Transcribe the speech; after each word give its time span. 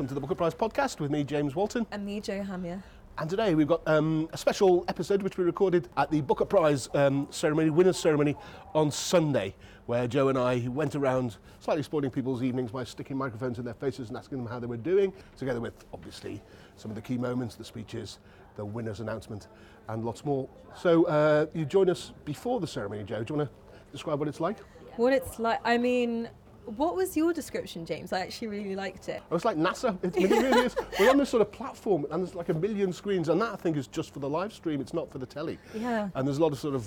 welcome 0.00 0.08
to 0.08 0.14
the 0.14 0.20
Booker 0.20 0.34
Prize 0.34 0.54
podcast 0.54 0.98
with 0.98 1.10
me, 1.10 1.22
James 1.22 1.54
Walton. 1.54 1.86
And 1.90 2.06
me, 2.06 2.22
Jo 2.22 2.40
Hamya. 2.40 2.82
And 3.18 3.28
today 3.28 3.54
we've 3.54 3.68
got 3.68 3.82
um, 3.86 4.30
a 4.32 4.38
special 4.38 4.82
episode 4.88 5.20
which 5.20 5.36
we 5.36 5.44
recorded 5.44 5.90
at 5.98 6.10
the 6.10 6.22
Booker 6.22 6.46
Prize 6.46 6.88
um, 6.94 7.28
ceremony, 7.28 7.68
winners 7.68 7.98
ceremony 7.98 8.34
on 8.74 8.90
Sunday, 8.90 9.54
where 9.84 10.08
Jo 10.08 10.28
and 10.28 10.38
I 10.38 10.66
went 10.68 10.94
around 10.94 11.36
slightly 11.58 11.82
spoiling 11.82 12.10
people's 12.10 12.42
evenings 12.42 12.70
by 12.70 12.82
sticking 12.82 13.18
microphones 13.18 13.58
in 13.58 13.64
their 13.66 13.74
faces 13.74 14.08
and 14.08 14.16
asking 14.16 14.38
them 14.38 14.46
how 14.46 14.58
they 14.58 14.66
were 14.66 14.78
doing, 14.78 15.12
together 15.36 15.60
with 15.60 15.84
obviously 15.92 16.40
some 16.78 16.90
of 16.90 16.94
the 16.94 17.02
key 17.02 17.18
moments, 17.18 17.56
the 17.56 17.64
speeches, 17.64 18.20
the 18.56 18.64
winners' 18.64 19.00
announcement, 19.00 19.48
and 19.90 20.02
lots 20.02 20.24
more. 20.24 20.48
So 20.74 21.04
uh, 21.08 21.44
you 21.52 21.66
join 21.66 21.90
us 21.90 22.14
before 22.24 22.58
the 22.58 22.66
ceremony, 22.66 23.04
Jo. 23.04 23.22
Do 23.22 23.34
you 23.34 23.38
want 23.40 23.50
to 23.50 23.92
describe 23.92 24.18
what 24.18 24.28
it's 24.28 24.40
like? 24.40 24.60
What 24.96 25.12
it's 25.12 25.38
like, 25.38 25.60
I 25.62 25.76
mean, 25.76 26.30
what 26.64 26.96
was 26.96 27.16
your 27.16 27.32
description, 27.32 27.84
James? 27.84 28.12
I 28.12 28.20
actually 28.20 28.48
really 28.48 28.76
liked 28.76 29.08
it. 29.08 29.22
It's 29.30 29.44
like 29.44 29.56
NASA. 29.56 29.98
It, 30.02 30.14
really 30.16 30.66
is. 30.66 30.76
We're 30.98 31.10
on 31.10 31.18
this 31.18 31.30
sort 31.30 31.42
of 31.42 31.52
platform, 31.52 32.06
and 32.10 32.22
there's 32.22 32.34
like 32.34 32.48
a 32.48 32.54
million 32.54 32.92
screens, 32.92 33.28
and 33.28 33.40
that 33.40 33.52
I 33.52 33.56
think 33.56 33.76
is 33.76 33.86
just 33.86 34.12
for 34.12 34.20
the 34.20 34.28
live 34.28 34.52
stream. 34.52 34.80
It's 34.80 34.94
not 34.94 35.10
for 35.10 35.18
the 35.18 35.26
telly. 35.26 35.58
Yeah. 35.74 36.08
And 36.14 36.26
there's 36.26 36.38
a 36.38 36.42
lot 36.42 36.52
of 36.52 36.58
sort 36.58 36.74
of 36.74 36.86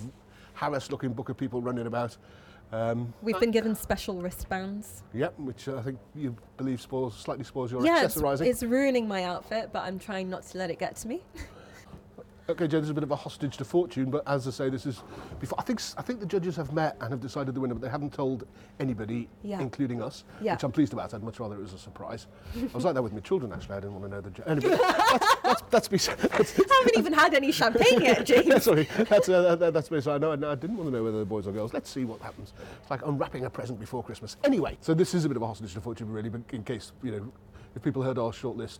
harassed-looking 0.53 1.13
Booker 1.13 1.33
people 1.33 1.61
running 1.61 1.87
about. 1.87 2.17
Um, 2.71 3.13
We've 3.21 3.39
been 3.39 3.51
given 3.51 3.75
special 3.75 4.19
wristbands. 4.21 5.03
Yep, 5.13 5.39
which 5.39 5.67
uh, 5.67 5.77
I 5.77 5.81
think 5.83 5.99
you 6.15 6.35
believe 6.57 6.81
spoils, 6.81 7.15
slightly 7.15 7.43
spoils 7.43 7.71
your 7.71 7.85
yeah, 7.85 8.03
it's, 8.03 8.15
accessorising. 8.15 8.47
it's 8.47 8.63
ruining 8.63 9.07
my 9.07 9.23
outfit, 9.23 9.69
but 9.71 9.83
I'm 9.83 9.99
trying 9.99 10.29
not 10.29 10.43
to 10.47 10.57
let 10.57 10.71
it 10.71 10.79
get 10.79 10.95
to 10.97 11.07
me. 11.07 11.21
Okay, 12.49 12.67
Jo, 12.67 12.79
this 12.79 12.87
is 12.87 12.89
a 12.89 12.93
bit 12.93 13.03
of 13.03 13.11
a 13.11 13.15
hostage 13.15 13.55
to 13.55 13.63
fortune, 13.63 14.11
but 14.11 14.21
as 14.27 14.45
I 14.49 14.51
say, 14.51 14.69
this 14.69 14.85
is 14.85 15.01
before. 15.39 15.57
I 15.57 15.63
think 15.63 15.81
I 15.97 16.01
think 16.01 16.19
the 16.19 16.25
judges 16.25 16.57
have 16.57 16.73
met 16.73 16.97
and 16.99 17.11
have 17.11 17.21
decided 17.21 17.55
the 17.55 17.61
winner, 17.61 17.73
but 17.73 17.81
they 17.81 17.87
haven't 17.89 18.11
told 18.11 18.45
anybody, 18.81 19.29
Yeah. 19.43 19.61
including 19.61 20.01
us, 20.01 20.25
Yeah. 20.41 20.55
which 20.55 20.63
I'm 20.63 20.71
pleased 20.73 20.91
about. 20.91 21.13
I'd 21.13 21.23
much 21.23 21.39
rather 21.39 21.55
it 21.55 21.61
was 21.61 21.71
a 21.71 21.77
surprise. 21.77 22.27
I 22.53 22.67
was 22.75 22.83
like 22.83 22.95
that 22.95 23.01
with 23.01 23.13
my 23.13 23.21
children 23.21 23.53
actually. 23.53 23.75
I 23.77 23.79
didn't 23.79 23.93
want 23.93 24.05
to 24.05 24.11
know 24.11 24.19
the. 24.21 24.29
Ju- 24.31 24.43
anyway, 24.45 24.75
that's, 24.77 25.35
that's, 25.41 25.61
that's 25.69 25.91
me. 25.91 25.97
That's, 25.97 26.59
I 26.69 26.75
haven't 26.79 26.97
even 26.97 27.13
had 27.13 27.33
any 27.33 27.53
champagne 27.53 28.01
yet, 28.01 28.25
James. 28.25 28.61
Sorry, 28.63 28.89
that's 29.07 29.29
uh, 29.29 29.55
that, 29.55 29.73
that's 29.73 29.89
me. 29.89 30.01
So 30.01 30.13
I 30.13 30.17
know 30.17 30.33
I 30.33 30.35
didn't 30.55 30.75
want 30.75 30.89
to 30.89 30.97
know 30.97 31.03
whether 31.03 31.15
they're 31.17 31.25
boys 31.25 31.47
or 31.47 31.53
girls. 31.53 31.73
Let's 31.73 31.89
see 31.89 32.03
what 32.03 32.19
happens. 32.19 32.51
It's 32.81 32.91
like 32.91 33.05
unwrapping 33.05 33.45
a 33.45 33.49
present 33.49 33.79
before 33.79 34.03
Christmas. 34.03 34.35
Anyway, 34.43 34.77
so 34.81 34.93
this 34.93 35.13
is 35.13 35.23
a 35.23 35.29
bit 35.29 35.37
of 35.37 35.43
a 35.43 35.47
hostage 35.47 35.73
to 35.75 35.79
fortune, 35.81 36.11
really, 36.11 36.27
but 36.27 36.41
in 36.51 36.63
case 36.65 36.91
you 37.03 37.11
know, 37.11 37.31
if 37.73 37.81
people 37.81 38.03
heard 38.03 38.17
our 38.17 38.31
shortlist, 38.33 38.79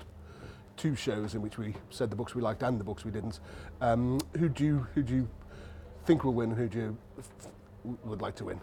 two 0.77 0.95
shows 0.95 1.35
in 1.35 1.41
which 1.41 1.57
we 1.57 1.75
said 1.89 2.09
the 2.09 2.15
books 2.15 2.35
we 2.35 2.41
liked 2.41 2.63
and 2.63 2.79
the 2.79 2.83
books 2.83 3.05
we 3.05 3.11
didn't. 3.11 3.39
Um, 3.81 4.19
who 4.37 4.49
do 4.49 4.63
you 4.63 4.87
who 4.95 5.03
do 5.03 5.13
you 5.15 5.29
think 6.05 6.23
will 6.23 6.33
win? 6.33 6.51
Who 6.51 6.67
do 6.67 6.77
you 6.77 7.97
would 8.03 8.21
like 8.21 8.35
to 8.35 8.45
win? 8.45 8.61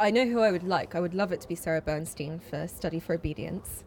I 0.00 0.10
know 0.10 0.26
who 0.26 0.40
I 0.40 0.50
would 0.50 0.64
like. 0.64 0.94
I 0.94 1.00
would 1.00 1.14
love 1.14 1.32
it 1.32 1.40
to 1.42 1.48
be 1.48 1.54
Sarah 1.54 1.80
Bernstein 1.80 2.40
for 2.40 2.66
Study 2.66 2.98
for 2.98 3.14
Obedience. 3.14 3.84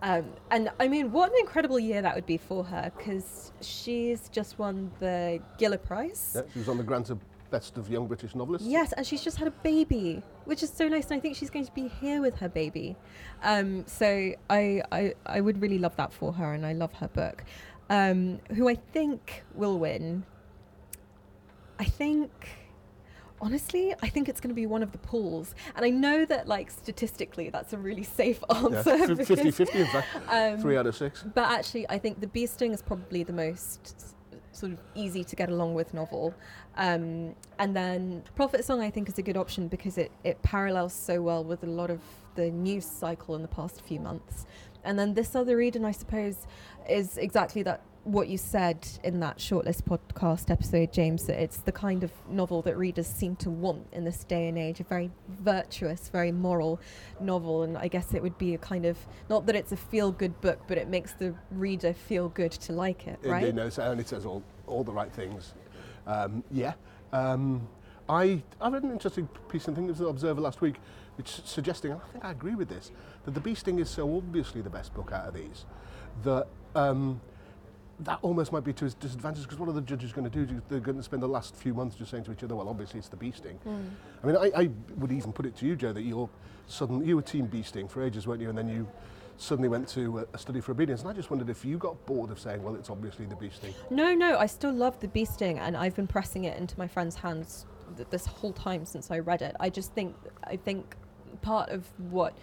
Um, 0.00 0.26
and 0.50 0.70
I 0.78 0.88
mean, 0.88 1.10
what 1.10 1.30
an 1.30 1.36
incredible 1.40 1.78
year 1.78 2.00
that 2.02 2.14
would 2.14 2.26
be 2.26 2.38
for 2.38 2.64
her 2.64 2.92
because 2.96 3.52
she's 3.60 4.28
just 4.28 4.58
won 4.58 4.90
the 5.00 5.40
Giller 5.58 5.82
Prize. 5.82 6.32
Yeah, 6.36 6.42
she 6.52 6.60
was 6.60 6.68
on 6.68 6.78
the 6.78 6.84
Granta 6.84 7.18
Best 7.50 7.78
of 7.78 7.88
Young 7.90 8.06
British 8.06 8.34
Novelists. 8.34 8.66
Yes, 8.68 8.92
and 8.92 9.06
she's 9.06 9.22
just 9.22 9.36
had 9.38 9.48
a 9.48 9.52
baby, 9.62 10.22
which 10.44 10.62
is 10.62 10.70
so 10.70 10.86
nice. 10.88 11.06
And 11.10 11.14
I 11.14 11.20
think 11.20 11.36
she's 11.36 11.50
going 11.50 11.64
to 11.66 11.72
be 11.72 11.88
here 11.88 12.20
with 12.20 12.36
her 12.36 12.48
baby. 12.48 12.96
Um, 13.42 13.84
so 13.86 14.32
I, 14.50 14.82
I, 14.92 15.14
I 15.26 15.40
would 15.40 15.60
really 15.62 15.78
love 15.78 15.96
that 15.96 16.12
for 16.12 16.32
her, 16.34 16.52
and 16.52 16.66
I 16.66 16.72
love 16.74 16.92
her 16.94 17.08
book. 17.08 17.44
Um, 17.90 18.40
who 18.54 18.68
I 18.68 18.74
think 18.74 19.44
will 19.54 19.78
win, 19.78 20.24
I 21.78 21.84
think, 21.84 22.30
honestly, 23.40 23.94
I 24.02 24.08
think 24.08 24.28
it's 24.28 24.40
going 24.40 24.50
to 24.50 24.54
be 24.54 24.66
one 24.66 24.82
of 24.82 24.92
the 24.92 24.98
pools. 24.98 25.54
And 25.74 25.86
I 25.86 25.90
know 25.90 26.24
that, 26.26 26.46
like, 26.48 26.70
statistically, 26.70 27.48
that's 27.50 27.72
a 27.72 27.78
really 27.78 28.02
safe 28.02 28.42
answer. 28.50 29.06
fif- 29.06 29.18
because- 29.28 29.40
50-50 29.40 29.74
in 29.74 29.86
fact, 29.86 30.08
um, 30.28 30.58
three 30.60 30.76
out 30.76 30.86
of 30.86 30.94
six. 30.96 31.24
but 31.34 31.50
actually, 31.50 31.88
I 31.88 31.98
think 31.98 32.20
The 32.20 32.26
Bee 32.26 32.46
Sting 32.46 32.72
is 32.74 32.82
probably 32.82 33.22
the 33.22 33.32
most 33.32 34.16
sort 34.58 34.72
of 34.72 34.78
easy 34.94 35.24
to 35.24 35.36
get 35.36 35.48
along 35.48 35.74
with 35.74 35.94
novel. 35.94 36.34
Um, 36.76 37.34
and 37.58 37.74
then 37.74 38.22
Prophet 38.34 38.64
Song, 38.64 38.80
I 38.80 38.90
think, 38.90 39.08
is 39.08 39.18
a 39.18 39.22
good 39.22 39.36
option 39.36 39.68
because 39.68 39.98
it, 39.98 40.10
it 40.24 40.42
parallels 40.42 40.92
so 40.92 41.22
well 41.22 41.44
with 41.44 41.62
a 41.62 41.66
lot 41.66 41.90
of 41.90 42.00
the 42.34 42.50
news 42.50 42.84
cycle 42.84 43.34
in 43.34 43.42
the 43.42 43.48
past 43.48 43.80
few 43.82 44.00
months. 44.00 44.46
And 44.84 44.98
then 44.98 45.14
This 45.14 45.34
Other 45.34 45.60
Eden, 45.60 45.84
I 45.84 45.92
suppose, 45.92 46.46
is 46.88 47.18
exactly 47.18 47.62
that 47.64 47.82
what 48.08 48.28
you 48.28 48.38
said 48.38 48.88
in 49.04 49.20
that 49.20 49.36
shortlist 49.36 49.82
podcast 49.82 50.50
episode, 50.50 50.90
James, 50.94 51.26
that 51.26 51.42
it's 51.42 51.58
the 51.58 51.72
kind 51.72 52.02
of 52.02 52.10
novel 52.30 52.62
that 52.62 52.74
readers 52.78 53.06
seem 53.06 53.36
to 53.36 53.50
want 53.50 53.86
in 53.92 54.02
this 54.02 54.24
day 54.24 54.48
and 54.48 54.56
age, 54.56 54.80
a 54.80 54.84
very 54.84 55.10
virtuous, 55.28 56.08
very 56.08 56.32
moral 56.32 56.80
novel. 57.20 57.64
And 57.64 57.76
I 57.76 57.86
guess 57.88 58.14
it 58.14 58.22
would 58.22 58.38
be 58.38 58.54
a 58.54 58.58
kind 58.58 58.86
of, 58.86 58.96
not 59.28 59.44
that 59.44 59.54
it's 59.54 59.72
a 59.72 59.76
feel 59.76 60.10
good 60.10 60.40
book, 60.40 60.60
but 60.66 60.78
it 60.78 60.88
makes 60.88 61.12
the 61.12 61.34
reader 61.50 61.92
feel 61.92 62.30
good 62.30 62.52
to 62.52 62.72
like 62.72 63.06
it, 63.06 63.18
right? 63.22 63.44
Indeed, 63.44 63.56
no, 63.56 63.66
it 63.66 64.08
says 64.08 64.24
all, 64.24 64.42
all 64.66 64.84
the 64.84 64.92
right 64.92 65.12
things. 65.12 65.52
Um, 66.06 66.42
yeah. 66.50 66.72
Um, 67.12 67.68
I, 68.08 68.42
I 68.58 68.70
read 68.70 68.84
an 68.84 68.90
interesting 68.90 69.28
piece 69.50 69.68
in 69.68 69.74
think 69.74 69.86
it 69.86 69.90
was 69.90 69.98
the 69.98 70.06
Observer 70.06 70.40
last 70.40 70.62
week, 70.62 70.76
which 71.18 71.42
suggesting, 71.44 71.92
and 71.92 72.00
I 72.00 72.12
think 72.12 72.24
I 72.24 72.30
agree 72.30 72.54
with 72.54 72.70
this, 72.70 72.90
that 73.26 73.34
The 73.34 73.40
Bee 73.40 73.54
Sting 73.54 73.78
is 73.80 73.90
so 73.90 74.16
obviously 74.16 74.62
the 74.62 74.70
best 74.70 74.94
book 74.94 75.12
out 75.12 75.28
of 75.28 75.34
these 75.34 75.66
that 76.24 76.46
um, 76.74 77.20
that 78.00 78.18
almost 78.22 78.52
might 78.52 78.64
be 78.64 78.72
to 78.72 78.84
his 78.84 78.94
disadvantage 78.94 79.42
because 79.42 79.58
what 79.58 79.68
are 79.68 79.72
the 79.72 79.80
judges 79.80 80.12
going 80.12 80.28
to 80.28 80.44
do? 80.44 80.62
They're 80.68 80.80
going 80.80 80.96
to 80.96 81.02
spend 81.02 81.22
the 81.22 81.28
last 81.28 81.56
few 81.56 81.74
months 81.74 81.96
just 81.96 82.10
saying 82.10 82.24
to 82.24 82.32
each 82.32 82.44
other, 82.44 82.54
well, 82.54 82.68
obviously 82.68 82.98
it's 82.98 83.08
The 83.08 83.16
Bee 83.16 83.32
Sting. 83.32 83.56
Hmm. 83.56 83.80
I 84.22 84.26
mean, 84.26 84.36
I, 84.36 84.62
I 84.62 84.70
would 84.96 85.10
even 85.10 85.32
put 85.32 85.46
it 85.46 85.56
to 85.56 85.66
you, 85.66 85.74
Jo, 85.74 85.92
that 85.92 86.02
you're 86.02 86.30
sudden, 86.68 87.04
you 87.04 87.16
were 87.16 87.22
Team 87.22 87.46
Bee 87.46 87.62
Sting 87.62 87.88
for 87.88 88.02
ages, 88.02 88.26
weren't 88.26 88.40
you? 88.40 88.50
And 88.50 88.58
then 88.58 88.68
you 88.68 88.86
suddenly 89.36 89.68
went 89.68 89.88
to 89.88 90.20
a, 90.20 90.26
a 90.34 90.38
study 90.38 90.60
for 90.60 90.72
obedience. 90.72 91.00
And 91.00 91.10
I 91.10 91.12
just 91.12 91.30
wondered 91.30 91.48
if 91.48 91.64
you 91.64 91.76
got 91.78 92.04
bored 92.06 92.30
of 92.30 92.38
saying, 92.38 92.62
well, 92.62 92.76
it's 92.76 92.90
obviously 92.90 93.26
The 93.26 93.36
Bee 93.36 93.50
Sting. 93.50 93.74
No, 93.90 94.14
no, 94.14 94.38
I 94.38 94.46
still 94.46 94.72
love 94.72 95.00
the 95.00 95.08
bee 95.08 95.24
sting, 95.24 95.58
and 95.58 95.76
I've 95.76 95.96
been 95.96 96.06
pressing 96.06 96.44
it 96.44 96.56
into 96.56 96.78
my 96.78 96.86
friend's 96.86 97.16
hands 97.16 97.66
th- 97.96 98.08
this 98.10 98.26
whole 98.26 98.52
time 98.52 98.84
since 98.84 99.10
I 99.10 99.18
read 99.18 99.42
it. 99.42 99.56
I 99.58 99.70
just 99.70 99.92
think, 99.92 100.14
I 100.44 100.56
think 100.56 100.94
part 101.42 101.70
of 101.70 101.84
what 102.10 102.36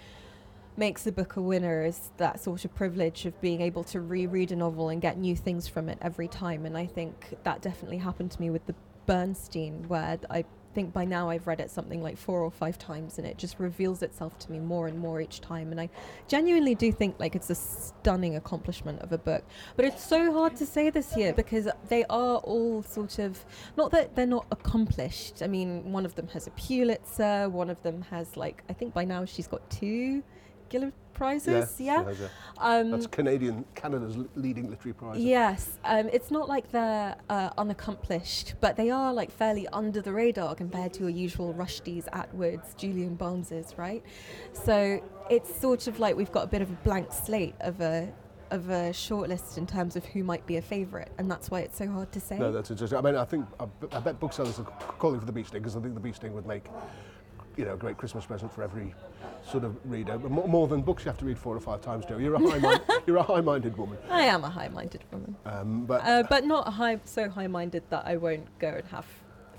makes 0.78 1.08
a 1.08 1.12
book 1.12 1.36
a 1.36 1.41
winner 1.41 1.84
is 1.84 2.12
that 2.18 2.40
sort 2.40 2.66
of 2.66 2.75
privilege 2.75 3.25
of 3.25 3.40
being 3.41 3.62
able 3.62 3.84
to 3.86 4.02
reread 4.02 4.52
a 4.52 4.56
novel 4.56 4.90
and 4.90 5.02
get 5.02 5.18
new 5.18 5.36
things 5.36 5.68
from 5.68 5.90
it 5.90 5.97
every 6.02 6.28
time. 6.28 6.66
And 6.66 6.78
I 6.78 6.86
think 6.86 7.36
that 7.44 7.62
definitely 7.62 7.97
happened 7.97 8.31
to 8.31 8.41
me 8.41 8.50
with 8.50 8.66
the 8.66 8.75
Bernstein, 9.06 9.88
where 9.88 10.19
I 10.30 10.46
think 10.74 10.91
by 10.91 11.06
now 11.06 11.30
I've 11.30 11.47
read 11.47 11.62
it 11.62 11.72
something 11.72 12.03
like 12.03 12.18
four 12.18 12.41
or 12.41 12.52
five 12.52 12.78
times, 12.78 13.18
and 13.18 13.25
it 13.25 13.38
just 13.38 13.59
reveals 13.59 14.02
itself 14.02 14.38
to 14.40 14.52
me 14.52 14.59
more 14.59 14.88
and 14.88 15.00
more 15.00 15.22
each 15.22 15.40
time. 15.40 15.72
And 15.72 15.80
I 15.80 15.90
genuinely 16.28 16.75
do 16.75 16.91
think 16.91 17.16
like 17.19 17.35
it's 17.35 17.50
a 17.50 17.56
stunning 17.56 18.35
accomplishment 18.35 19.02
of 19.02 19.12
a 19.12 19.18
book. 19.18 19.44
But 19.75 19.85
it's 19.85 20.06
so 20.06 20.34
hard 20.34 20.56
to 20.58 20.66
say 20.66 20.90
this 20.90 21.16
year 21.16 21.34
because 21.34 21.68
they 21.88 22.03
are 22.06 22.38
all 22.38 22.84
sort 22.84 23.19
of 23.19 23.44
not 23.78 23.91
that 23.91 24.16
they're 24.16 24.25
not 24.25 24.46
accomplished. 24.52 25.41
I 25.41 25.47
mean, 25.47 25.91
one 25.91 26.06
of 26.06 26.16
them 26.16 26.28
has 26.30 26.47
a 26.47 26.52
Pulitzer, 26.52 27.47
one 27.50 27.69
of 27.69 27.81
them 27.81 28.02
has 28.09 28.35
like 28.35 28.64
I 28.69 28.74
think 28.74 28.94
by 28.94 29.06
now 29.06 29.24
she's 29.25 29.47
got 29.47 29.68
two 29.69 30.24
Giller 30.70 30.92
prizes. 31.14 31.80
Yeah. 31.80 32.03
Um, 32.58 32.92
That's 32.92 33.08
Canadian, 33.08 33.66
Canada's 33.74 34.18
leading 34.36 34.70
literary 34.70 34.94
prize. 34.94 35.20
Yes, 35.20 35.80
um, 35.84 36.09
it's 36.14 36.31
not 36.31 36.48
like 36.48 36.72
they're 36.72 37.16
uh, 37.30 37.50
unaccomplished, 37.58 38.56
but 38.62 38.76
they 38.76 38.92
are 38.92 39.14
like 39.14 39.31
fairly 39.31 39.68
under 39.70 40.02
the 40.02 40.14
radar 40.14 40.56
compared 40.56 40.94
to 40.94 41.02
your 41.02 41.09
usual 41.09 41.53
Rushdies, 41.53 42.08
Atwoods, 42.09 42.76
Julian 42.78 43.18
Barneses, 43.18 43.78
right? 43.78 44.03
So 44.53 45.03
it's 45.30 45.59
sort 45.59 45.88
of 45.88 46.00
like 46.00 46.16
we've 46.16 46.31
got 46.31 46.44
a 46.44 46.48
bit 46.48 46.62
of 46.62 46.70
a 46.70 46.76
blank 46.84 47.12
slate 47.12 47.56
of 47.62 47.82
a 47.82 48.14
of 48.52 48.70
a 48.70 48.92
shortlist 48.92 49.58
in 49.58 49.66
terms 49.66 49.96
of 49.96 50.06
who 50.06 50.24
might 50.24 50.46
be 50.46 50.58
a 50.58 50.62
favourite, 50.62 51.09
and 51.18 51.29
that's 51.29 51.50
why 51.50 51.61
it's 51.61 51.78
so 51.78 51.88
hard 51.88 52.11
to 52.11 52.20
say. 52.20 52.38
No, 52.38 52.52
that's 52.52 52.72
interesting. 52.72 52.97
I 52.97 53.02
mean, 53.02 53.16
I 53.16 53.26
think, 53.26 53.46
I, 53.59 54.00
bet 54.00 54.20
booksellers 54.20 54.59
are 54.59 54.64
calling 54.64 55.20
for 55.20 55.26
the 55.26 55.32
Bee 55.32 55.44
Sting 55.44 55.61
because 55.61 55.76
I 55.76 55.82
think 55.82 55.94
the 55.94 56.00
Bee 56.00 56.14
Sting 56.14 56.34
would 56.34 56.46
make, 56.46 56.66
you 57.57 57.66
know, 57.66 57.73
a 57.73 57.78
great 57.78 57.97
Christmas 57.97 58.25
present 58.25 58.52
for 58.52 58.63
every 58.63 58.93
sort 59.49 59.63
of 59.63 59.75
reader. 59.85 60.17
But 60.17 60.31
more, 60.31 60.47
more 60.47 60.67
than 60.67 60.81
books 60.81 61.05
you 61.05 61.09
have 61.09 61.17
to 61.19 61.25
read 61.25 61.37
four 61.37 61.55
or 61.55 61.59
five 61.59 61.81
times, 61.81 62.05
Jo. 62.05 62.17
You're 62.17 62.35
a 62.35 62.40
high, 62.40 62.59
mind, 62.59 62.81
you're 63.07 63.17
a 63.17 63.23
high-minded 63.23 63.78
woman. 63.78 63.97
I 64.09 64.23
am 64.23 64.43
a 64.43 64.49
high-minded 64.49 65.03
woman, 65.11 65.35
Um, 65.46 65.85
but 65.85 66.02
uh, 66.05 66.23
but 66.29 66.46
not 66.46 66.67
high 66.73 66.99
so 67.05 67.29
high-minded 67.29 67.84
that 67.90 68.05
I 68.05 68.17
won't 68.17 68.47
go 68.59 68.69
and 68.69 68.85
have 68.87 69.05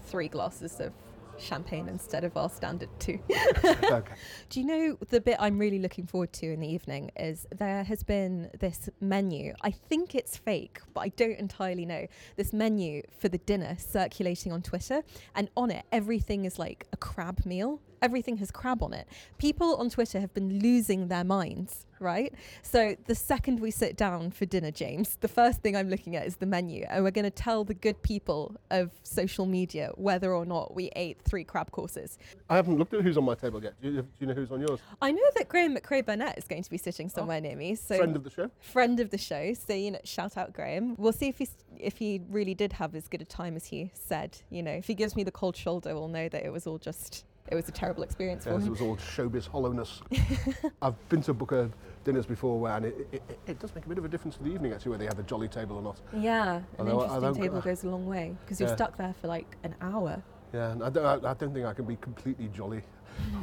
three 0.07 0.29
glasses 0.29 0.81
of 0.81 0.93
champagne 1.39 1.89
instead 1.89 2.25
of 2.25 2.37
our 2.37 2.49
standard 2.49 2.89
two. 2.99 3.19
okay. 3.65 4.15
Do 4.51 4.61
you 4.61 4.67
know 4.67 4.99
the 5.11 5.21
bit 5.21 5.37
I'm 5.39 5.59
really 5.59 5.79
looking 5.79 6.07
forward 6.07 6.33
to 6.35 6.53
in 6.53 6.61
the 6.61 6.69
evening 6.69 7.11
is 7.17 7.47
there 7.57 7.85
has 7.85 8.03
been 8.03 8.51
this 8.59 8.89
menu. 9.01 9.55
I 9.63 9.71
think 9.71 10.15
it's 10.15 10.37
fake, 10.37 10.81
but 10.95 11.01
I 11.01 11.09
don't 11.09 11.39
entirely 11.39 11.87
know. 11.87 12.07
This 12.37 12.53
menu 12.53 13.03
for 13.19 13.29
the 13.29 13.39
dinner 13.39 13.77
circulating 13.79 14.53
on 14.53 14.63
Twitter, 14.63 15.03
and 15.35 15.49
on 15.57 15.71
it 15.71 15.85
everything 15.93 16.45
is 16.45 16.59
like 16.59 16.87
a 16.93 16.97
crab 16.97 17.45
meal. 17.45 17.81
Everything 18.03 18.37
has 18.39 18.51
crab 18.51 18.83
on 18.83 18.93
it. 18.93 19.07
People 19.39 19.77
on 19.77 19.91
Twitter 19.91 20.21
have 20.21 20.33
been 20.35 20.61
losing 20.61 21.09
their 21.09 21.25
minds, 21.25 21.87
right? 21.99 22.33
So 22.63 22.97
the 23.07 23.15
second 23.15 23.61
we 23.61 23.71
sit 23.71 23.97
down 23.97 24.31
for 24.31 24.45
dinner, 24.45 24.71
James, 24.71 25.17
the 25.21 25.29
first 25.29 25.63
thing 25.63 25.77
I'm 25.77 25.89
looking 25.89 26.15
at 26.17 26.27
is 26.27 26.37
the 26.37 26.47
menu, 26.47 26.85
and 26.89 27.05
we're 27.05 27.11
going 27.11 27.25
to 27.25 27.31
tell 27.31 27.65
the 27.65 27.75
good 27.75 28.01
people 28.03 28.55
of 28.71 28.91
social 29.03 29.47
media 29.47 29.91
whether 29.97 30.33
or 30.33 30.45
not 30.45 30.75
we 30.75 30.91
ate 30.97 31.21
three 31.23 31.45
crab 31.45 31.71
courses. 31.71 32.19
I 32.51 32.57
haven't 32.57 32.79
looked 32.79 32.95
at 32.95 33.03
who's 33.03 33.17
on 33.17 33.25
my 33.25 33.35
table 33.35 33.63
yet. 33.63 33.75
Do 33.81 33.89
you, 33.89 34.03
do 34.03 34.09
you 34.21 34.27
know 34.27 34.35
who's 34.35 34.51
on 34.51 34.61
yours? 34.61 34.81
I 35.01 35.13
know 35.13 35.25
that 35.37 35.49
Graeme 35.49 35.75
Macrae 35.75 36.03
Burnet 36.03 36.37
is 36.37 36.45
going 36.45 36.63
to 36.63 36.71
be 36.71 36.79
sitting 36.79 37.07
oh, 37.07 37.17
somewhere 37.17 37.41
near 37.41 37.57
me, 37.57 37.75
so 37.75 37.97
Friend 37.97 38.17
of 38.17 38.25
the 38.25 38.31
show. 38.31 38.51
friend 38.61 39.01
of 39.01 39.11
the 39.11 39.19
show. 39.19 39.55
So 39.55 39.73
you 39.75 39.91
know, 39.93 40.01
shout 40.05 40.37
out 40.37 40.53
Graeme. 40.53 40.95
We'll 40.99 41.13
see 41.13 41.29
if 41.29 41.39
he 41.39 41.49
if 41.79 41.99
he 41.99 42.21
really 42.31 42.55
did 42.55 42.73
have 42.75 42.95
as 42.95 43.09
good 43.09 43.23
a 43.23 43.25
time 43.25 43.57
as 43.57 43.67
he 43.67 43.91
said. 43.95 44.39
You 44.51 44.63
know, 44.63 44.73
if 44.73 44.87
he 44.87 44.95
gives 44.95 45.17
me 45.17 45.25
the 45.25 45.31
cold 45.31 45.57
shoulder, 45.57 45.95
we'll 45.95 46.09
know 46.09 46.29
that 46.29 46.45
it 46.45 46.51
was 46.53 46.67
all 46.67 46.79
just 46.79 47.25
it 47.49 47.55
was 47.55 47.69
a 47.69 47.73
terrible 47.73 48.03
experience 48.03 48.45
for 48.45 48.53
Yes, 48.53 48.67
it 48.67 48.71
was 48.71 48.81
all 48.81 48.97
showbiz 48.97 49.47
hollowness. 49.47 50.03
I've 50.83 51.09
been 51.09 51.23
to 51.23 51.35
Booker 51.35 51.71
dinners 52.05 52.27
before 52.27 52.59
where, 52.59 52.77
and 52.77 52.87
it, 52.87 53.09
it, 53.13 53.39
it, 53.47 53.59
does 53.59 53.75
make 53.75 53.85
a 53.87 53.89
bit 53.89 53.99
of 53.99 54.05
a 54.05 54.09
difference 54.09 54.37
to 54.37 54.43
the 54.45 54.51
evening 54.51 54.73
actually, 54.73 54.91
whether 54.93 55.05
they 55.05 55.09
have 55.09 55.19
a 55.19 55.23
jolly 55.23 55.49
table 55.49 55.77
or 55.77 55.83
not. 55.83 56.01
Yeah, 56.13 56.57
an 56.57 56.65
Although 56.79 57.05
interesting 57.05 57.43
table 57.43 57.59
uh, 57.59 57.61
goes 57.61 57.85
a 57.85 57.89
long 57.89 58.07
way 58.07 58.37
because 58.45 58.61
you're 58.61 58.69
Yeah. 58.69 58.77
stuck 58.77 58.97
there 58.97 59.15
for 59.21 59.29
like 59.29 59.57
an 59.65 59.75
hour. 59.81 60.23
Yeah, 60.53 60.73
and 60.73 60.83
I 60.83 60.91
don't, 60.91 61.25
I, 61.25 61.31
I 61.31 61.35
don't 61.35 61.53
think 61.53 61.67
I 61.67 61.75
can 61.75 61.85
be 61.85 61.97
completely 61.97 62.49
jolly, 62.49 62.83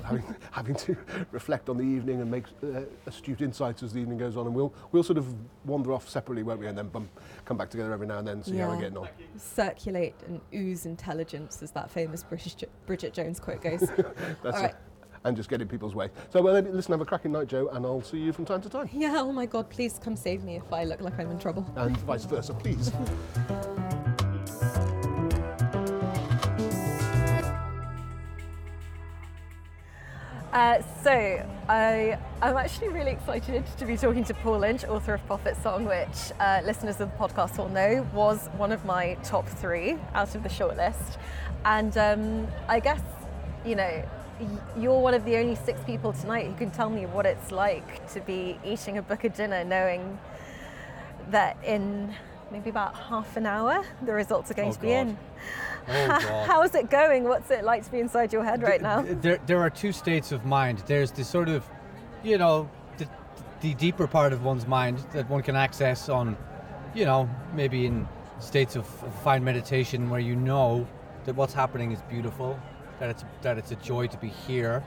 having, 0.04 0.24
having 0.52 0.76
to 0.76 0.96
reflect 1.32 1.70
on 1.70 1.78
the 1.78 1.84
evening 1.84 2.22
and 2.22 2.30
make 2.30 2.46
uh, 2.64 2.82
astute 3.06 3.42
insights 3.42 3.84
as 3.84 3.94
the 3.94 4.00
evening 4.00 4.18
goes 4.18 4.38
on. 4.38 4.46
And 4.46 4.56
we'll, 4.56 4.74
we'll 4.92 5.04
sort 5.04 5.18
of 5.18 5.34
wander 5.66 5.92
off 5.94 6.10
separately, 6.10 6.44
won't 6.44 6.60
we? 6.60 6.68
And 6.68 6.78
then 6.78 6.88
bum, 6.90 7.10
come 7.46 7.58
back 7.58 7.70
together 7.70 7.92
every 7.94 8.08
now 8.08 8.20
and 8.20 8.28
then, 8.28 8.44
see 8.44 8.58
how 8.58 8.68
we're 8.70 8.76
Yeah. 8.76 8.82
getting 8.82 8.98
on. 8.98 9.08
Circulate 9.38 10.16
and 10.28 10.42
ooze 10.54 10.86
intelligence, 10.86 11.62
as 11.64 11.72
that 11.72 11.90
famous 11.90 12.24
British 12.24 12.56
Jo- 12.56 12.68
Bridget 12.86 13.14
Jones 13.14 13.40
quote 13.40 13.62
goes. 13.62 13.80
That's 14.44 14.58
All 14.58 14.66
it. 14.66 14.76
And 15.26 15.38
just 15.38 15.48
get 15.50 15.62
in 15.62 15.70
people's 15.70 15.96
way. 15.96 16.10
So, 16.32 16.42
well, 16.42 16.54
then, 16.54 16.74
listen, 16.76 16.92
have 16.92 17.00
a 17.00 17.06
cracking 17.06 17.32
night, 17.32 17.48
Joe, 17.48 17.70
and 17.72 17.86
I'll 17.86 18.02
see 18.02 18.18
you 18.18 18.34
from 18.34 18.44
time 18.44 18.62
to 18.62 18.70
time. 18.70 18.90
yeah. 18.92 19.14
Oh 19.20 19.32
my 19.32 19.46
God! 19.46 19.70
Please 19.70 19.98
come 20.04 20.18
save 20.18 20.44
me 20.44 20.58
if 20.58 20.74
I 20.74 20.84
look 20.84 21.00
like 21.00 21.18
I'm 21.18 21.32
in 21.32 21.40
trouble. 21.40 21.66
And 21.78 21.96
vice 22.00 22.26
versa, 22.26 22.54
please. 22.54 22.92
Uh, 30.54 30.80
so, 31.04 31.50
I, 31.68 32.16
I'm 32.42 32.56
actually 32.58 32.90
really 32.90 33.10
excited 33.12 33.64
to 33.80 33.86
be 33.86 33.98
talking 33.98 34.24
to 34.26 34.36
Paul 34.36 34.60
Lynch, 34.60 34.84
author 34.84 35.16
of 35.16 35.26
Prophet 35.26 35.58
Song, 35.64 35.86
which 35.86 36.32
uh, 36.40 36.62
listeners 36.64 37.02
of 37.02 37.10
the 37.10 37.18
podcast 37.18 37.58
will 37.58 37.70
know 37.70 38.08
was 38.14 38.50
one 38.58 38.72
of 38.72 38.86
my 38.86 39.16
top 39.24 39.48
three 39.48 39.98
out 40.14 40.36
of 40.36 40.44
the 40.44 40.50
shortlist. 40.50 41.18
And 41.66 41.98
um, 41.98 42.48
I 42.68 42.80
guess, 42.80 43.02
you 43.66 43.76
know, 43.76 44.08
you're 44.78 45.00
one 45.00 45.16
of 45.16 45.26
the 45.26 45.38
only 45.38 45.56
six 45.56 45.82
people 45.86 46.14
tonight 46.14 46.46
who 46.46 46.54
can 46.54 46.70
tell 46.70 46.90
me 46.92 47.08
what 47.08 47.26
it's 47.26 47.52
like 47.52 48.08
to 48.14 48.20
be 48.22 48.60
eating 48.64 49.00
a 49.00 49.02
book 49.02 49.24
of 49.24 49.34
dinner 49.34 49.64
knowing 49.64 50.20
that 51.32 51.58
in 51.66 52.14
maybe 52.52 52.70
about 52.70 52.94
half 52.96 53.38
an 53.38 53.48
hour 53.48 53.84
the 54.06 54.12
results 54.14 54.52
are 54.52 54.54
going 54.54 54.70
Oh, 54.70 54.74
to 54.74 54.80
be 54.80 54.88
God. 54.90 54.94
in. 55.08 55.18
Oh, 55.88 56.08
God. 56.08 56.48
How's 56.48 56.76
it 56.76 56.90
going? 56.90 57.24
What's 57.26 57.52
it 57.52 57.64
like 57.64 57.84
to 57.86 57.92
be 57.92 58.00
inside 58.00 58.32
your 58.32 58.44
head 58.44 58.64
right 58.64 58.82
now? 58.82 59.02
There, 59.02 59.40
there 59.46 59.60
are 59.60 59.70
two 59.70 59.92
states 59.92 60.32
of 60.32 60.46
mind. 60.46 60.84
There's 60.88 61.12
the 61.12 61.24
sort 61.24 61.50
of, 61.50 61.66
you 62.24 62.38
know, 62.38 62.70
the, 62.98 63.08
the 63.62 63.74
deeper 63.76 64.08
part 64.08 64.34
of 64.34 64.44
one's 64.44 64.68
mind 64.68 65.00
that 65.14 65.30
one 65.30 65.44
can 65.44 65.56
access 65.56 66.10
on, 66.10 66.38
you 66.94 67.06
know, 67.06 67.30
maybe 67.54 67.86
in 67.86 68.08
states 68.40 68.76
of 68.76 68.86
fine 69.24 69.44
meditation 69.44 70.10
where 70.10 70.20
you 70.20 70.36
know 70.36 70.88
that 71.26 71.36
what's 71.36 71.54
happening 71.54 71.92
is 71.92 72.02
beautiful, 72.04 72.60
that 73.00 73.10
it's 73.10 73.24
that 73.42 73.58
it's 73.58 73.72
a 73.72 73.76
joy 73.76 74.08
to 74.08 74.18
be 74.18 74.28
here, 74.28 74.84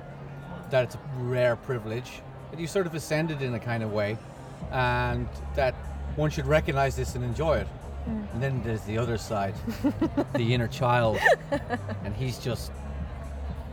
that 0.71 0.85
it's 0.85 0.95
a 0.95 1.01
rare 1.19 1.57
privilege, 1.57 2.21
that 2.51 2.61
you 2.61 2.67
sort 2.67 2.87
of 2.87 2.95
ascended 2.95 3.43
in 3.43 3.55
a 3.55 3.59
kind 3.59 3.83
of 3.83 3.93
way, 3.93 4.19
and 4.73 5.29
that 5.55 5.75
one 6.17 6.31
should 6.31 6.47
recognize 6.47 6.97
this 6.97 7.15
and 7.15 7.25
enjoy 7.25 7.57
it. 7.59 7.69
And 8.07 8.43
then 8.43 8.63
there's 8.63 8.83
the 8.83 8.99
other 8.99 9.19
side, 9.19 9.55
the 10.35 10.55
inner 10.55 10.69
child, 10.69 11.19
and 12.05 12.15
he's 12.15 12.39
just 12.39 12.71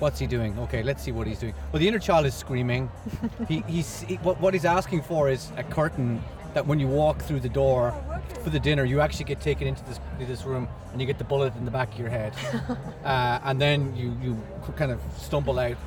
What's 0.04 0.20
he 0.20 0.28
doing? 0.28 0.60
Okay, 0.60 0.84
let's 0.84 1.02
see 1.02 1.14
what 1.14 1.28
he's 1.28 1.40
doing. 1.40 1.54
Well, 1.72 1.80
the 1.80 1.88
inner 1.88 1.98
child 1.98 2.26
is 2.26 2.34
screaming. 2.34 2.92
he, 3.48 3.64
he's 3.68 4.02
he, 4.02 4.16
what, 4.16 4.38
what 4.42 4.54
he's 4.54 4.66
asking 4.66 5.04
for 5.04 5.30
is 5.30 5.50
a 5.56 5.64
curtain 5.64 6.22
that 6.54 6.68
when 6.68 6.78
you 6.78 6.88
walk 6.88 7.22
through 7.22 7.40
the 7.40 7.48
door 7.48 7.96
for 8.44 8.50
the 8.50 8.60
dinner, 8.60 8.84
you 8.84 9.00
actually 9.00 9.24
get 9.24 9.40
taken 9.40 9.66
into 9.66 9.82
this 9.86 10.00
this 10.20 10.44
room 10.44 10.68
and 10.92 11.00
you 11.00 11.08
get 11.08 11.20
the 11.20 11.24
bullet 11.24 11.56
in 11.56 11.64
the 11.64 11.72
back 11.72 11.94
of 11.94 12.00
your 12.00 12.10
head, 12.10 12.34
uh, 13.06 13.40
and 13.46 13.62
then 13.62 13.96
you 13.96 14.18
you 14.22 14.38
kind 14.76 14.92
of 14.92 15.00
stumble 15.18 15.58
out. 15.58 15.78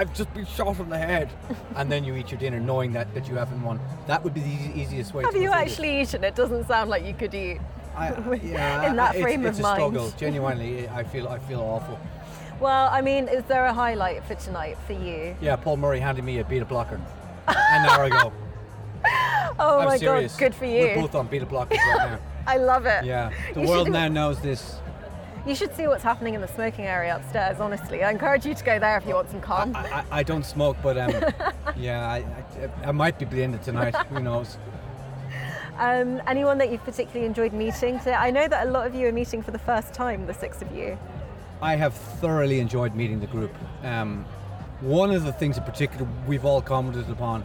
"I- 0.00 0.02
I've 0.02 0.14
just 0.14 0.32
been 0.34 0.46
shot 0.46 0.78
in 0.78 0.88
the 0.88 0.98
head, 0.98 1.28
and 1.76 1.90
then 1.92 2.04
you 2.04 2.14
eat 2.16 2.30
your 2.30 2.40
dinner 2.40 2.58
knowing 2.58 2.92
that, 2.92 3.12
that 3.14 3.28
you 3.28 3.36
haven't 3.36 3.62
won. 3.62 3.78
That 4.06 4.24
would 4.24 4.34
be 4.34 4.40
the 4.40 4.80
easiest 4.80 5.12
way. 5.14 5.22
Have 5.24 5.32
to 5.32 5.38
you 5.38 5.48
avoid 5.48 5.58
it. 5.58 5.70
actually 5.70 6.00
eaten? 6.00 6.24
It 6.24 6.34
doesn't 6.34 6.66
sound 6.66 6.90
like 6.90 7.04
you 7.04 7.14
could 7.14 7.34
eat. 7.34 7.60
I, 7.96 8.08
uh, 8.10 8.32
yeah, 8.42 8.88
in 8.88 8.96
that 8.96 9.10
it's- 9.14 9.22
frame 9.22 9.44
it's, 9.46 9.58
of 9.58 9.64
a 9.64 9.68
mind? 9.68 9.76
struggle. 9.76 10.10
Genuinely, 10.18 10.88
I 10.88 11.04
feel 11.04 11.28
I 11.28 11.38
feel 11.40 11.60
awful. 11.60 11.98
Well, 12.60 12.88
I 12.90 13.00
mean, 13.00 13.28
is 13.28 13.44
there 13.44 13.64
a 13.66 13.72
highlight 13.72 14.22
for 14.24 14.34
tonight 14.34 14.76
for 14.86 14.92
you? 14.92 15.34
Yeah, 15.40 15.56
Paul 15.56 15.78
Murray 15.78 15.98
handed 16.00 16.24
me 16.24 16.38
a 16.40 16.44
beta 16.44 16.64
blocker 16.66 17.00
an 17.48 17.86
hour 17.86 18.04
ago. 18.04 18.32
Oh 19.58 19.80
I'm 19.80 19.88
my 19.88 19.96
serious. 19.96 20.32
god, 20.32 20.38
good 20.38 20.54
for 20.54 20.66
you. 20.66 20.80
We're 20.80 20.94
both 20.96 21.14
on 21.14 21.26
beta 21.26 21.46
blockers 21.46 21.78
right 21.78 22.10
now. 22.12 22.18
I 22.46 22.56
love 22.56 22.86
it. 22.86 23.04
Yeah, 23.04 23.30
the 23.54 23.62
You 23.62 23.68
world 23.68 23.90
now 23.90 24.08
knows 24.08 24.40
this. 24.40 24.79
You 25.46 25.54
should 25.54 25.74
see 25.74 25.86
what's 25.86 26.02
happening 26.02 26.34
in 26.34 26.42
the 26.42 26.48
smoking 26.48 26.84
area 26.84 27.16
upstairs, 27.16 27.60
honestly. 27.60 28.04
I 28.04 28.10
encourage 28.10 28.44
you 28.44 28.54
to 28.54 28.64
go 28.64 28.78
there 28.78 28.98
if 28.98 29.06
you 29.06 29.14
want 29.14 29.30
some 29.30 29.40
calm. 29.40 29.74
I, 29.74 29.80
I, 29.80 30.04
I 30.10 30.22
don't 30.22 30.44
smoke, 30.44 30.76
but 30.82 30.98
um, 30.98 31.12
yeah, 31.76 32.06
I, 32.06 32.18
I, 32.84 32.88
I 32.88 32.92
might 32.92 33.18
be 33.18 33.24
at 33.24 33.30
the 33.30 33.42
end 33.42 33.54
of 33.54 33.62
tonight. 33.62 33.94
Who 34.10 34.20
knows? 34.20 34.58
Um, 35.78 36.20
anyone 36.26 36.58
that 36.58 36.70
you've 36.70 36.84
particularly 36.84 37.26
enjoyed 37.26 37.54
meeting 37.54 37.98
today? 37.98 38.12
I 38.12 38.30
know 38.30 38.46
that 38.48 38.66
a 38.66 38.70
lot 38.70 38.86
of 38.86 38.94
you 38.94 39.06
are 39.06 39.12
meeting 39.12 39.40
for 39.40 39.50
the 39.50 39.58
first 39.58 39.94
time, 39.94 40.26
the 40.26 40.34
six 40.34 40.60
of 40.60 40.70
you. 40.76 40.98
I 41.62 41.76
have 41.76 41.94
thoroughly 41.94 42.60
enjoyed 42.60 42.94
meeting 42.94 43.20
the 43.20 43.26
group. 43.26 43.54
Um, 43.82 44.26
one 44.80 45.10
of 45.10 45.24
the 45.24 45.32
things 45.32 45.56
in 45.56 45.64
particular 45.64 46.06
we've 46.26 46.44
all 46.44 46.60
commented 46.60 47.08
upon 47.08 47.44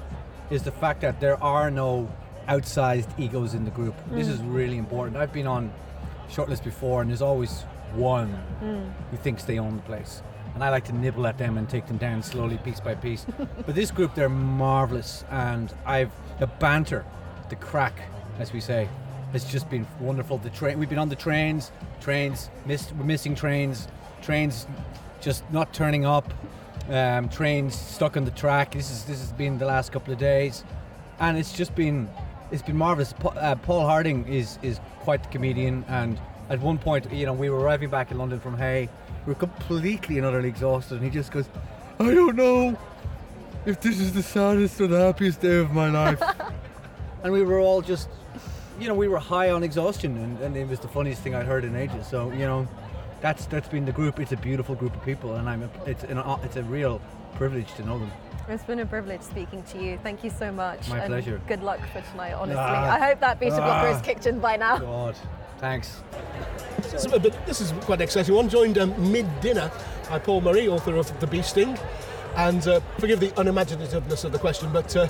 is 0.49 0.63
the 0.63 0.71
fact 0.71 0.99
that 1.01 1.21
there 1.21 1.41
are 1.41 1.71
no 1.71 2.11
outsized 2.49 3.07
egos 3.17 3.53
in 3.53 3.63
the 3.63 3.71
group. 3.71 3.95
This 4.11 4.27
is 4.27 4.41
really 4.41 4.77
important. 4.77 5.15
I've 5.15 5.33
been 5.33 5.47
on 5.47 5.73
shortlist 6.29 6.63
before, 6.63 7.01
and 7.01 7.09
there's 7.09 7.21
always 7.21 7.63
one 7.93 8.29
who 9.11 9.17
thinks 9.17 9.43
they 9.43 9.59
own 9.59 9.77
the 9.77 9.81
place. 9.83 10.21
And 10.53 10.63
I 10.63 10.69
like 10.69 10.85
to 10.85 10.93
nibble 10.93 11.27
at 11.27 11.37
them 11.37 11.57
and 11.57 11.67
take 11.67 11.85
them 11.85 11.97
down 11.97 12.23
slowly, 12.23 12.57
piece 12.57 12.79
by 12.79 12.95
piece. 12.95 13.25
but 13.37 13.75
this 13.75 13.91
group, 13.91 14.15
they're 14.15 14.29
marvelous, 14.29 15.25
and 15.29 15.73
I've 15.85 16.11
the 16.39 16.47
banter, 16.47 17.05
the 17.49 17.57
crack, 17.57 17.99
as 18.39 18.53
we 18.53 18.61
say, 18.61 18.87
has 19.33 19.43
just 19.43 19.69
been 19.69 19.85
wonderful. 19.99 20.37
The 20.37 20.49
train, 20.49 20.79
we've 20.79 20.89
been 20.89 20.97
on 20.97 21.09
the 21.09 21.15
trains, 21.15 21.71
trains, 21.99 22.49
missed, 22.65 22.93
we're 22.95 23.03
missing 23.03 23.35
trains, 23.35 23.87
trains 24.21 24.65
just 25.19 25.43
not 25.51 25.73
turning 25.73 26.05
up, 26.05 26.33
um, 26.89 27.27
trains 27.29 27.75
stuck 27.75 28.15
on 28.15 28.25
the 28.25 28.31
track. 28.31 28.71
This 28.71 28.91
is 28.91 29.03
this 29.05 29.19
has 29.19 29.31
been 29.33 29.57
the 29.57 29.65
last 29.65 29.91
couple 29.91 30.13
of 30.13 30.19
days, 30.19 30.63
and 31.19 31.37
it's 31.37 31.51
just 31.51 31.75
been 31.75 32.09
it's 32.51 32.61
been 32.61 32.77
marvelous. 32.77 33.13
Pa- 33.13 33.29
uh, 33.29 33.55
Paul 33.55 33.85
Harding 33.85 34.27
is 34.27 34.59
is 34.61 34.79
quite 35.01 35.23
the 35.23 35.29
comedian, 35.29 35.83
and 35.87 36.19
at 36.49 36.59
one 36.59 36.77
point, 36.77 37.11
you 37.11 37.25
know, 37.25 37.33
we 37.33 37.49
were 37.49 37.59
arriving 37.59 37.89
back 37.89 38.11
in 38.11 38.17
London 38.17 38.39
from 38.39 38.57
Hay, 38.57 38.89
we 39.25 39.33
were 39.33 39.39
completely 39.39 40.17
and 40.17 40.25
utterly 40.25 40.49
exhausted, 40.49 40.95
and 40.95 41.03
he 41.03 41.09
just 41.09 41.31
goes, 41.31 41.49
"I 41.99 42.13
don't 42.13 42.35
know 42.35 42.77
if 43.65 43.81
this 43.81 43.99
is 43.99 44.13
the 44.13 44.23
saddest 44.23 44.79
or 44.79 44.87
the 44.87 44.99
happiest 44.99 45.41
day 45.41 45.57
of 45.57 45.71
my 45.71 45.89
life," 45.89 46.21
and 47.23 47.33
we 47.33 47.43
were 47.43 47.59
all 47.59 47.81
just. 47.81 48.09
You 48.77 48.89
know, 48.89 48.93
we 48.93 49.07
were 49.07 49.19
high 49.19 49.51
on 49.51 49.63
exhaustion, 49.63 50.17
and, 50.17 50.37
and 50.41 50.57
it 50.57 50.67
was 50.67 50.81
the 50.81 50.89
funniest 50.89 51.21
thing 51.21 51.33
I'd 51.33 51.45
heard 51.45 51.63
in 51.63 51.77
ages. 51.77 52.05
So, 52.07 52.29
you 52.33 52.39
know, 52.39 52.67
that's 53.21 53.45
that's 53.45 53.69
been 53.69 53.85
the 53.85 53.93
group. 53.93 54.19
It's 54.19 54.33
a 54.33 54.37
beautiful 54.37 54.75
group 54.75 54.93
of 54.93 55.01
people, 55.05 55.35
and 55.35 55.47
I'm 55.47 55.63
a, 55.63 55.69
it's 55.85 56.03
an 56.03 56.17
it's 56.43 56.57
a 56.57 56.63
real 56.63 56.99
privilege 57.35 57.73
to 57.75 57.85
know 57.85 57.97
them. 57.99 58.11
It's 58.49 58.65
been 58.65 58.79
a 58.79 58.85
privilege 58.85 59.21
speaking 59.21 59.63
to 59.71 59.81
you. 59.81 59.97
Thank 60.03 60.25
you 60.25 60.29
so 60.29 60.51
much. 60.51 60.89
My 60.89 60.99
and 60.99 61.07
pleasure. 61.07 61.39
Good 61.47 61.63
luck 61.63 61.79
for 61.93 62.01
tonight, 62.11 62.33
honestly. 62.33 62.61
Ah. 62.61 62.95
I 62.95 62.99
hope 62.99 63.21
that 63.21 63.39
beta 63.39 63.55
blocker 63.55 63.87
is 63.87 63.97
Ah. 63.97 64.01
kicked 64.01 64.25
in 64.27 64.39
by 64.41 64.57
now. 64.57 64.77
God, 64.77 65.15
thanks. 65.57 66.01
So, 66.97 67.09
but 67.09 67.45
this 67.45 67.61
is 67.61 67.71
quite 67.81 67.99
an 67.99 68.03
exciting 68.03 68.35
one. 68.35 68.49
Joined 68.49 68.77
um, 68.77 69.11
mid-dinner 69.11 69.71
by 70.09 70.19
Paul 70.19 70.41
Murray, 70.41 70.67
author 70.67 70.95
of 70.95 71.19
The 71.19 71.27
Bee 71.27 71.41
Sting. 71.41 71.77
And 72.35 72.67
uh, 72.67 72.81
forgive 72.99 73.19
the 73.21 73.29
unimaginativeness 73.31 74.25
of 74.25 74.31
the 74.31 74.39
question, 74.39 74.69
but 74.73 74.95
uh, 74.95 75.07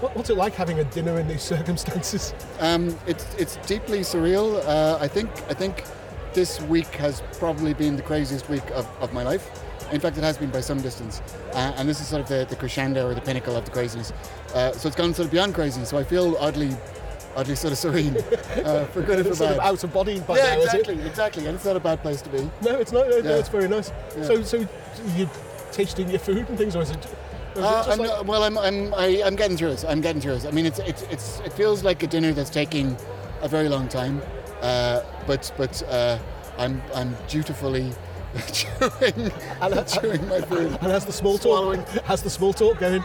what, 0.00 0.16
what's 0.16 0.30
it 0.30 0.36
like 0.36 0.54
having 0.54 0.78
a 0.78 0.84
dinner 0.84 1.18
in 1.18 1.26
these 1.26 1.42
circumstances? 1.54 2.34
Um, 2.60 2.96
it's 3.06 3.34
it's 3.34 3.56
deeply 3.66 4.00
surreal. 4.00 4.64
Uh, 4.66 4.98
I 5.00 5.08
think 5.08 5.30
I 5.48 5.54
think 5.54 5.84
this 6.32 6.60
week 6.62 6.86
has 6.96 7.22
probably 7.38 7.74
been 7.74 7.96
the 7.96 8.02
craziest 8.02 8.48
week 8.48 8.68
of, 8.70 8.86
of 9.00 9.12
my 9.12 9.22
life. 9.22 9.50
In 9.92 10.00
fact, 10.00 10.16
it 10.16 10.22
has 10.22 10.38
been 10.38 10.50
by 10.50 10.60
some 10.60 10.80
distance. 10.80 11.20
Uh, 11.52 11.72
and 11.76 11.88
this 11.88 12.00
is 12.00 12.06
sort 12.06 12.22
of 12.22 12.28
the, 12.28 12.46
the 12.48 12.54
crescendo 12.54 13.08
or 13.08 13.14
the 13.14 13.20
pinnacle 13.20 13.56
of 13.56 13.64
the 13.64 13.72
craziness. 13.72 14.12
Uh, 14.54 14.70
so 14.72 14.86
it's 14.86 14.96
gone 14.96 15.12
sort 15.12 15.26
of 15.26 15.32
beyond 15.32 15.54
crazy. 15.54 15.84
So 15.84 15.98
I 15.98 16.04
feel 16.04 16.36
oddly, 16.36 16.76
oddly 17.36 17.54
sort 17.54 17.72
of 17.72 17.78
serene, 17.78 18.16
uh, 18.64 18.84
for 18.92 19.02
good 19.02 19.18
and 19.20 19.28
for 19.28 19.34
sort 19.34 19.50
of 19.52 19.58
bad. 19.58 19.66
out 19.66 19.84
of 19.84 19.92
body 19.92 20.20
by 20.20 20.36
yeah, 20.36 20.56
now, 20.56 20.62
exactly, 20.62 21.00
exactly. 21.02 21.46
And 21.46 21.54
it's 21.56 21.64
not 21.64 21.76
a 21.76 21.80
bad 21.80 22.00
place 22.02 22.22
to 22.22 22.30
be. 22.30 22.38
No, 22.62 22.76
it's 22.78 22.92
not. 22.92 23.08
No, 23.08 23.20
no, 23.20 23.34
it's 23.36 23.48
very 23.48 23.68
nice. 23.68 23.92
Yeah. 24.16 24.24
So, 24.24 24.42
so 24.42 24.68
you 25.16 25.28
tasting 25.72 26.08
your 26.10 26.18
food 26.18 26.48
and 26.48 26.58
things, 26.58 26.74
or 26.76 26.82
is 26.82 26.90
it? 26.90 27.06
or 27.56 27.60
is 27.60 27.64
Uh, 27.64 27.84
I'm, 27.88 27.98
like- 27.98 28.08
not- 28.08 28.26
well, 28.26 28.42
I'm, 28.44 28.58
I'm, 28.58 28.92
I, 28.94 29.22
I'm 29.24 29.36
getting 29.36 29.56
through 29.56 29.70
it. 29.70 29.84
I'm 29.88 30.00
getting 30.00 30.20
through 30.20 30.34
it. 30.34 30.46
I 30.46 30.50
mean, 30.50 30.66
it's, 30.66 30.78
it's, 30.80 31.02
it's, 31.02 31.40
it 31.40 31.52
feels 31.52 31.84
like 31.84 32.02
a 32.02 32.06
dinner 32.06 32.32
that's 32.32 32.50
taking 32.50 32.96
a 33.42 33.48
very 33.48 33.68
long 33.68 33.88
time, 33.88 34.20
uh, 34.62 35.00
but, 35.26 35.52
but 35.56 35.82
uh, 35.84 36.18
I'm, 36.58 36.82
I'm 36.94 37.16
dutifully 37.28 37.92
chewing, 38.52 39.32
and, 39.60 39.88
chewing 39.88 40.28
my 40.28 40.40
food. 40.40 40.66
and 40.80 40.92
has 40.92 41.04
the 41.06 41.12
small 41.12 41.38
Swallowing. 41.38 41.82
talk? 41.84 42.04
Has 42.04 42.22
the 42.22 42.30
small 42.30 42.52
talk 42.52 42.78
going? 42.78 43.02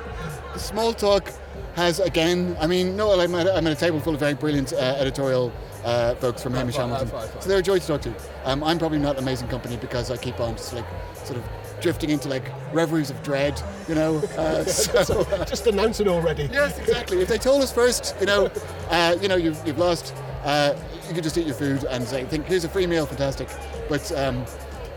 The 0.53 0.59
small 0.59 0.93
talk 0.93 1.31
has 1.75 1.99
again. 1.99 2.55
I 2.59 2.67
mean, 2.67 2.95
no, 2.95 3.19
I'm 3.19 3.35
at, 3.35 3.47
I'm 3.47 3.67
at 3.67 3.73
a 3.73 3.79
table 3.79 3.99
full 3.99 4.13
of 4.13 4.19
very 4.19 4.33
brilliant 4.33 4.73
uh, 4.73 4.77
editorial 4.97 5.51
uh, 5.83 6.15
folks 6.15 6.41
from 6.41 6.53
Hamish 6.53 6.75
Hamilton, 6.75 7.09
so 7.39 7.49
they're 7.49 7.59
a 7.59 7.63
joy 7.63 7.79
to 7.79 7.87
talk 7.87 8.01
to. 8.01 8.13
Um, 8.43 8.63
I'm 8.63 8.79
probably 8.79 8.99
not 8.99 9.19
amazing 9.19 9.47
company 9.49 9.77
because 9.77 10.09
I 10.09 10.17
keep 10.17 10.39
on 10.39 10.55
just 10.55 10.73
like 10.73 10.85
sort 11.23 11.37
of 11.37 11.43
drifting 11.81 12.09
into 12.09 12.27
like 12.29 12.49
reveries 12.73 13.09
of 13.09 13.21
dread, 13.23 13.61
you 13.87 13.95
know. 13.95 14.17
Uh, 14.37 14.63
so, 14.65 15.23
Just 15.45 15.67
announcing 15.67 16.07
already. 16.07 16.49
Yes, 16.51 16.79
exactly. 16.79 17.21
If 17.21 17.27
they 17.27 17.37
told 17.37 17.61
us 17.61 17.71
first, 17.71 18.15
you 18.19 18.25
know, 18.25 18.49
uh, 18.89 19.17
you 19.21 19.27
know, 19.27 19.35
you've, 19.35 19.61
you've 19.67 19.77
lost, 19.77 20.15
uh, 20.43 20.75
you 21.07 21.13
could 21.13 21.23
just 21.23 21.37
eat 21.37 21.45
your 21.45 21.55
food 21.55 21.83
and 21.85 22.07
say, 22.07 22.23
think, 22.25 22.45
here's 22.45 22.63
a 22.63 22.69
free 22.69 22.87
meal, 22.87 23.05
fantastic. 23.05 23.49
But 23.89 24.11
um, 24.13 24.45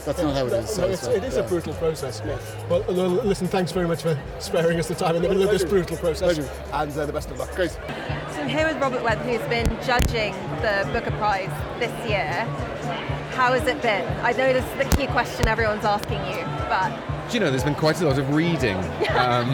that's 0.08 0.22
not 0.22 0.34
how 0.34 0.46
it 0.46 0.52
is. 0.54 0.78
No, 0.78 0.84
So, 0.84 0.88
it's, 0.88 1.02
so, 1.02 1.10
it 1.12 1.24
is 1.24 1.36
a 1.36 1.42
brutal 1.42 1.74
process. 1.74 2.22
Well, 2.68 2.82
uh, 2.88 3.22
listen, 3.24 3.46
thanks 3.46 3.72
very 3.72 3.86
much 3.86 4.02
for 4.02 4.18
sparing 4.38 4.78
us 4.78 4.88
the 4.88 4.94
time 4.94 5.16
in 5.16 5.22
the 5.22 5.28
middle 5.28 5.42
of 5.42 5.50
this 5.50 5.64
brutal 5.64 5.96
process. 5.98 6.34
Pleasure. 6.34 6.50
And 6.72 6.96
uh, 6.96 7.06
the 7.06 7.12
best 7.12 7.30
of 7.30 7.38
luck. 7.38 7.54
Great. 7.54 7.72
So 7.72 7.80
I'm 8.40 8.48
here 8.48 8.66
with 8.66 8.78
Robert 8.78 9.02
Webb, 9.02 9.18
who's 9.18 9.46
been 9.48 9.66
judging 9.84 10.32
the 10.62 10.88
Booker 10.92 11.10
Prize 11.18 11.50
this 11.78 11.92
year. 12.08 12.32
How 13.34 13.52
has 13.52 13.66
it 13.68 13.80
been? 13.82 14.06
I 14.24 14.32
know 14.32 14.52
this 14.52 14.64
is 14.64 14.78
the 14.88 14.96
key 14.96 15.06
question 15.08 15.46
everyone's 15.46 15.84
asking 15.84 16.24
you, 16.26 16.44
but 16.68 16.90
Do 17.28 17.34
you 17.34 17.40
know, 17.40 17.50
there's 17.50 17.62
been 17.62 17.74
quite 17.74 18.00
a 18.00 18.06
lot 18.08 18.18
of 18.18 18.34
reading. 18.34 18.76
Um, 19.18 19.50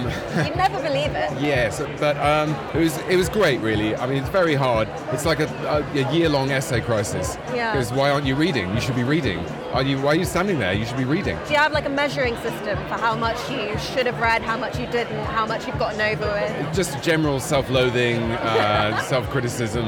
you 0.46 0.54
never 0.56 0.76
believe 0.82 1.12
it. 1.12 1.30
yes, 1.40 1.80
but 1.98 2.16
um, 2.18 2.50
it 2.74 2.80
was 2.80 2.98
it 3.08 3.16
was 3.16 3.30
great, 3.30 3.60
really. 3.60 3.96
I 3.96 4.06
mean, 4.06 4.18
it's 4.18 4.28
very 4.28 4.54
hard. 4.54 4.88
It's 5.10 5.24
like 5.24 5.40
a, 5.40 5.46
a, 5.66 6.00
a 6.02 6.12
year-long 6.12 6.50
essay 6.50 6.82
crisis. 6.82 7.38
Yeah. 7.54 7.72
Because 7.72 7.90
why 7.90 8.10
aren't 8.10 8.26
you 8.26 8.34
reading? 8.34 8.74
You 8.74 8.80
should 8.80 8.94
be 8.94 9.04
reading. 9.04 9.42
Are 9.74 9.82
you? 9.82 10.00
Why 10.00 10.12
are 10.12 10.14
you 10.14 10.24
standing 10.24 10.60
there? 10.60 10.72
You 10.72 10.86
should 10.86 10.96
be 10.96 11.04
reading. 11.04 11.36
Do 11.48 11.50
you 11.50 11.58
have 11.58 11.72
like 11.72 11.84
a 11.84 11.88
measuring 11.88 12.36
system 12.36 12.78
for 12.86 12.94
how 12.94 13.16
much 13.16 13.50
you 13.50 13.76
should 13.76 14.06
have 14.06 14.20
read, 14.20 14.40
how 14.40 14.56
much 14.56 14.78
you 14.78 14.86
didn't, 14.86 15.24
how 15.24 15.44
much 15.46 15.66
you've 15.66 15.80
gotten 15.80 16.00
over 16.00 16.30
with? 16.30 16.72
Just 16.72 17.02
general 17.02 17.40
self-loathing, 17.40 18.22
uh, 18.22 18.96
self-criticism. 19.08 19.84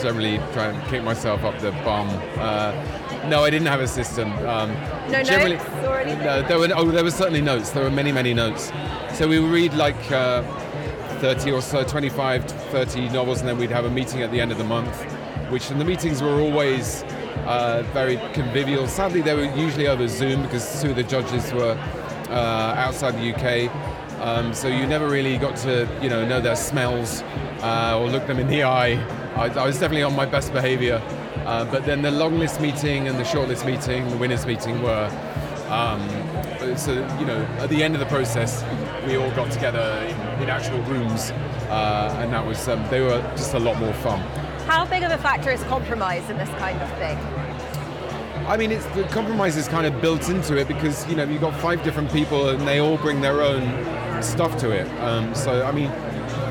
Generally, 0.00 0.38
trying 0.54 0.80
to 0.80 0.86
kick 0.88 1.04
myself 1.04 1.44
up 1.44 1.58
the 1.58 1.72
bum. 1.84 2.08
Uh, 2.38 2.72
no, 3.28 3.44
I 3.44 3.50
didn't 3.50 3.66
have 3.66 3.80
a 3.80 3.86
system. 3.86 4.32
Um, 4.46 4.72
No 5.10 5.22
generally, 5.22 5.56
notes 5.56 5.68
or 5.86 6.00
anything? 6.00 6.24
No, 6.24 6.40
there 6.40 6.58
were. 6.58 6.68
Oh, 6.74 6.90
there 6.90 7.04
were 7.04 7.10
certainly 7.10 7.42
notes. 7.42 7.68
There 7.72 7.84
were 7.84 7.90
many, 7.90 8.12
many 8.12 8.32
notes. 8.32 8.72
So 9.12 9.28
we 9.28 9.38
would 9.38 9.52
read 9.52 9.74
like 9.74 10.10
uh, 10.10 10.44
30 11.20 11.52
or 11.52 11.60
so, 11.60 11.84
25, 11.84 12.42
30 12.46 13.10
novels, 13.10 13.40
and 13.40 13.48
then 13.50 13.58
we'd 13.58 13.70
have 13.70 13.84
a 13.84 13.90
meeting 13.90 14.22
at 14.22 14.30
the 14.30 14.40
end 14.40 14.50
of 14.50 14.56
the 14.56 14.64
month. 14.64 14.96
Which, 15.50 15.70
and 15.70 15.78
the 15.78 15.84
meetings 15.84 16.22
were 16.22 16.40
always 16.40 17.04
uh, 17.46 17.82
very 17.92 18.16
convivial. 18.32 18.86
Sadly, 18.86 19.20
they 19.20 19.34
were 19.34 19.54
usually 19.54 19.88
over 19.88 20.08
Zoom 20.08 20.42
because 20.42 20.82
two 20.82 20.90
of 20.90 20.96
the 20.96 21.02
judges 21.02 21.52
were 21.52 21.76
uh, 22.28 22.74
outside 22.76 23.14
the 23.14 23.34
UK. 23.34 23.70
Um, 24.20 24.54
so 24.54 24.68
you 24.68 24.86
never 24.86 25.08
really 25.08 25.36
got 25.36 25.56
to, 25.58 25.88
you 26.02 26.08
know, 26.08 26.26
know 26.26 26.40
their 26.40 26.56
smells 26.56 27.22
uh, 27.62 27.98
or 27.98 28.08
look 28.08 28.26
them 28.26 28.38
in 28.38 28.48
the 28.48 28.64
eye. 28.64 28.94
I, 29.36 29.46
I 29.48 29.66
was 29.66 29.78
definitely 29.78 30.04
on 30.04 30.16
my 30.16 30.26
best 30.26 30.52
behaviour. 30.52 31.02
Uh, 31.44 31.64
but 31.70 31.84
then 31.84 32.02
the 32.02 32.10
long 32.10 32.38
list 32.38 32.60
meeting 32.60 33.06
and 33.08 33.18
the 33.18 33.24
short 33.24 33.48
list 33.48 33.64
meeting, 33.64 34.08
the 34.08 34.16
winners 34.16 34.46
meeting 34.46 34.82
were, 34.82 35.06
um, 35.68 36.08
so 36.76 36.92
you 37.20 37.26
know, 37.26 37.40
at 37.58 37.68
the 37.68 37.82
end 37.82 37.94
of 37.94 38.00
the 38.00 38.06
process, 38.06 38.64
we 39.06 39.16
all 39.16 39.30
got 39.32 39.52
together 39.52 40.04
in, 40.08 40.42
in 40.42 40.50
actual 40.50 40.80
rooms, 40.82 41.30
uh, 41.70 42.18
and 42.20 42.32
that 42.32 42.44
was 42.44 42.66
um, 42.68 42.84
they 42.90 43.00
were 43.00 43.20
just 43.36 43.54
a 43.54 43.58
lot 43.58 43.78
more 43.78 43.92
fun. 43.94 44.20
How 44.66 44.84
big 44.84 45.04
of 45.04 45.12
a 45.12 45.18
factor 45.18 45.52
is 45.52 45.62
compromise 45.64 46.28
in 46.28 46.38
this 46.38 46.48
kind 46.58 46.82
of 46.82 46.90
thing? 46.98 47.16
I 48.48 48.56
mean, 48.56 48.72
it's 48.72 48.84
the 48.86 49.04
compromise 49.04 49.56
is 49.56 49.68
kind 49.68 49.86
of 49.86 50.00
built 50.00 50.28
into 50.28 50.56
it 50.56 50.66
because 50.66 51.08
you 51.08 51.14
know 51.14 51.22
you've 51.22 51.40
got 51.40 51.54
five 51.60 51.84
different 51.84 52.10
people 52.10 52.48
and 52.48 52.66
they 52.66 52.80
all 52.80 52.96
bring 52.96 53.20
their 53.20 53.42
own 53.42 53.62
stuff 54.24 54.56
to 54.58 54.72
it. 54.72 54.88
Um, 55.00 55.32
so 55.36 55.64
I 55.64 55.70
mean, 55.70 55.90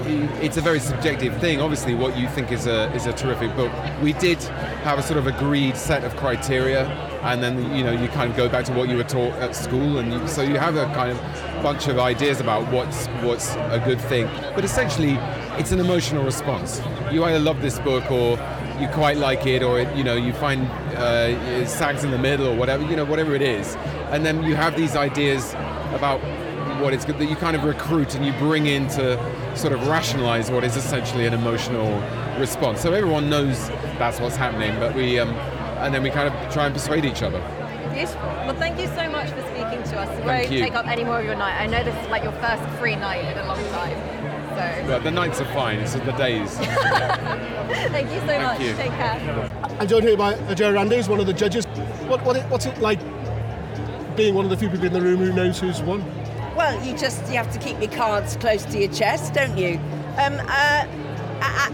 it's 0.05 0.57
a 0.57 0.61
very 0.61 0.79
subjective 0.79 1.37
thing. 1.39 1.61
Obviously, 1.61 1.95
what 1.95 2.17
you 2.17 2.27
think 2.29 2.51
is 2.51 2.67
a 2.67 2.91
is 2.93 3.05
a 3.05 3.13
terrific 3.13 3.55
book. 3.55 3.71
We 4.01 4.13
did 4.13 4.41
have 4.83 4.99
a 4.99 5.03
sort 5.03 5.17
of 5.17 5.27
agreed 5.27 5.75
set 5.77 6.03
of 6.03 6.15
criteria, 6.15 6.87
and 7.23 7.41
then 7.41 7.75
you 7.75 7.83
know 7.83 7.91
you 7.91 8.07
kind 8.09 8.29
of 8.29 8.37
go 8.37 8.47
back 8.47 8.65
to 8.65 8.73
what 8.73 8.89
you 8.89 8.97
were 8.97 9.03
taught 9.03 9.33
at 9.33 9.55
school, 9.55 9.97
and 9.97 10.13
you, 10.13 10.27
so 10.27 10.41
you 10.41 10.57
have 10.57 10.75
a 10.75 10.85
kind 10.93 11.11
of 11.11 11.17
bunch 11.63 11.87
of 11.87 11.99
ideas 11.99 12.39
about 12.39 12.71
what's 12.71 13.07
what's 13.23 13.55
a 13.55 13.81
good 13.83 13.99
thing. 13.99 14.27
But 14.53 14.63
essentially, 14.63 15.17
it's 15.59 15.71
an 15.71 15.79
emotional 15.79 16.23
response. 16.23 16.81
You 17.11 17.23
either 17.23 17.39
love 17.39 17.61
this 17.61 17.79
book 17.79 18.11
or 18.11 18.37
you 18.79 18.87
quite 18.89 19.17
like 19.17 19.45
it, 19.47 19.63
or 19.63 19.81
you 19.95 20.03
know 20.03 20.15
you 20.15 20.33
find 20.33 20.67
uh, 20.95 21.65
sags 21.65 22.03
in 22.03 22.11
the 22.11 22.19
middle, 22.19 22.47
or 22.47 22.55
whatever 22.55 22.83
you 22.83 22.95
know, 22.95 23.05
whatever 23.05 23.35
it 23.35 23.41
is, 23.41 23.75
and 24.11 24.25
then 24.25 24.43
you 24.43 24.55
have 24.55 24.75
these 24.75 24.95
ideas 24.95 25.53
about 25.93 26.21
what 26.81 26.93
it's 26.93 27.05
good 27.05 27.17
that 27.19 27.25
you 27.29 27.35
kind 27.35 27.55
of 27.55 27.63
recruit 27.63 28.15
and 28.15 28.25
you 28.25 28.33
bring 28.33 28.67
in 28.67 28.87
to 28.89 29.17
sort 29.55 29.73
of 29.73 29.87
rationalize 29.87 30.51
what 30.51 30.63
is 30.63 30.75
essentially 30.75 31.25
an 31.25 31.33
emotional 31.33 31.99
response. 32.39 32.81
So 32.81 32.93
everyone 32.93 33.29
knows 33.29 33.69
that's 33.97 34.19
what's 34.19 34.35
happening, 34.35 34.77
but 34.79 34.95
we 34.95 35.19
um, 35.19 35.29
and 35.79 35.93
then 35.93 36.03
we 36.03 36.09
kind 36.09 36.33
of 36.33 36.53
try 36.53 36.65
and 36.65 36.73
persuade 36.73 37.05
each 37.05 37.21
other. 37.21 37.39
Beautiful. 37.93 38.21
Well, 38.21 38.55
thank 38.55 38.79
you 38.79 38.87
so 38.87 39.09
much 39.09 39.29
for 39.29 39.41
speaking 39.41 39.81
to 39.83 39.99
us. 39.99 40.09
We 40.09 40.15
Thank 40.15 40.25
won't 40.25 40.51
you. 40.51 40.59
take 40.59 40.75
up 40.75 40.87
any 40.87 41.03
more 41.03 41.19
of 41.19 41.25
your 41.25 41.35
night. 41.35 41.61
I 41.61 41.65
know 41.65 41.83
this 41.83 41.95
is 42.03 42.09
like 42.09 42.23
your 42.23 42.33
first 42.33 42.63
free 42.79 42.95
night 42.95 43.23
in 43.23 43.37
a 43.37 43.47
long 43.47 43.63
time. 43.69 44.25
So 44.55 44.87
But 44.87 45.03
the 45.03 45.11
nights 45.11 45.39
are 45.39 45.45
fine. 45.53 45.79
It's 45.79 45.93
the 45.93 46.11
days. 46.11 46.57
thank 46.57 48.11
you 48.11 48.19
so 48.21 48.39
much. 48.41 48.59
you. 48.59 48.73
Take 48.75 48.91
care. 48.91 49.49
I'm 49.79 49.87
joined 49.87 50.05
here 50.05 50.17
by 50.17 50.33
Adjoa 50.33 50.77
Andoh, 50.77 50.95
who's 50.95 51.09
one 51.09 51.19
of 51.19 51.25
the 51.27 51.33
judges. 51.33 51.65
What, 52.07 52.23
what 52.23 52.35
it, 52.35 52.43
what's 52.49 52.65
it 52.65 52.77
like 52.79 52.99
being 54.15 54.33
one 54.35 54.45
of 54.45 54.51
the 54.51 54.57
few 54.57 54.69
people 54.69 54.85
in 54.85 54.93
the 54.93 55.01
room 55.01 55.17
who 55.19 55.33
knows 55.33 55.59
who's 55.59 55.81
won? 55.81 56.01
Well, 56.55 56.81
you 56.85 56.97
just 56.97 57.21
you 57.27 57.33
have 57.33 57.51
to 57.51 57.59
keep 57.59 57.79
your 57.81 57.91
cards 57.91 58.37
close 58.37 58.63
to 58.65 58.79
your 58.79 58.91
chest, 58.91 59.33
don't 59.33 59.57
you? 59.57 59.77
Um, 60.17 60.39
uh, 60.47 60.87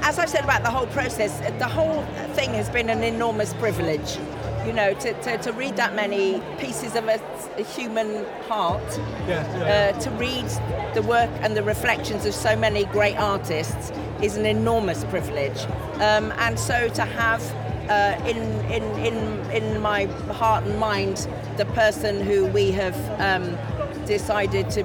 as 0.01 0.17
I've 0.17 0.29
said 0.29 0.43
about 0.43 0.63
the 0.63 0.71
whole 0.71 0.87
process, 0.87 1.39
the 1.59 1.67
whole 1.67 2.03
thing 2.33 2.53
has 2.55 2.67
been 2.67 2.89
an 2.89 3.03
enormous 3.03 3.53
privilege. 3.53 4.17
You 4.65 4.73
know, 4.73 4.93
to, 4.93 5.13
to, 5.21 5.37
to 5.39 5.53
read 5.53 5.75
that 5.77 5.95
many 5.95 6.41
pieces 6.59 6.95
of 6.95 7.07
a, 7.07 7.19
a 7.57 7.63
human 7.63 8.25
heart, 8.47 8.83
Yeah, 9.27 9.93
uh, 9.95 9.99
to 9.99 10.09
read 10.11 10.45
the 10.93 11.01
work 11.01 11.31
and 11.41 11.57
the 11.57 11.63
reflections 11.63 12.25
of 12.27 12.33
so 12.35 12.55
many 12.55 12.85
great 12.85 13.17
artists 13.17 13.91
is 14.21 14.37
an 14.37 14.45
enormous 14.45 15.03
privilege. 15.05 15.59
Um, 15.95 16.31
and 16.37 16.59
so 16.59 16.89
to 16.89 17.05
have 17.05 17.41
uh, 17.89 18.19
in, 18.27 18.37
in, 18.71 18.83
in, 18.99 19.51
in 19.51 19.81
my 19.81 20.05
heart 20.33 20.63
and 20.63 20.77
mind 20.79 21.27
the 21.57 21.65
person 21.65 22.21
who 22.21 22.45
we 22.45 22.71
have 22.71 22.95
um, 23.19 23.57
decided 24.21 24.69
to 24.71 24.83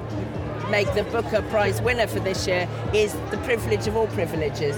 make 0.71 0.91
the 0.93 1.03
Booker 1.03 1.41
Prize 1.49 1.81
winner 1.81 2.07
for 2.07 2.19
this 2.21 2.47
year 2.47 2.67
is 2.93 3.13
the 3.31 3.37
privilege 3.43 3.87
of 3.87 3.95
all 3.97 4.07
privileges. 4.07 4.75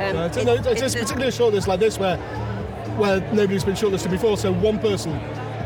Um, 0.00 0.16
it's, 0.26 0.36
it- 0.36 0.44
no, 0.46 0.54
it's, 0.54 0.66
it's 0.66 0.82
it's 0.82 0.94
particularly 0.94 1.28
a 1.28 1.30
shortlist 1.30 1.66
like 1.68 1.80
this 1.80 1.98
where 1.98 2.16
where 2.98 3.20
nobody's 3.32 3.64
been 3.64 3.74
shortlisted 3.74 4.10
before, 4.10 4.36
so 4.36 4.52
one 4.52 4.78
person, 4.78 5.12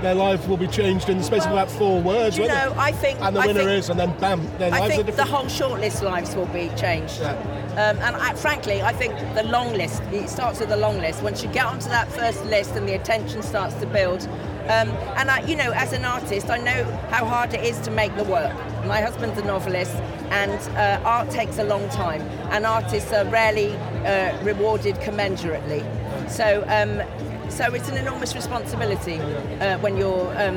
their 0.01 0.15
life 0.15 0.47
will 0.47 0.57
be 0.59 0.69
changed 0.69 1.09
in 1.09 1.19
the 1.19 1.25
space 1.25 1.45
of 1.45 1.51
about 1.51 1.69
four 1.71 2.01
words. 2.01 2.37
you 2.39 2.45
it? 2.45 2.49
know, 2.49 2.73
I 2.77 2.93
think 2.93 3.21
and 3.21 3.35
the 3.35 3.41
I 3.41 3.47
winner 3.49 3.61
think- 3.61 3.71
is, 3.81 3.91
and 3.91 3.99
then 3.99 4.17
bam, 4.21 4.47
their 4.59 4.73
I 4.73 4.79
lives 4.81 4.99
are 4.99 5.03
think 5.05 5.17
the 5.17 5.25
whole 5.25 5.47
shortlist 5.47 6.03
lives 6.03 6.37
will 6.37 6.47
be 6.47 6.71
changed. 6.77 7.19
Yeah. 7.21 7.33
Um, 7.73 7.99
and 7.99 8.15
I, 8.17 8.33
frankly, 8.35 8.81
I 8.81 8.93
think 8.93 9.13
the 9.35 9.43
long 9.43 9.73
list, 9.75 10.03
it 10.13 10.29
starts 10.31 10.61
with 10.61 10.69
the 10.69 10.77
long 10.77 10.99
list. 10.99 11.23
Once 11.23 11.43
you 11.43 11.49
get 11.51 11.67
onto 11.67 11.89
that 11.89 12.07
first 12.13 12.45
list 12.47 12.71
and 12.77 12.89
the 12.89 12.95
attention 12.95 13.43
starts 13.43 13.75
to 13.77 13.87
build, 13.87 14.23
um, 14.69 14.89
and 15.17 15.31
I, 15.31 15.45
you 15.47 15.57
know, 15.57 15.71
as 15.73 15.93
an 15.93 16.05
artist, 16.05 16.51
I 16.51 16.59
know 16.59 16.85
how 17.11 17.25
hard 17.25 17.55
it 17.55 17.65
is 17.65 17.79
to 17.81 17.91
make 17.91 18.15
the 18.17 18.25
work. 18.25 18.53
My 18.85 19.01
husband's 19.01 19.39
a 19.39 19.45
novelist, 19.45 19.95
and 20.31 20.61
uh, 20.77 21.01
art 21.07 21.31
takes 21.31 21.59
a 21.59 21.65
long 21.65 21.89
time, 21.91 22.23
and 22.51 22.67
artists 22.67 23.13
are 23.13 23.25
rarely 23.27 23.73
uh, 24.05 24.37
rewarded 24.43 24.97
commensurately. 24.97 25.83
So, 26.29 26.65
um, 26.69 27.03
so 27.51 27.73
it's 27.75 27.89
an 27.89 27.97
enormous 27.97 28.35
responsibility 28.35 29.19
uh, 29.21 29.79
when 29.79 29.97
you're, 29.97 30.35
um, 30.37 30.57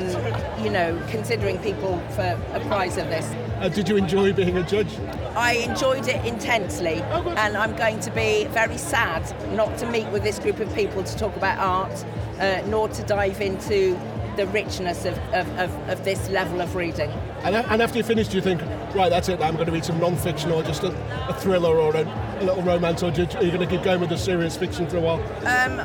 you 0.62 0.70
know, 0.70 1.00
considering 1.08 1.58
people 1.58 1.98
for 2.10 2.38
a 2.52 2.60
prize 2.66 2.96
of 2.96 3.06
this. 3.08 3.26
Uh, 3.60 3.68
did 3.68 3.86
you 3.90 3.96
enjoy 3.96 4.32
being 4.32 4.56
a 4.56 4.62
judge? 4.62 4.88
I 5.36 5.52
enjoyed 5.68 6.08
it 6.08 6.24
intensely, 6.24 7.02
Oh, 7.10 7.28
and 7.36 7.58
I'm 7.58 7.76
going 7.76 8.00
to 8.00 8.10
be 8.10 8.46
very 8.46 8.78
sad 8.78 9.22
not 9.54 9.76
to 9.78 9.86
meet 9.90 10.06
with 10.08 10.22
this 10.22 10.38
group 10.38 10.60
of 10.60 10.74
people 10.74 11.04
to 11.04 11.16
talk 11.18 11.36
about 11.36 11.58
art, 11.58 12.04
uh, 12.38 12.62
nor 12.68 12.88
to 12.88 13.02
dive 13.02 13.42
into 13.42 14.00
the 14.36 14.46
richness 14.46 15.04
of, 15.04 15.18
of, 15.34 15.46
of, 15.58 15.88
of 15.90 16.04
this 16.04 16.30
level 16.30 16.62
of 16.62 16.74
reading. 16.74 17.10
And, 17.42 17.54
and 17.54 17.82
after 17.82 17.98
you 17.98 18.04
finish, 18.04 18.28
do 18.28 18.36
you 18.36 18.42
think, 18.42 18.62
right, 18.94 19.10
that's 19.10 19.28
it, 19.28 19.42
I'm 19.42 19.56
going 19.56 19.66
to 19.66 19.72
read 19.72 19.84
some 19.84 20.00
non-fiction 20.00 20.50
or 20.52 20.62
just 20.62 20.82
a, 20.82 21.28
a 21.28 21.34
thriller 21.34 21.76
or 21.76 21.94
a, 21.94 22.38
a 22.40 22.44
little 22.44 22.62
romance, 22.62 23.02
or 23.02 23.10
are 23.10 23.20
you 23.20 23.26
going 23.26 23.60
to 23.60 23.66
keep 23.66 23.82
going 23.82 24.00
with 24.00 24.08
the 24.08 24.16
serious 24.16 24.56
fiction 24.56 24.88
for 24.88 24.96
a 24.96 25.00
while? 25.00 25.20
Um, 25.46 25.80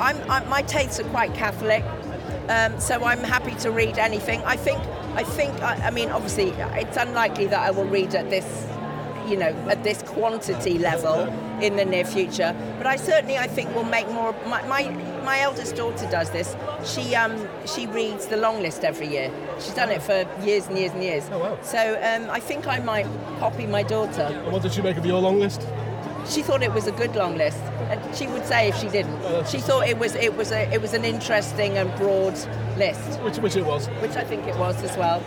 I'm, 0.00 0.18
I'm, 0.28 0.48
my 0.48 0.62
tastes 0.62 0.98
are 0.98 1.04
quite 1.04 1.32
Catholic, 1.34 1.84
um, 2.48 2.80
so 2.80 3.04
I'm 3.04 3.20
happy 3.20 3.54
to 3.60 3.70
read 3.70 3.98
anything. 3.98 4.42
I 4.42 4.56
think 4.56 4.82
I 5.14 5.24
think, 5.24 5.54
I, 5.62 5.74
I 5.86 5.90
mean, 5.90 6.10
obviously, 6.10 6.50
it's 6.50 6.96
unlikely 6.96 7.46
that 7.46 7.60
I 7.60 7.70
will 7.70 7.84
read 7.84 8.14
at 8.14 8.30
this 8.30 8.66
you 9.28 9.36
know, 9.36 9.54
at 9.68 9.84
this 9.84 10.02
quantity 10.02 10.78
level 10.78 11.28
in 11.62 11.76
the 11.76 11.84
near 11.84 12.04
future. 12.04 12.54
But 12.78 12.86
I 12.86 12.96
certainly, 12.96 13.38
I 13.38 13.46
think, 13.46 13.74
will 13.74 13.84
make 13.84 14.08
more. 14.10 14.34
My, 14.46 14.62
my, 14.66 14.90
my 15.24 15.40
eldest 15.40 15.76
daughter 15.76 16.08
does 16.10 16.30
this. 16.30 16.56
She 16.84 17.14
um, 17.14 17.48
she 17.66 17.86
reads 17.86 18.26
the 18.26 18.36
long 18.36 18.60
list 18.60 18.84
every 18.84 19.08
year. 19.08 19.30
She's 19.58 19.74
done 19.74 19.90
it 19.90 20.02
for 20.02 20.26
years 20.42 20.66
and 20.66 20.76
years 20.76 20.92
and 20.92 21.02
years. 21.02 21.28
Oh, 21.30 21.38
wow. 21.38 21.58
So 21.62 21.98
um, 22.02 22.30
I 22.30 22.40
think 22.40 22.66
I 22.66 22.80
might 22.80 23.06
copy 23.38 23.66
my 23.66 23.82
daughter. 23.82 24.22
And 24.22 24.52
what 24.52 24.62
did 24.62 24.72
she 24.72 24.82
make 24.82 24.96
of 24.96 25.06
your 25.06 25.20
long 25.20 25.38
list? 25.38 25.62
She 26.28 26.42
thought 26.42 26.62
it 26.62 26.72
was 26.72 26.86
a 26.86 26.92
good 26.92 27.14
long 27.16 27.36
list, 27.36 27.58
and 27.90 28.16
she 28.16 28.26
would 28.26 28.46
say 28.46 28.68
if 28.68 28.76
she 28.76 28.88
didn't. 28.88 29.46
She 29.48 29.58
thought 29.58 29.86
it 29.88 29.98
was 29.98 30.14
it 30.14 30.36
was 30.36 30.52
a 30.52 30.72
it 30.72 30.80
was 30.80 30.94
an 30.94 31.04
interesting 31.04 31.76
and 31.78 31.94
broad 31.96 32.34
list, 32.78 33.20
Which, 33.22 33.36
which 33.38 33.56
it 33.56 33.66
was. 33.66 33.88
which 34.00 34.12
I 34.12 34.24
think 34.24 34.46
it 34.46 34.56
was 34.56 34.82
as 34.82 34.96
well. 34.96 35.22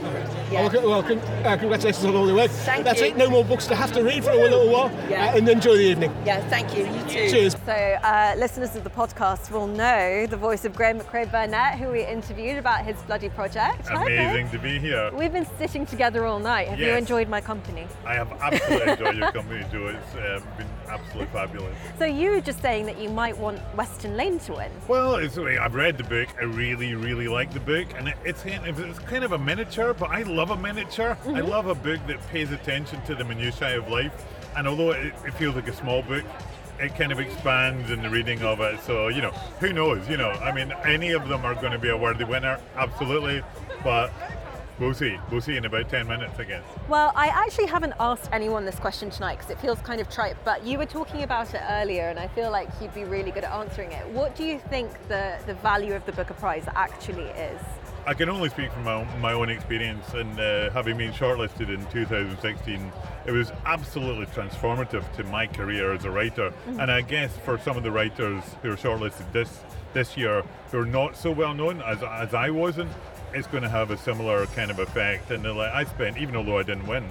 Yeah. 0.52 0.66
Okay, 0.66 0.84
well, 0.86 1.04
con- 1.04 1.20
uh, 1.20 1.58
congratulations 1.58 2.06
on 2.06 2.16
all 2.16 2.26
the 2.26 2.34
work. 2.34 2.50
Thank 2.50 2.86
That's 2.86 3.02
you. 3.02 3.08
it. 3.08 3.18
No 3.18 3.30
more 3.30 3.44
books 3.44 3.68
to 3.68 3.76
have 3.76 3.92
to 3.94 4.04
read 4.04 4.24
for 4.24 4.32
a 4.32 4.36
little 4.36 4.70
while. 4.72 4.92
Yeah. 5.10 5.32
Uh, 5.34 5.38
and 5.38 5.50
enjoy 5.50 5.76
the 5.78 5.84
evening. 5.84 6.16
Yeah, 6.26 6.40
thank 6.50 6.76
you. 6.76 6.86
You 6.86 7.02
too. 7.04 7.30
Cheers. 7.30 7.55
So, 7.66 7.72
uh, 7.72 8.36
listeners 8.38 8.76
of 8.76 8.84
the 8.84 8.92
podcast 8.92 9.50
will 9.50 9.66
know 9.66 10.28
the 10.28 10.38
voice 10.38 10.66
of 10.66 10.76
Graeme 10.76 11.00
Macrae 11.00 11.26
Burnet, 11.26 11.80
who 11.80 11.90
we 11.90 12.06
interviewed 12.06 12.60
about 12.60 12.86
his 12.86 12.96
bloody 13.08 13.30
project. 13.30 13.90
Amazing 13.90 14.52
to 14.52 14.60
be 14.60 14.78
here. 14.78 15.10
We've 15.12 15.34
been 15.34 15.48
sitting 15.58 15.84
together 15.88 16.28
all 16.28 16.38
night. 16.38 16.68
Have 16.68 16.80
you 16.80 16.92
enjoyed 16.92 17.28
my 17.28 17.42
company? 17.42 17.88
I 18.06 18.14
have 18.14 18.32
absolutely 18.34 18.92
enjoyed 18.92 19.16
your 19.18 19.32
company, 19.32 19.66
Jo. 19.72 19.88
It's 19.88 20.14
um, 20.14 20.48
been 20.60 20.68
absolutely 20.88 21.34
fabulous. 21.34 21.76
So, 21.98 22.06
you 22.06 22.30
were 22.30 22.40
just 22.40 22.62
saying 22.62 22.86
that 22.86 23.00
you 23.00 23.10
might 23.10 23.36
want 23.36 23.58
Western 23.76 24.16
Lane 24.16 24.38
to 24.42 24.54
win. 24.54 24.72
Well, 24.88 25.16
it's, 25.16 25.40
I've 25.40 25.74
read 25.74 25.98
the 25.98 26.04
book. 26.04 26.28
I 26.40 26.44
really, 26.44 26.94
really 26.94 27.28
like 27.28 27.52
the 27.52 27.60
book, 27.62 27.88
and 27.98 28.10
it, 28.10 28.18
it's 28.24 28.44
it's 28.46 29.00
kind 29.00 29.24
of 29.24 29.32
a 29.32 29.40
miniature, 29.40 29.96
but 29.96 30.12
I 30.12 30.22
love 30.22 30.52
a 30.52 30.58
miniature. 30.58 31.18
I 31.26 31.40
love 31.40 31.66
a 31.66 31.74
book 31.74 32.00
that 32.06 32.26
pays 32.28 32.52
attention 32.52 33.02
to 33.06 33.16
the 33.16 33.24
minutiae 33.24 33.80
of 33.80 33.90
life, 33.90 34.14
and 34.56 34.68
although 34.68 34.92
it, 34.92 35.16
it 35.26 35.34
feels 35.34 35.56
like 35.56 35.68
a 35.68 35.74
small 35.74 36.04
book. 36.04 36.24
It 36.80 36.96
kind 36.96 37.12
of 37.12 37.20
expands 37.20 37.90
in 37.90 38.02
the 38.02 38.10
reading 38.10 38.42
of 38.42 38.60
it, 38.60 38.82
so 38.82 39.08
you 39.08 39.22
know, 39.22 39.32
who 39.60 39.72
knows? 39.72 40.08
You 40.10 40.18
know, 40.18 40.32
I 40.32 40.52
mean, 40.52 40.74
any 40.84 41.12
of 41.12 41.28
them 41.28 41.46
are 41.46 41.56
going 41.56 41.72
to 41.72 41.80
be 41.80 41.90
a 41.90 41.98
worthy 41.98 42.26
winner, 42.26 42.60
absolutely. 42.76 43.42
But 43.84 44.12
we'll 44.80 44.94
see. 44.94 45.18
We'll 45.32 45.42
see 45.42 45.56
in 45.56 45.66
about 45.66 45.90
ten 45.90 46.08
minutes, 46.08 46.38
I 46.40 46.44
guess. 46.44 46.64
Well, 46.90 47.12
I 47.16 47.28
actually 47.28 47.68
haven't 47.68 47.94
asked 48.00 48.30
anyone 48.34 48.66
this 48.66 48.78
question 48.78 49.10
tonight 49.10 49.38
because 49.38 49.52
it 49.52 49.60
feels 49.60 49.80
kind 49.80 50.02
of 50.02 50.10
trite, 50.10 50.36
but 50.44 50.66
you 50.66 50.78
were 50.78 50.86
talking 50.86 51.24
about 51.24 51.54
it 51.54 51.62
earlier 51.70 52.10
and 52.10 52.20
I 52.20 52.28
feel 52.28 52.52
like 52.52 52.70
you'd 52.82 52.94
be 52.94 53.04
really 53.04 53.32
good 53.32 53.44
at 53.44 53.52
answering 53.54 53.92
it. 53.92 54.08
What 54.10 54.36
do 54.36 54.44
you 54.44 54.60
think 54.60 54.92
the, 55.08 55.38
the 55.46 55.54
value 55.56 55.94
of 55.94 56.06
the 56.06 56.12
Booker 56.12 56.34
Prize 56.34 56.66
actually 56.76 57.30
is? 57.30 57.62
I 58.08 58.14
can 58.14 58.30
only 58.30 58.50
speak 58.50 58.72
from 58.72 58.84
my 58.84 58.94
own, 58.94 59.08
my 59.20 59.34
own 59.34 59.50
experience, 59.50 60.14
and 60.14 60.40
uh, 60.40 60.70
having 60.70 60.96
been 60.98 61.12
shortlisted 61.12 61.74
in 61.74 61.84
2016, 61.88 62.92
it 63.26 63.32
was 63.32 63.52
absolutely 63.66 64.28
transformative 64.28 65.12
to 65.16 65.24
my 65.24 65.48
career 65.48 65.92
as 65.92 66.06
a 66.06 66.12
writer. 66.12 66.54
And 66.68 66.92
I 66.92 67.02
guess 67.02 67.36
for 67.38 67.58
some 67.58 67.78
of 67.78 67.84
the 67.84 67.90
writers 67.90 68.44
who 68.62 68.72
are 68.72 68.76
shortlisted 68.76 69.32
this 69.32 69.64
this 69.94 70.16
year, 70.16 70.44
who 70.72 70.80
are 70.80 70.86
not 70.86 71.16
so 71.16 71.32
well 71.32 71.56
known 71.56 71.82
as, 71.82 72.04
as 72.04 72.36
I 72.36 72.52
wasn't, 72.52 72.92
it's 73.34 73.48
going 73.48 73.64
to 73.64 73.70
have 73.70 73.90
a 73.90 73.98
similar 73.98 74.46
kind 74.48 74.70
of 74.70 74.78
effect. 74.78 75.32
And 75.32 75.44
like, 75.44 75.74
I 75.74 75.86
spent, 75.86 76.18
even 76.20 76.36
although 76.36 76.60
I 76.60 76.64
didn't 76.64 76.86
win, 76.86 77.08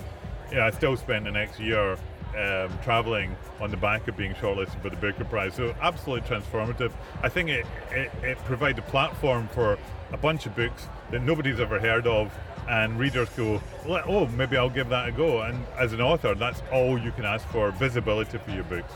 yeah, 0.52 0.66
I 0.66 0.70
still 0.70 0.96
spent 0.96 1.24
the 1.24 1.32
next 1.32 1.58
year 1.58 1.98
um, 2.36 2.70
traveling 2.82 3.36
on 3.60 3.70
the 3.70 3.76
back 3.76 4.06
of 4.08 4.16
being 4.16 4.34
shortlisted 4.34 4.80
for 4.82 4.90
the 4.90 4.96
Booker 4.96 5.24
Prize. 5.24 5.54
So 5.54 5.74
absolutely 5.80 6.28
transformative. 6.28 6.92
I 7.22 7.28
think 7.28 7.48
it, 7.48 7.66
it, 7.90 8.12
it 8.22 8.38
provides 8.44 8.78
a 8.78 8.82
platform 8.82 9.48
for 9.48 9.78
a 10.14 10.16
bunch 10.16 10.46
of 10.46 10.54
books 10.54 10.86
that 11.10 11.22
nobody's 11.22 11.58
ever 11.58 11.80
heard 11.80 12.06
of 12.06 12.32
and 12.68 12.98
readers 12.98 13.28
go, 13.30 13.60
"Well, 13.84 14.04
oh, 14.06 14.26
maybe 14.28 14.56
I'll 14.56 14.70
give 14.70 14.88
that 14.88 15.08
a 15.08 15.12
go. 15.12 15.42
And 15.42 15.66
as 15.76 15.92
an 15.92 16.00
author, 16.00 16.34
that's 16.34 16.62
all 16.72 16.96
you 16.96 17.10
can 17.10 17.24
ask 17.24 17.46
for, 17.48 17.70
visibility 17.72 18.38
for 18.38 18.52
your 18.52 18.64
books. 18.64 18.92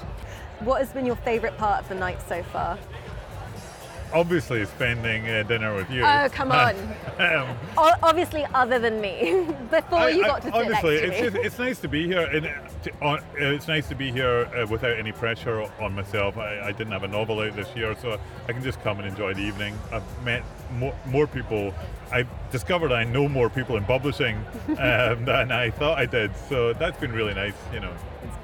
What 0.61 0.79
has 0.79 0.91
been 0.93 1.05
your 1.05 1.17
favourite 1.17 1.59
part 1.59 1.83
of 1.83 1.89
the 1.89 1.97
night 1.97 2.23
so 2.27 2.43
far? 2.45 2.79
Obviously, 4.12 4.65
spending 4.65 5.29
uh, 5.29 5.43
dinner 5.43 5.75
with 5.75 5.91
you. 5.91 6.03
Oh, 6.03 6.29
come 6.33 6.50
on. 6.50 6.75
um, 7.18 7.57
O- 7.77 7.94
obviously, 8.03 8.47
other 8.55 8.79
than 8.79 9.01
me, 9.01 9.47
before 9.71 9.99
I- 9.99 10.09
you 10.11 10.25
I- 10.25 10.27
got 10.27 10.42
to 10.42 10.49
sit 10.49 10.55
honestly, 10.55 10.94
next 10.94 11.07
to 11.07 11.07
it's, 11.07 11.21
me. 11.21 11.31
just, 11.31 11.37
it's 11.47 11.59
nice 11.59 11.79
to 11.81 11.88
be 11.88 12.07
here, 12.07 12.21
and 12.23 12.49
to, 12.85 13.05
uh, 13.05 13.21
it's 13.37 13.68
nice 13.68 13.87
to 13.88 13.94
be 13.94 14.11
here 14.11 14.47
uh, 14.57 14.66
without 14.66 14.97
any 14.99 15.12
pressure 15.12 15.61
on 15.81 15.94
myself. 15.94 16.38
I, 16.38 16.61
I 16.61 16.73
didn't 16.73 16.92
have 16.92 17.05
a 17.05 17.09
novel 17.09 17.40
out 17.40 17.55
this 17.55 17.68
year, 17.77 17.94
so 18.01 18.18
I 18.49 18.53
can 18.53 18.62
just 18.62 18.81
come 18.83 18.99
and 18.99 19.07
enjoy 19.07 19.35
the 19.35 19.42
evening. 19.42 19.79
I've 19.92 20.25
met 20.25 20.42
more, 20.79 20.94
more 21.07 21.27
people. 21.27 21.75
I 22.11 22.25
discovered 22.51 22.90
I 22.92 23.05
know 23.05 23.29
more 23.29 23.51
people 23.51 23.77
in 23.77 23.85
publishing 23.85 24.37
um, 24.79 25.25
than 25.27 25.53
I 25.53 25.71
thought 25.71 25.99
I 25.99 26.07
did, 26.07 26.35
so 26.49 26.73
that's 26.73 26.99
been 26.99 27.12
really 27.12 27.35
nice. 27.35 27.55
You 27.75 27.81
know, 27.81 27.92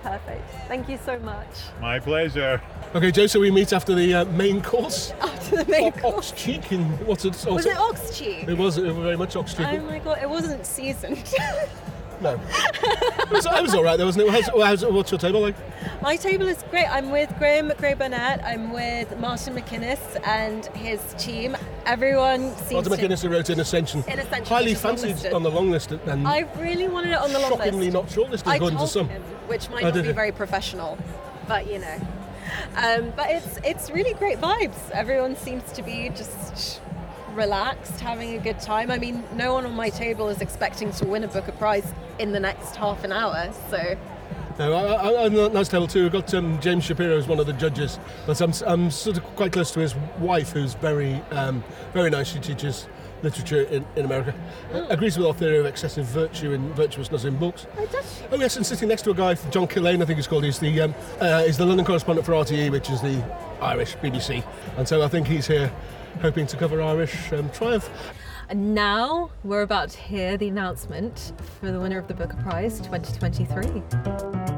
perfect. 0.04 0.48
Thank 0.68 0.88
you 0.88 0.98
so 1.04 1.18
much. 1.20 1.48
my 1.80 1.98
pleasure. 1.98 2.60
Okay, 2.94 3.10
Jo, 3.10 3.26
so 3.26 3.40
we 3.40 3.50
meet 3.50 3.72
after 3.72 3.94
the 3.94 4.14
uh, 4.14 4.24
main 4.26 4.62
course. 4.62 5.12
After 5.20 5.64
the 5.64 5.70
main 5.70 5.88
Ox 5.88 6.00
course. 6.00 6.32
cheek 6.32 6.70
and 6.70 6.86
what's 7.06 7.24
it? 7.24 7.34
Was 7.46 7.66
it 7.66 7.76
ox 7.76 8.16
cheek? 8.18 8.46
It 8.48 8.56
was, 8.56 8.78
it 8.78 8.84
was 8.86 8.96
very 8.96 9.16
much 9.16 9.34
ox 9.36 9.52
cheek. 9.54 9.66
Oh 9.68 9.80
my 9.82 9.98
god, 9.98 10.18
it 10.22 10.28
wasn't 10.30 10.64
seasoned. 10.64 11.34
no. 12.20 12.40
it, 12.40 13.30
was, 13.30 13.46
was 13.46 13.74
all 13.74 13.82
right, 13.84 13.96
though, 13.96 14.06
wasn't 14.06 14.26
it? 14.28 14.30
How's, 14.32 14.46
how's, 14.62 14.84
what's 14.84 15.10
your 15.10 15.18
table 15.18 15.40
like? 15.40 15.54
My 16.02 16.16
table 16.16 16.46
is 16.48 16.62
great. 16.70 16.86
I'm 16.86 17.10
with 17.10 17.34
Graeme 17.38 17.68
Macrae 17.68 17.94
Burnet. 17.94 18.40
I'm 18.44 18.72
with 18.72 19.18
Martin 19.18 19.54
MacInnes 19.54 19.98
and 20.26 20.66
his 20.66 21.00
team. 21.18 21.56
Everyone 21.86 22.54
seems 22.56 22.88
Martin 22.88 22.92
to. 22.92 23.08
McGuinness 23.08 23.22
who 23.22 23.28
wrote 23.30 23.50
In 23.50 23.60
Ascension. 23.60 24.04
In 24.08 24.18
Ascension, 24.18 24.46
Highly 24.46 24.74
fancied 24.74 25.32
on 25.32 25.42
the 25.42 25.50
long 25.50 25.70
list 25.70 25.92
and 25.92 26.26
I 26.28 26.40
really 26.58 26.88
wanted 26.88 27.10
it 27.12 27.18
on 27.18 27.32
the 27.32 27.38
long 27.38 27.50
shockingly 27.52 27.90
list. 27.90 28.16
not 28.16 28.26
shortlisted 28.26 28.46
I 28.48 28.56
according 28.56 28.78
to 28.78 28.86
some. 28.86 29.08
him, 29.08 29.22
which 29.46 29.70
might 29.70 29.84
Oh, 29.84 29.90
not 29.90 30.02
be 30.04 30.12
very 30.12 30.32
professional, 30.32 30.98
but 31.48 31.66
you 31.70 31.78
know. 31.78 32.00
Um, 32.76 33.12
but 33.16 33.30
it's 33.30 33.58
it's 33.64 33.90
really 33.90 34.14
great 34.14 34.38
vibes. 34.38 34.90
Everyone 34.90 35.36
seems 35.36 35.70
to 35.72 35.82
be 35.82 36.10
just 36.10 36.80
relaxed, 37.34 38.00
having 38.00 38.34
a 38.34 38.38
good 38.38 38.60
time. 38.60 38.90
I 38.90 38.98
mean, 38.98 39.24
no 39.34 39.54
one 39.54 39.66
on 39.66 39.74
my 39.74 39.90
table 39.90 40.28
is 40.28 40.40
expecting 40.40 40.92
to 40.92 41.06
win 41.06 41.24
a 41.24 41.28
Booker 41.28 41.52
Prize 41.52 41.92
in 42.18 42.32
the 42.32 42.40
next 42.40 42.76
half 42.76 43.04
an 43.04 43.12
hour. 43.12 43.52
So 43.70 43.96
No, 44.58 44.72
I, 44.72 44.92
I, 44.92 45.24
I'm 45.24 45.32
on 45.32 45.34
that 45.34 45.52
nice 45.52 45.68
table 45.68 45.86
too. 45.86 46.04
We've 46.04 46.12
got 46.12 46.32
um, 46.34 46.60
James 46.60 46.84
Shapiro 46.84 47.16
as 47.18 47.26
one 47.26 47.40
of 47.40 47.46
the 47.46 47.52
judges, 47.54 47.98
but 48.26 48.40
I'm, 48.40 48.52
I'm 48.66 48.90
sort 48.90 49.16
of 49.16 49.24
quite 49.36 49.52
close 49.52 49.70
to 49.72 49.80
his 49.80 49.94
wife, 50.18 50.52
who's 50.52 50.74
very, 50.74 51.14
um, 51.30 51.64
very 51.92 52.10
nice. 52.10 52.28
She 52.28 52.38
teaches 52.38 52.86
literature 53.24 53.62
in, 53.62 53.84
in 53.96 54.04
America. 54.04 54.34
Oh. 54.72 54.86
Agrees 54.88 55.16
with 55.16 55.26
our 55.26 55.34
theory 55.34 55.58
of 55.58 55.66
excessive 55.66 56.04
virtue 56.06 56.52
and 56.52 56.74
virtuousness 56.74 57.24
in 57.24 57.36
books. 57.36 57.66
I 57.78 57.86
just 57.86 58.22
Oh 58.30 58.38
yes, 58.38 58.56
and 58.56 58.64
sitting 58.64 58.88
next 58.88 59.02
to 59.02 59.10
a 59.10 59.14
guy, 59.14 59.34
John 59.50 59.66
Killane, 59.66 60.02
I 60.02 60.04
think 60.04 60.18
he's 60.18 60.26
called. 60.26 60.44
He's 60.44 60.58
the 60.58 60.82
um, 60.82 60.94
uh, 61.20 61.42
he's 61.42 61.56
the 61.56 61.66
London 61.66 61.84
correspondent 61.84 62.26
for 62.26 62.32
RTE, 62.32 62.70
which 62.70 62.90
is 62.90 63.00
the 63.00 63.24
Irish 63.60 63.96
BBC, 63.96 64.44
and 64.76 64.86
so 64.86 65.02
I 65.02 65.08
think 65.08 65.26
he's 65.26 65.46
here 65.46 65.72
hoping 66.20 66.46
to 66.46 66.56
cover 66.56 66.80
Irish 66.82 67.32
um, 67.32 67.50
triumph. 67.50 67.90
And 68.48 68.74
now 68.74 69.30
we're 69.42 69.62
about 69.62 69.90
to 69.90 69.98
hear 69.98 70.36
the 70.36 70.48
announcement 70.48 71.32
for 71.60 71.70
the 71.72 71.80
winner 71.80 71.98
of 71.98 72.08
the 72.08 72.14
Booker 72.14 72.36
Prize 72.42 72.80
2023. 72.80 74.53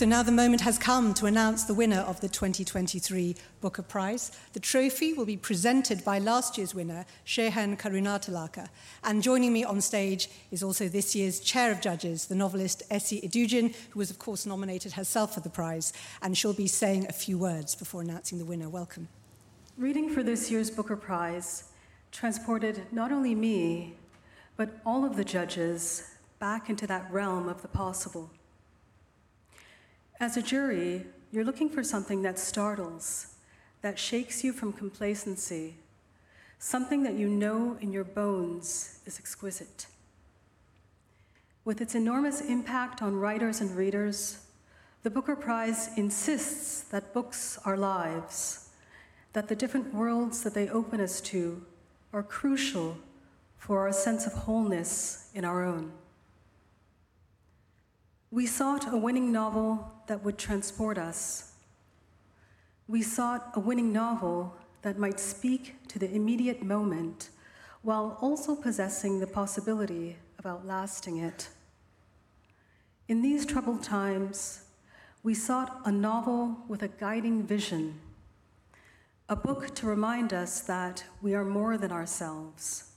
So 0.00 0.06
now 0.06 0.22
the 0.22 0.32
moment 0.32 0.62
has 0.62 0.78
come 0.78 1.12
to 1.12 1.26
announce 1.26 1.64
the 1.64 1.74
winner 1.74 1.98
of 1.98 2.22
the 2.22 2.28
2023 2.30 3.36
Booker 3.60 3.82
Prize. 3.82 4.32
The 4.54 4.58
trophy 4.58 5.12
will 5.12 5.26
be 5.26 5.36
presented 5.36 6.02
by 6.06 6.18
last 6.18 6.56
year's 6.56 6.74
winner, 6.74 7.04
Shehan 7.26 7.78
Karunatilaka. 7.78 8.70
And 9.04 9.22
joining 9.22 9.52
me 9.52 9.62
on 9.62 9.82
stage 9.82 10.30
is 10.50 10.62
also 10.62 10.88
this 10.88 11.14
year's 11.14 11.38
chair 11.38 11.70
of 11.70 11.82
judges, 11.82 12.28
the 12.28 12.34
novelist 12.34 12.82
Esi 12.90 13.22
Edugyan, 13.22 13.74
who 13.90 13.98
was, 13.98 14.10
of 14.10 14.18
course, 14.18 14.46
nominated 14.46 14.92
herself 14.92 15.34
for 15.34 15.40
the 15.40 15.50
prize. 15.50 15.92
And 16.22 16.34
she'll 16.34 16.54
be 16.54 16.66
saying 16.66 17.06
a 17.06 17.12
few 17.12 17.36
words 17.36 17.74
before 17.74 18.00
announcing 18.00 18.38
the 18.38 18.46
winner. 18.46 18.70
Welcome. 18.70 19.08
Reading 19.76 20.08
for 20.08 20.22
this 20.22 20.50
year's 20.50 20.70
Booker 20.70 20.96
Prize 20.96 21.64
transported 22.10 22.86
not 22.90 23.12
only 23.12 23.34
me, 23.34 23.96
but 24.56 24.70
all 24.86 25.04
of 25.04 25.16
the 25.16 25.24
judges 25.24 26.10
back 26.38 26.70
into 26.70 26.86
that 26.86 27.12
realm 27.12 27.50
of 27.50 27.60
the 27.60 27.68
possible. 27.68 28.30
As 30.20 30.36
a 30.36 30.42
jury, 30.42 31.06
you're 31.32 31.46
looking 31.46 31.70
for 31.70 31.82
something 31.82 32.20
that 32.22 32.38
startles, 32.38 33.36
that 33.80 33.98
shakes 33.98 34.44
you 34.44 34.52
from 34.52 34.70
complacency, 34.70 35.76
something 36.58 37.02
that 37.04 37.14
you 37.14 37.26
know 37.26 37.78
in 37.80 37.90
your 37.90 38.04
bones 38.04 39.00
is 39.06 39.18
exquisite. 39.18 39.86
With 41.64 41.80
its 41.80 41.94
enormous 41.94 42.42
impact 42.42 43.00
on 43.00 43.16
writers 43.16 43.62
and 43.62 43.74
readers, 43.74 44.44
the 45.04 45.08
Booker 45.08 45.34
Prize 45.34 45.88
insists 45.96 46.82
that 46.90 47.14
books 47.14 47.58
are 47.64 47.78
lives, 47.78 48.68
that 49.32 49.48
the 49.48 49.56
different 49.56 49.94
worlds 49.94 50.42
that 50.42 50.52
they 50.52 50.68
open 50.68 51.00
us 51.00 51.22
to 51.22 51.64
are 52.12 52.22
crucial 52.22 52.98
for 53.56 53.78
our 53.78 53.92
sense 53.92 54.26
of 54.26 54.34
wholeness 54.34 55.30
in 55.34 55.46
our 55.46 55.64
own. 55.64 55.92
We 58.30 58.46
sought 58.46 58.92
a 58.92 58.98
winning 58.98 59.32
novel 59.32 59.90
that 60.10 60.24
would 60.24 60.36
transport 60.36 60.98
us. 60.98 61.52
We 62.88 63.00
sought 63.00 63.52
a 63.54 63.60
winning 63.60 63.92
novel 63.92 64.52
that 64.82 64.98
might 64.98 65.20
speak 65.20 65.76
to 65.86 66.00
the 66.00 66.12
immediate 66.12 66.64
moment 66.64 67.30
while 67.82 68.18
also 68.20 68.56
possessing 68.56 69.20
the 69.20 69.28
possibility 69.28 70.16
of 70.36 70.46
outlasting 70.46 71.18
it. 71.18 71.48
In 73.06 73.22
these 73.22 73.46
troubled 73.46 73.84
times, 73.84 74.64
we 75.22 75.32
sought 75.32 75.80
a 75.84 75.92
novel 75.92 76.56
with 76.66 76.82
a 76.82 76.88
guiding 76.88 77.44
vision, 77.44 78.00
a 79.28 79.36
book 79.36 79.72
to 79.76 79.86
remind 79.86 80.32
us 80.32 80.58
that 80.62 81.04
we 81.22 81.36
are 81.36 81.44
more 81.44 81.78
than 81.78 81.92
ourselves, 81.92 82.90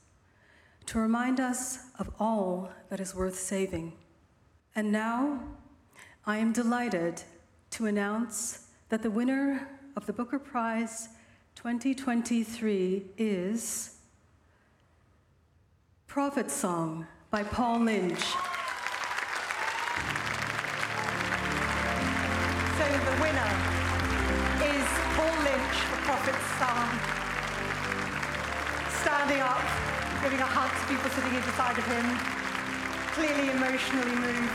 to 0.87 0.97
remind 0.97 1.39
us 1.39 1.77
of 1.99 2.09
all 2.19 2.71
that 2.89 2.99
is 2.99 3.13
worth 3.13 3.37
saving. 3.37 3.93
And 4.75 4.91
now, 4.91 5.41
I 6.25 6.37
am 6.37 6.53
delighted 6.53 7.21
to 7.71 7.85
announce 7.87 8.67
that 8.87 9.03
the 9.03 9.11
winner 9.11 9.67
of 9.97 10.05
the 10.05 10.13
Booker 10.13 10.39
Prize 10.39 11.09
2023 11.55 13.07
is 13.17 13.97
Prophet 16.07 16.49
Song 16.49 17.05
by 17.29 17.43
Paul 17.43 17.81
Lynch. 17.81 18.21
So 18.21 18.35
the 22.87 23.15
winner 23.19 23.51
is 24.63 24.87
Paul 25.19 25.35
Lynch 25.43 25.75
for 25.75 25.99
Prophet's 26.07 26.47
Song. 26.55 26.87
Standing 29.01 29.41
up, 29.41 29.59
giving 30.23 30.39
a 30.39 30.47
hug 30.47 30.71
to 30.71 30.87
people 30.87 31.09
sitting 31.11 31.35
either 31.35 31.51
side 31.59 31.77
of 31.77 31.83
him, 31.83 32.07
clearly 33.11 33.49
emotionally 33.49 34.15
moved. 34.15 34.52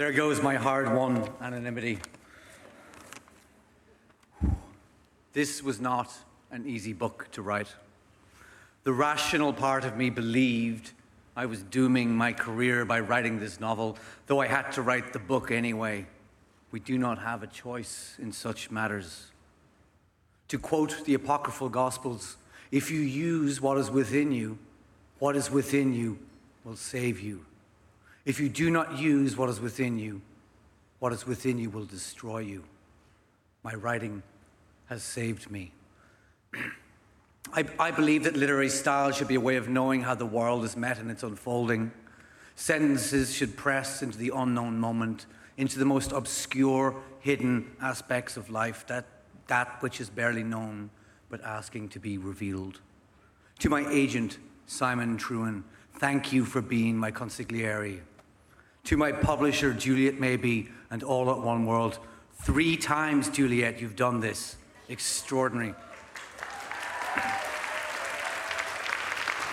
There 0.00 0.12
goes 0.12 0.40
my 0.40 0.54
hard 0.54 0.90
won 0.94 1.28
anonymity. 1.42 1.98
This 5.34 5.62
was 5.62 5.78
not 5.78 6.10
an 6.50 6.66
easy 6.66 6.94
book 6.94 7.28
to 7.32 7.42
write. 7.42 7.68
The 8.84 8.94
rational 8.94 9.52
part 9.52 9.84
of 9.84 9.98
me 9.98 10.08
believed 10.08 10.92
I 11.36 11.44
was 11.44 11.62
dooming 11.62 12.16
my 12.16 12.32
career 12.32 12.86
by 12.86 13.00
writing 13.00 13.40
this 13.40 13.60
novel, 13.60 13.98
though 14.26 14.40
I 14.40 14.46
had 14.46 14.72
to 14.72 14.80
write 14.80 15.12
the 15.12 15.18
book 15.18 15.50
anyway. 15.50 16.06
We 16.70 16.80
do 16.80 16.96
not 16.96 17.18
have 17.18 17.42
a 17.42 17.46
choice 17.46 18.16
in 18.18 18.32
such 18.32 18.70
matters. 18.70 19.26
To 20.48 20.58
quote 20.58 21.04
the 21.04 21.12
apocryphal 21.12 21.68
Gospels, 21.68 22.38
if 22.70 22.90
you 22.90 23.00
use 23.00 23.60
what 23.60 23.76
is 23.76 23.90
within 23.90 24.32
you, 24.32 24.56
what 25.18 25.36
is 25.36 25.50
within 25.50 25.92
you 25.92 26.18
will 26.64 26.76
save 26.76 27.20
you. 27.20 27.44
If 28.24 28.38
you 28.38 28.48
do 28.48 28.70
not 28.70 28.98
use 28.98 29.36
what 29.36 29.48
is 29.48 29.60
within 29.60 29.98
you, 29.98 30.20
what 30.98 31.12
is 31.12 31.26
within 31.26 31.58
you 31.58 31.70
will 31.70 31.86
destroy 31.86 32.38
you. 32.40 32.64
My 33.62 33.74
writing 33.74 34.22
has 34.86 35.02
saved 35.02 35.50
me. 35.50 35.72
I, 37.52 37.64
I, 37.78 37.90
believe 37.90 38.24
that 38.24 38.36
literary 38.36 38.68
style 38.68 39.10
should 39.10 39.26
be 39.26 39.34
a 39.34 39.40
way 39.40 39.56
of 39.56 39.68
knowing 39.68 40.02
how 40.02 40.14
the 40.14 40.26
world 40.26 40.64
is 40.64 40.76
met 40.76 40.98
in 40.98 41.10
its 41.10 41.22
unfolding. 41.22 41.90
Sentences 42.54 43.34
should 43.34 43.56
press 43.56 44.02
into 44.02 44.18
the 44.18 44.30
unknown 44.34 44.78
moment, 44.78 45.26
into 45.56 45.78
the 45.78 45.84
most 45.84 46.12
obscure, 46.12 46.94
hidden 47.20 47.70
aspects 47.80 48.36
of 48.36 48.50
life, 48.50 48.86
that, 48.86 49.06
that 49.46 49.82
which 49.82 50.00
is 50.00 50.10
barely 50.10 50.44
known, 50.44 50.90
but 51.28 51.42
asking 51.42 51.88
to 51.88 51.98
be 51.98 52.18
revealed. 52.18 52.80
To 53.60 53.68
my 53.68 53.86
agent, 53.90 54.38
Simon 54.66 55.16
Trewin, 55.16 55.64
thank 55.94 56.32
you 56.32 56.44
for 56.44 56.60
being 56.60 56.96
my 56.96 57.10
consigliere. 57.10 58.00
To 58.84 58.96
my 58.96 59.12
publisher, 59.12 59.72
Juliet 59.72 60.18
Mabey, 60.18 60.68
and 60.90 61.02
All 61.02 61.30
at 61.30 61.36
Oneworld, 61.36 61.98
three 62.42 62.76
times, 62.76 63.28
Juliet, 63.28 63.80
you've 63.80 63.96
done 63.96 64.20
this. 64.20 64.56
Extraordinary. 64.88 65.74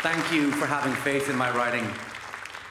Thank 0.01 0.31
you 0.31 0.51
for 0.51 0.65
having 0.65 0.93
faith 0.93 1.29
in 1.29 1.35
my 1.35 1.49
writing. 1.55 1.87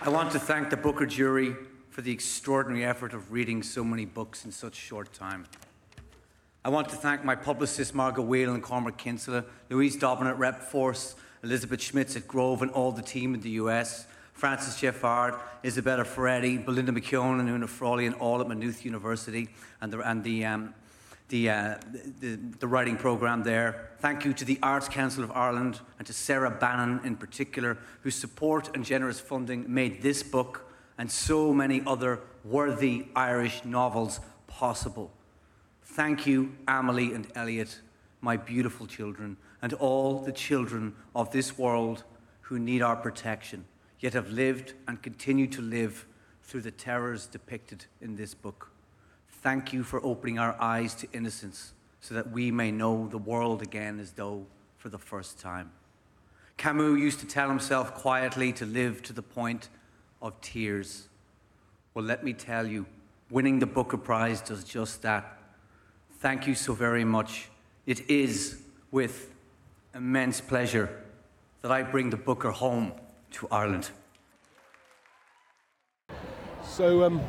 I 0.00 0.08
want 0.08 0.30
to 0.32 0.38
thank 0.38 0.70
the 0.70 0.76
Booker 0.76 1.06
jury 1.06 1.54
for 1.90 2.02
the 2.02 2.12
extraordinary 2.12 2.84
effort 2.84 3.14
of 3.14 3.32
reading 3.32 3.62
so 3.62 3.82
many 3.82 4.04
books 4.04 4.44
in 4.44 4.52
such 4.52 4.74
short 4.74 5.12
time. 5.12 5.46
I 6.64 6.68
want 6.68 6.88
to 6.88 6.96
thank 6.96 7.24
my 7.24 7.34
publicists 7.34 7.94
Margot 7.94 8.22
Wheel 8.22 8.52
and 8.52 8.62
Cormac 8.62 8.96
Kinsella, 8.96 9.44
Louise 9.70 9.96
Dobbin 9.96 10.26
at 10.26 10.38
Rep 10.38 10.62
Force, 10.62 11.14
Elizabeth 11.42 11.80
Schmitz 11.80 12.16
at 12.16 12.26
Grove, 12.26 12.62
and 12.62 12.70
all 12.72 12.90
the 12.90 13.02
team 13.02 13.34
in 13.34 13.40
the 13.40 13.50
US, 13.50 14.06
Francis 14.36 14.78
Jeffard, 14.78 15.40
Isabella 15.64 16.04
Ferretti, 16.04 16.58
Belinda 16.58 16.92
McKeown, 16.92 17.40
and 17.40 17.48
Una 17.48 17.66
Frawley, 17.66 18.04
and 18.06 18.14
all 18.16 18.40
at 18.40 18.48
Maynooth 18.48 18.84
University, 18.84 19.48
and 19.80 19.90
the, 19.92 20.00
and 20.00 20.22
the 20.22 20.44
um, 20.44 20.74
the, 21.28 21.50
uh, 21.50 21.74
the, 22.20 22.36
the, 22.60 22.68
writing 22.68 22.96
programme 22.96 23.42
there. 23.42 23.90
Thank 23.98 24.24
you 24.24 24.32
to 24.34 24.44
the 24.44 24.60
Arts 24.62 24.88
Council 24.88 25.24
of 25.24 25.32
Ireland 25.32 25.80
and 25.98 26.06
to 26.06 26.12
Sarah 26.12 26.52
Bannon 26.52 27.00
in 27.02 27.16
particular, 27.16 27.78
whose 28.02 28.14
support 28.14 28.70
and 28.76 28.84
generous 28.84 29.18
funding 29.18 29.64
made 29.66 30.02
this 30.02 30.22
book 30.22 30.70
and 30.98 31.10
so 31.10 31.52
many 31.52 31.82
other 31.84 32.20
worthy 32.44 33.06
Irish 33.16 33.64
novels 33.64 34.20
possible. 34.46 35.10
Thank 35.82 36.28
you, 36.28 36.54
Amelie 36.68 37.12
and 37.12 37.26
Elliot, 37.34 37.80
my 38.20 38.36
beautiful 38.36 38.86
children, 38.86 39.36
and 39.62 39.72
all 39.74 40.20
the 40.20 40.32
children 40.32 40.94
of 41.14 41.32
this 41.32 41.58
world 41.58 42.04
who 42.42 42.58
need 42.60 42.82
our 42.82 42.94
protection, 42.94 43.64
yet 44.00 44.12
have 44.12 44.30
lived 44.30 44.74
and 44.86 45.02
continue 45.02 45.46
to 45.46 45.62
live 45.62 46.06
through 46.42 46.60
the 46.60 46.70
terrors 46.70 47.26
depicted 47.26 47.86
in 48.00 48.16
this 48.16 48.34
book. 48.34 48.70
Thank 49.28 49.72
you 49.72 49.82
for 49.82 50.04
opening 50.04 50.38
our 50.38 50.56
eyes 50.60 50.94
to 50.96 51.08
innocence 51.12 51.72
so 52.00 52.14
that 52.14 52.30
we 52.30 52.50
may 52.50 52.70
know 52.70 53.08
the 53.08 53.18
world 53.18 53.62
again 53.62 53.98
as 53.98 54.12
though 54.12 54.46
for 54.76 54.88
the 54.88 54.98
first 54.98 55.40
time. 55.40 55.70
Camus 56.56 56.98
used 56.98 57.20
to 57.20 57.26
tell 57.26 57.48
himself 57.48 57.94
quietly 57.94 58.52
to 58.52 58.64
live 58.64 59.02
to 59.02 59.12
the 59.12 59.22
point 59.22 59.68
of 60.22 60.40
tears. 60.40 61.08
Well, 61.94 62.04
let 62.04 62.24
me 62.24 62.32
tell 62.32 62.66
you, 62.66 62.86
winning 63.30 63.58
the 63.58 63.66
Booker 63.66 63.98
Prize 63.98 64.40
does 64.40 64.64
just 64.64 65.02
that. 65.02 65.38
Thank 66.20 66.46
you 66.46 66.54
so 66.54 66.72
very 66.72 67.04
much. 67.04 67.48
It 67.86 68.08
is 68.08 68.62
with 68.90 69.34
immense 69.94 70.40
pleasure 70.40 71.02
that 71.62 71.70
I 71.70 71.82
bring 71.82 72.10
the 72.10 72.16
Booker 72.16 72.50
home 72.50 72.92
to 73.36 73.46
Ireland. 73.50 73.90
So, 76.64 77.04
um, 77.04 77.20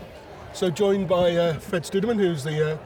so 0.53 0.69
joined 0.69 1.09
by 1.09 1.35
uh, 1.35 1.59
Fred 1.59 1.83
Studemann, 1.83 2.17
who's 2.17 2.45
the 2.45 2.73
uh, 2.73 2.77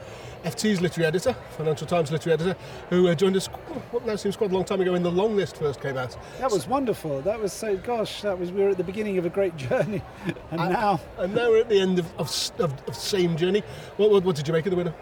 FT's 0.44 0.80
literary 0.80 1.06
editor, 1.06 1.32
Financial 1.56 1.86
Times 1.86 2.10
literary 2.10 2.34
editor, 2.34 2.56
who 2.90 3.06
uh, 3.06 3.14
joined 3.14 3.36
us 3.36 3.46
what 3.46 4.04
now 4.04 4.16
seems 4.16 4.36
quite 4.36 4.50
a 4.50 4.54
long 4.54 4.64
time 4.64 4.80
ago 4.80 4.92
when 4.92 5.04
the 5.04 5.10
long 5.10 5.36
list 5.36 5.56
first 5.56 5.80
came 5.80 5.96
out. 5.96 6.16
That 6.40 6.50
was 6.50 6.66
wonderful. 6.66 7.20
That 7.22 7.40
was 7.40 7.52
so, 7.52 7.76
gosh, 7.76 8.22
that 8.22 8.36
was 8.36 8.50
we 8.50 8.62
were 8.62 8.70
at 8.70 8.76
the 8.76 8.84
beginning 8.84 9.18
of 9.18 9.24
a 9.24 9.30
great 9.30 9.56
journey, 9.56 10.02
and, 10.50 10.60
and 10.60 10.72
now 10.72 11.00
and 11.18 11.32
now 11.32 11.48
we're 11.48 11.60
at 11.60 11.68
the 11.68 11.80
end 11.80 12.00
of 12.00 12.06
of, 12.18 12.28
of, 12.58 12.88
of 12.88 12.96
same 12.96 13.36
journey. 13.36 13.62
What, 13.98 14.10
what, 14.10 14.24
what, 14.24 14.34
did 14.34 14.48
you 14.48 14.52
make 14.52 14.66
of 14.66 14.70
the 14.70 14.76
winner? 14.76 14.94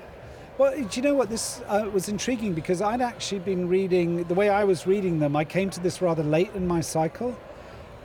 Well, 0.59 0.77
do 0.77 0.89
you 0.93 1.01
know 1.01 1.15
what? 1.15 1.31
This 1.31 1.63
uh, 1.69 1.89
was 1.91 2.11
intriguing 2.11 2.53
because 2.53 2.83
I'd 2.83 3.01
actually 3.01 3.39
been 3.39 3.67
reading 3.67 4.25
the 4.25 4.35
way 4.35 4.51
I 4.51 4.65
was 4.65 4.87
reading 4.87 5.21
them. 5.21 5.37
I 5.37 5.45
came 5.45 5.71
to 5.71 5.81
this 5.81 6.03
rather 6.03 6.23
late 6.23 6.51
in 6.55 6.67
my 6.67 6.83
cycle 6.83 7.35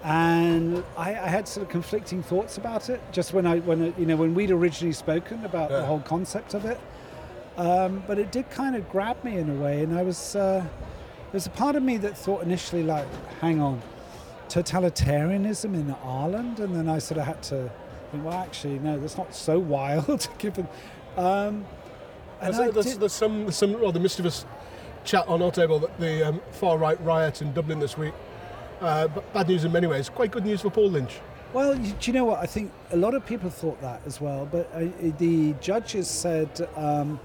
and 0.06 0.84
I, 0.96 1.16
I, 1.16 1.28
had 1.28 1.48
sort 1.48 1.66
of 1.66 1.72
conflicting 1.72 2.22
thoughts 2.22 2.60
about 2.60 2.92
it. 2.92 3.02
Just 3.12 3.34
when 3.34 3.48
I, 3.48 3.58
when 3.58 3.92
you 3.98 4.06
know, 4.06 4.16
when 4.16 4.36
we'd 4.36 4.52
originally 4.52 4.94
spoken 4.94 5.44
about 5.44 5.72
yeah. 5.72 5.78
the 5.78 5.86
whole 5.86 6.00
concept 6.00 6.54
of 6.54 6.64
it, 6.64 6.80
um, 7.58 8.04
but 8.06 8.20
it 8.20 8.32
did 8.32 8.48
kind 8.52 8.76
of 8.76 8.88
grab 8.92 9.22
me 9.24 9.40
in 9.40 9.50
a 9.50 9.56
way, 9.56 9.82
and 9.82 9.98
I 9.98 10.04
was 10.04 10.36
uh, 10.36 10.64
there's 11.32 11.48
a 11.48 11.52
part 11.52 11.76
of 11.76 11.82
me 11.82 11.98
that 11.98 12.16
thought 12.16 12.44
initially, 12.44 12.84
like, 12.84 13.08
hang 13.42 13.60
on, 13.60 13.82
totalitarianism 14.48 15.74
in 15.74 15.96
Ireland, 16.04 16.60
and 16.60 16.76
then 16.76 16.88
I 16.88 17.00
sort 17.00 17.18
of 17.18 17.26
had 17.26 17.42
to 17.44 17.72
think, 18.12 18.24
well, 18.24 18.36
actually, 18.36 18.78
no, 18.78 19.00
that's 19.00 19.18
not 19.18 19.34
so 19.34 19.58
wild, 19.58 20.30
given. 20.38 20.68
Um, 21.18 21.66
and 22.42 22.54
there's, 22.54 22.74
there's, 22.74 22.98
there's, 23.00 23.14
some 23.14 23.50
some 23.50 23.74
rather 23.74 24.00
mischievous 24.00 24.46
chat 25.04 25.28
on 25.28 25.42
our 25.42 25.50
table 25.50 25.80
that 25.80 26.00
the 26.00 26.28
um, 26.28 26.42
far 26.52 26.78
right 26.78 27.04
riot 27.04 27.42
in 27.42 27.54
Dublin 27.54 27.80
this 27.80 27.98
week 27.98 28.14
uh, 28.82 29.08
bad 29.34 29.48
news 29.48 29.66
in 29.66 29.72
many 29.72 29.88
ways. 29.88 30.10
Quite 30.10 30.32
good 30.32 30.46
news 30.46 30.62
for 30.62 30.70
Paul 30.70 30.90
Lynch. 30.90 31.20
Well, 31.54 31.76
do 31.76 31.94
you 32.02 32.14
know 32.14 32.26
what? 32.26 32.40
I 32.40 32.46
think 32.46 32.72
a 32.92 32.98
lot 32.98 33.14
of 33.14 33.26
people 33.26 33.50
thought 33.50 33.80
that 33.82 34.02
as 34.06 34.20
well, 34.20 34.48
but 34.52 34.70
uh, 34.74 34.88
the 35.18 35.54
judges 35.62 36.10
said 36.10 36.68
um, 36.76 37.20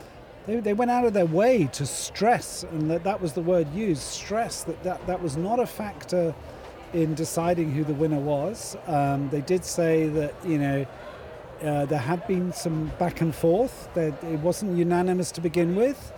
they, 0.47 0.61
they 0.61 0.73
went 0.73 0.91
out 0.91 1.05
of 1.05 1.13
their 1.13 1.27
way 1.27 1.67
to 1.73 1.85
stress, 1.85 2.63
and 2.63 2.91
that, 2.91 3.03
that 3.03 3.21
was 3.21 3.33
the 3.33 3.41
word 3.41 3.73
used 3.75 4.03
stress, 4.03 4.63
that, 4.65 4.81
that 4.85 5.05
that 5.07 5.21
was 5.21 5.37
not 5.37 5.59
a 5.59 5.67
factor 5.67 6.33
in 6.93 7.15
deciding 7.15 7.73
who 7.73 7.83
the 7.83 7.95
winner 7.95 8.21
was. 8.21 8.77
Um, 8.87 9.29
they 9.31 9.41
did 9.41 9.65
say 9.65 10.09
that, 10.09 10.35
you 10.45 10.59
know, 10.59 10.87
uh, 11.63 11.87
there 11.87 11.99
had 11.99 12.27
been 12.27 12.53
some 12.53 12.93
back 12.99 13.21
and 13.21 13.35
forth, 13.35 13.89
that 13.95 14.23
it 14.25 14.41
wasn't 14.41 14.77
unanimous 14.79 15.33
to 15.33 15.41
begin 15.41 15.75
with. 15.75 16.13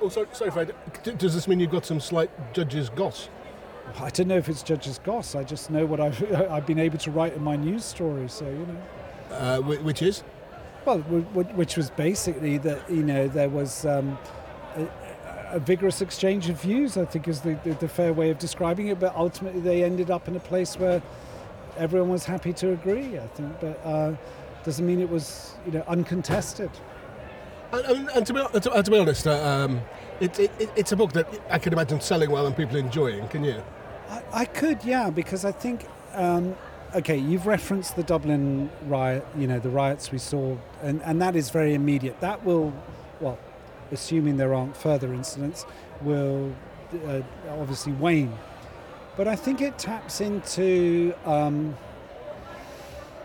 Oh, 0.00 0.08
sorry, 0.08 0.26
sorry 0.32 0.50
Fred. 0.50 0.74
Does 1.18 1.34
this 1.34 1.46
mean 1.46 1.60
you've 1.60 1.70
got 1.70 1.86
some 1.86 2.00
slight 2.00 2.30
judges' 2.52 2.88
goss? 2.88 3.28
I 4.00 4.10
don't 4.10 4.28
know 4.28 4.36
if 4.36 4.48
it's 4.48 4.62
Judge's 4.62 4.98
Goss. 4.98 5.34
I 5.34 5.44
just 5.44 5.70
know 5.70 5.84
what 5.86 6.00
I've, 6.00 6.22
I've 6.50 6.66
been 6.66 6.78
able 6.78 6.98
to 6.98 7.10
write 7.10 7.34
in 7.34 7.42
my 7.42 7.56
news 7.56 7.84
story. 7.84 8.28
So 8.28 8.46
you 8.46 8.66
know. 8.66 9.36
uh, 9.36 9.60
which 9.60 10.02
is 10.02 10.22
Well, 10.84 10.98
wh- 11.00 11.24
wh- 11.34 11.56
which 11.56 11.76
was 11.76 11.90
basically 11.90 12.58
that 12.58 12.88
you 12.90 13.02
know 13.02 13.28
there 13.28 13.48
was 13.48 13.84
um, 13.86 14.18
a, 14.76 14.88
a 15.52 15.58
vigorous 15.60 16.00
exchange 16.00 16.48
of 16.48 16.60
views. 16.60 16.96
I 16.96 17.04
think 17.04 17.28
is 17.28 17.40
the, 17.40 17.58
the, 17.64 17.74
the 17.74 17.88
fair 17.88 18.12
way 18.12 18.30
of 18.30 18.38
describing 18.38 18.88
it. 18.88 18.98
But 18.98 19.14
ultimately, 19.14 19.60
they 19.60 19.84
ended 19.84 20.10
up 20.10 20.28
in 20.28 20.36
a 20.36 20.40
place 20.40 20.76
where 20.78 21.02
everyone 21.76 22.10
was 22.10 22.24
happy 22.24 22.52
to 22.54 22.72
agree. 22.72 23.18
I 23.18 23.26
think, 23.28 23.60
but 23.60 23.80
uh, 23.84 24.14
doesn't 24.64 24.86
mean 24.86 25.00
it 25.00 25.10
was 25.10 25.54
you 25.66 25.72
know 25.72 25.84
uncontested. 25.88 26.70
And, 27.72 27.84
and, 27.86 28.08
and 28.10 28.26
to, 28.26 28.34
be, 28.34 28.60
to, 28.60 28.82
to 28.82 28.90
be 28.90 28.98
honest, 28.98 29.26
uh, 29.26 29.32
um, 29.32 29.80
it, 30.22 30.38
it, 30.38 30.50
it- 30.58 30.70
it's 30.76 30.92
a 30.92 30.96
book 30.96 31.12
that 31.12 31.26
I 31.50 31.58
can 31.58 31.72
imagine 31.72 32.00
selling 32.00 32.30
well 32.30 32.46
and 32.46 32.56
people 32.56 32.76
enjoying. 32.76 33.26
Can 33.28 33.44
you? 33.44 33.62
I, 34.10 34.22
I 34.32 34.44
could, 34.44 34.84
yeah, 34.84 35.10
because 35.10 35.44
I 35.44 35.52
think, 35.52 35.86
um, 36.14 36.54
okay, 36.94 37.16
you've 37.16 37.46
referenced 37.46 37.96
the 37.96 38.02
Dublin 38.02 38.70
riot, 38.86 39.26
you 39.36 39.46
know, 39.46 39.58
the 39.58 39.70
riots 39.70 40.12
we 40.12 40.18
saw, 40.18 40.56
and, 40.82 41.02
and 41.02 41.20
that 41.20 41.34
is 41.36 41.50
very 41.50 41.74
immediate. 41.74 42.20
That 42.20 42.44
will, 42.44 42.72
well, 43.20 43.38
assuming 43.90 44.36
there 44.36 44.54
aren't 44.54 44.76
further 44.76 45.12
incidents, 45.12 45.66
will 46.02 46.54
uh, 47.06 47.20
obviously 47.50 47.92
wane. 47.94 48.32
But 49.16 49.28
I 49.28 49.36
think 49.36 49.60
it 49.60 49.78
taps 49.78 50.20
into 50.20 51.14
um, 51.26 51.76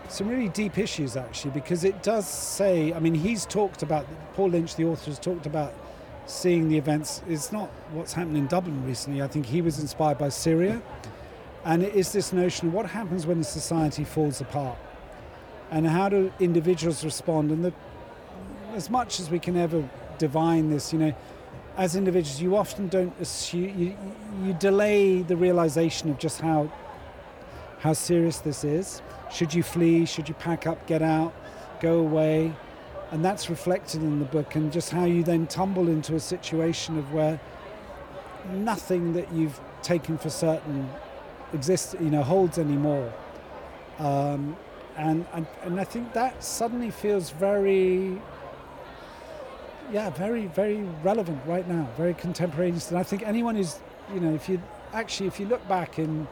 some 0.08 0.28
really 0.28 0.48
deep 0.48 0.78
issues, 0.78 1.16
actually, 1.16 1.52
because 1.52 1.84
it 1.84 2.02
does 2.02 2.26
say, 2.26 2.92
I 2.92 2.98
mean, 2.98 3.14
he's 3.14 3.46
talked 3.46 3.82
about, 3.82 4.06
Paul 4.34 4.50
Lynch, 4.50 4.74
the 4.76 4.84
author, 4.84 5.06
has 5.10 5.18
talked 5.18 5.46
about 5.46 5.72
seeing 6.28 6.68
the 6.68 6.76
events 6.76 7.22
is 7.26 7.50
not 7.50 7.68
what's 7.92 8.12
happened 8.12 8.36
in 8.36 8.46
Dublin 8.46 8.84
recently. 8.86 9.22
I 9.22 9.28
think 9.28 9.46
he 9.46 9.62
was 9.62 9.78
inspired 9.78 10.18
by 10.18 10.28
Syria. 10.28 10.80
And 11.64 11.82
it 11.82 11.94
is 11.94 12.12
this 12.12 12.32
notion 12.32 12.68
of 12.68 12.74
what 12.74 12.86
happens 12.86 13.26
when 13.26 13.40
a 13.40 13.44
society 13.44 14.04
falls 14.04 14.40
apart 14.40 14.78
and 15.70 15.86
how 15.86 16.08
do 16.08 16.32
individuals 16.38 17.04
respond. 17.04 17.50
And 17.50 17.64
the, 17.64 17.72
as 18.74 18.90
much 18.90 19.20
as 19.20 19.30
we 19.30 19.38
can 19.38 19.56
ever 19.56 19.88
divine 20.18 20.70
this, 20.70 20.92
you 20.92 20.98
know, 20.98 21.14
as 21.76 21.96
individuals, 21.96 22.40
you 22.40 22.56
often 22.56 22.88
don't 22.88 23.18
assume, 23.20 23.78
you, 23.78 23.96
you 24.44 24.52
delay 24.54 25.22
the 25.22 25.36
realization 25.36 26.10
of 26.10 26.18
just 26.18 26.40
how, 26.40 26.70
how 27.78 27.92
serious 27.92 28.38
this 28.38 28.64
is. 28.64 29.02
Should 29.32 29.54
you 29.54 29.62
flee? 29.62 30.04
Should 30.04 30.28
you 30.28 30.34
pack 30.34 30.66
up, 30.66 30.86
get 30.86 31.02
out, 31.02 31.32
go 31.80 31.98
away? 31.98 32.52
And 33.10 33.24
that's 33.24 33.48
reflected 33.48 34.02
in 34.02 34.18
the 34.18 34.24
book 34.24 34.54
and 34.54 34.72
just 34.72 34.90
how 34.90 35.04
you 35.04 35.22
then 35.22 35.46
tumble 35.46 35.88
into 35.88 36.14
a 36.14 36.20
situation 36.20 36.98
of 36.98 37.12
where 37.12 37.40
nothing 38.52 39.12
that 39.14 39.32
you've 39.32 39.60
taken 39.82 40.18
for 40.18 40.30
certain 40.30 40.88
exists 41.52 41.94
you 42.00 42.10
know 42.10 42.22
holds 42.22 42.58
anymore. 42.58 43.12
Um, 43.98 44.56
and, 44.96 45.26
and 45.32 45.46
and 45.62 45.80
I 45.80 45.84
think 45.84 46.12
that 46.12 46.42
suddenly 46.42 46.90
feels 46.90 47.30
very 47.30 48.20
yeah 49.90 50.10
very 50.10 50.46
very 50.48 50.82
relevant 51.02 51.40
right 51.46 51.66
now 51.68 51.88
very 51.96 52.14
contemporaneous. 52.14 52.90
And 52.90 52.98
I 52.98 53.02
think 53.02 53.22
anyone 53.22 53.54
who's 53.56 53.78
you 54.12 54.20
know 54.20 54.34
if 54.34 54.48
you 54.48 54.60
actually 54.92 55.28
if 55.28 55.40
you 55.40 55.46
look 55.46 55.66
back 55.68 55.98
in 55.98 56.28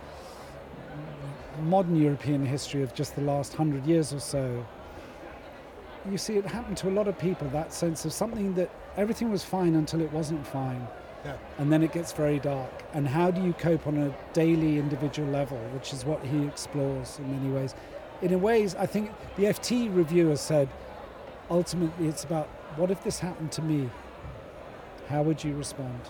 modern 1.62 1.96
European 1.96 2.44
history 2.44 2.82
of 2.82 2.92
just 2.92 3.14
the 3.14 3.22
last 3.22 3.54
hundred 3.54 3.86
years 3.86 4.12
or 4.12 4.20
so 4.20 4.66
you 6.11 6.19
see 6.19 6.37
it 6.37 6.47
happen 6.47 6.75
to 6.77 6.88
a 6.88 6.95
lot 6.99 7.09
of 7.09 7.19
people 7.19 7.49
that 7.51 7.73
sense 7.73 8.05
of 8.05 8.12
something 8.12 8.55
that 8.55 8.71
everything 8.97 9.31
was 9.31 9.45
fine 9.45 9.75
until 9.75 10.01
it 10.01 10.12
wasn't 10.12 10.47
fine. 10.47 10.87
Yeah. 11.25 11.37
and 11.59 11.73
then 11.73 11.83
it 11.83 11.92
gets 11.92 12.12
very 12.12 12.38
dark. 12.38 12.71
And 12.95 13.09
how 13.09 13.33
do 13.33 13.42
you 13.42 13.53
cope 13.55 13.88
on 13.88 13.97
a 13.99 14.14
daily 14.33 14.79
individual 14.79 15.29
level 15.29 15.59
which 15.75 15.92
is 15.92 16.05
what 16.05 16.25
he 16.25 16.47
explores 16.47 17.19
in 17.19 17.31
many 17.33 17.53
ways? 17.53 17.75
In 18.23 18.33
a 18.33 18.38
ways 18.38 18.75
i 18.77 18.87
think 18.87 19.11
the 19.37 19.45
ft 19.45 19.95
reviewer 19.95 20.37
said 20.37 20.69
ultimately 21.51 22.09
it's 22.09 22.25
about 22.25 22.49
what 22.77 22.90
if 22.90 23.03
this 23.03 23.19
happened 23.19 23.53
to 23.53 23.62
me? 23.62 23.90
How 25.09 25.23
would 25.23 25.42
you 25.42 25.55
respond? 25.55 26.01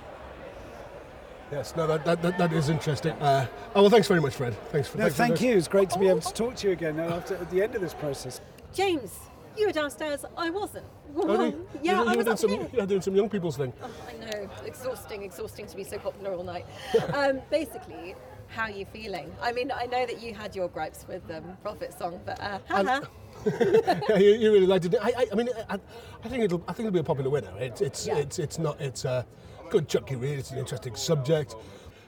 Yes, 1.53 1.77
no, 1.77 1.87
that, 1.87 2.05
that, 2.05 2.23
that, 2.23 2.39
that 2.39 2.53
is 2.53 2.71
interesting. 2.71 3.13
Uh, 3.13 3.47
oh, 3.75 3.83
well, 3.83 3.91
thanks 3.91 4.09
very 4.09 4.21
much, 4.21 4.35
Fred. 4.35 4.55
Thanks 4.73 4.89
for 4.89 4.99
no, 4.99 5.05
thanks 5.05 5.17
thank 5.17 5.39
the- 5.39 5.47
you. 5.47 5.57
It's 5.57 5.69
great 5.69 5.91
to 5.91 5.99
be 5.99 6.09
able 6.09 6.21
to 6.21 6.33
talk 6.33 6.57
to 6.57 6.67
you 6.67 6.73
again 6.73 6.99
after 6.99 7.37
at 7.37 7.51
the 7.51 7.63
end 7.63 7.75
of 7.77 7.81
this 7.81 7.95
process. 7.95 8.41
James, 8.73 9.13
you 9.57 9.67
were 9.67 9.73
downstairs. 9.73 10.25
I 10.37 10.51
wasn't. 10.51 10.87
You- 11.17 11.67
yeah, 11.83 12.03
you, 12.03 12.09
I 12.09 12.13
you 12.13 12.19
were 12.19 12.25
was 12.25 12.41
doing 12.41 12.61
some, 12.61 12.69
you 12.73 12.81
were 12.81 12.87
doing 12.87 13.01
some 13.01 13.17
young 13.17 13.29
people's 13.29 13.57
thing. 13.57 13.73
Oh, 13.83 13.91
I 14.09 14.13
know, 14.25 14.51
exhausting, 14.65 15.23
exhausting 15.23 15.67
to 15.67 15.77
be 15.77 15.85
so 15.85 15.99
popular 15.99 16.35
all 16.35 16.45
night. 16.45 16.67
um, 17.15 17.41
basically, 17.51 18.15
how 18.49 18.65
are 18.65 18.71
you 18.71 18.87
feeling? 18.87 19.33
I 19.41 19.53
mean, 19.53 19.73
I 19.75 19.87
know 19.87 20.07
that 20.07 20.21
you 20.21 20.35
had 20.35 20.55
your 20.55 20.69
gripes 20.69 21.07
with 21.09 21.23
um, 21.31 21.57
Prophet 21.63 21.97
Song, 21.99 22.21
but 22.25 22.41
uh, 22.41 22.59
haha. 22.69 23.01
yeah, 23.47 24.17
you, 24.19 24.31
you 24.35 24.53
really 24.53 24.67
liked 24.67 24.85
it. 24.87 24.95
I, 25.01 25.13
I, 25.17 25.27
I 25.33 25.35
mean, 25.35 25.49
I, 25.69 25.79
I 26.25 26.29
think 26.29 26.45
it'll. 26.45 26.63
I 26.69 26.73
think 26.73 26.87
it'll 26.87 26.95
be 26.95 27.01
a 27.01 27.05
popular 27.05 27.31
winner. 27.31 27.53
It's, 27.59 27.81
it's, 27.81 28.07
Yeah. 28.07 28.17
it's, 28.17 28.39
it's 28.39 28.59
not. 28.59 28.81
It's 28.81 29.05
a 29.05 29.27
good 29.71 29.89
chunky 29.89 30.17
read. 30.17 30.39
It's 30.39 30.51
an 30.51 30.59
interesting 30.59 30.95
subject, 30.97 31.55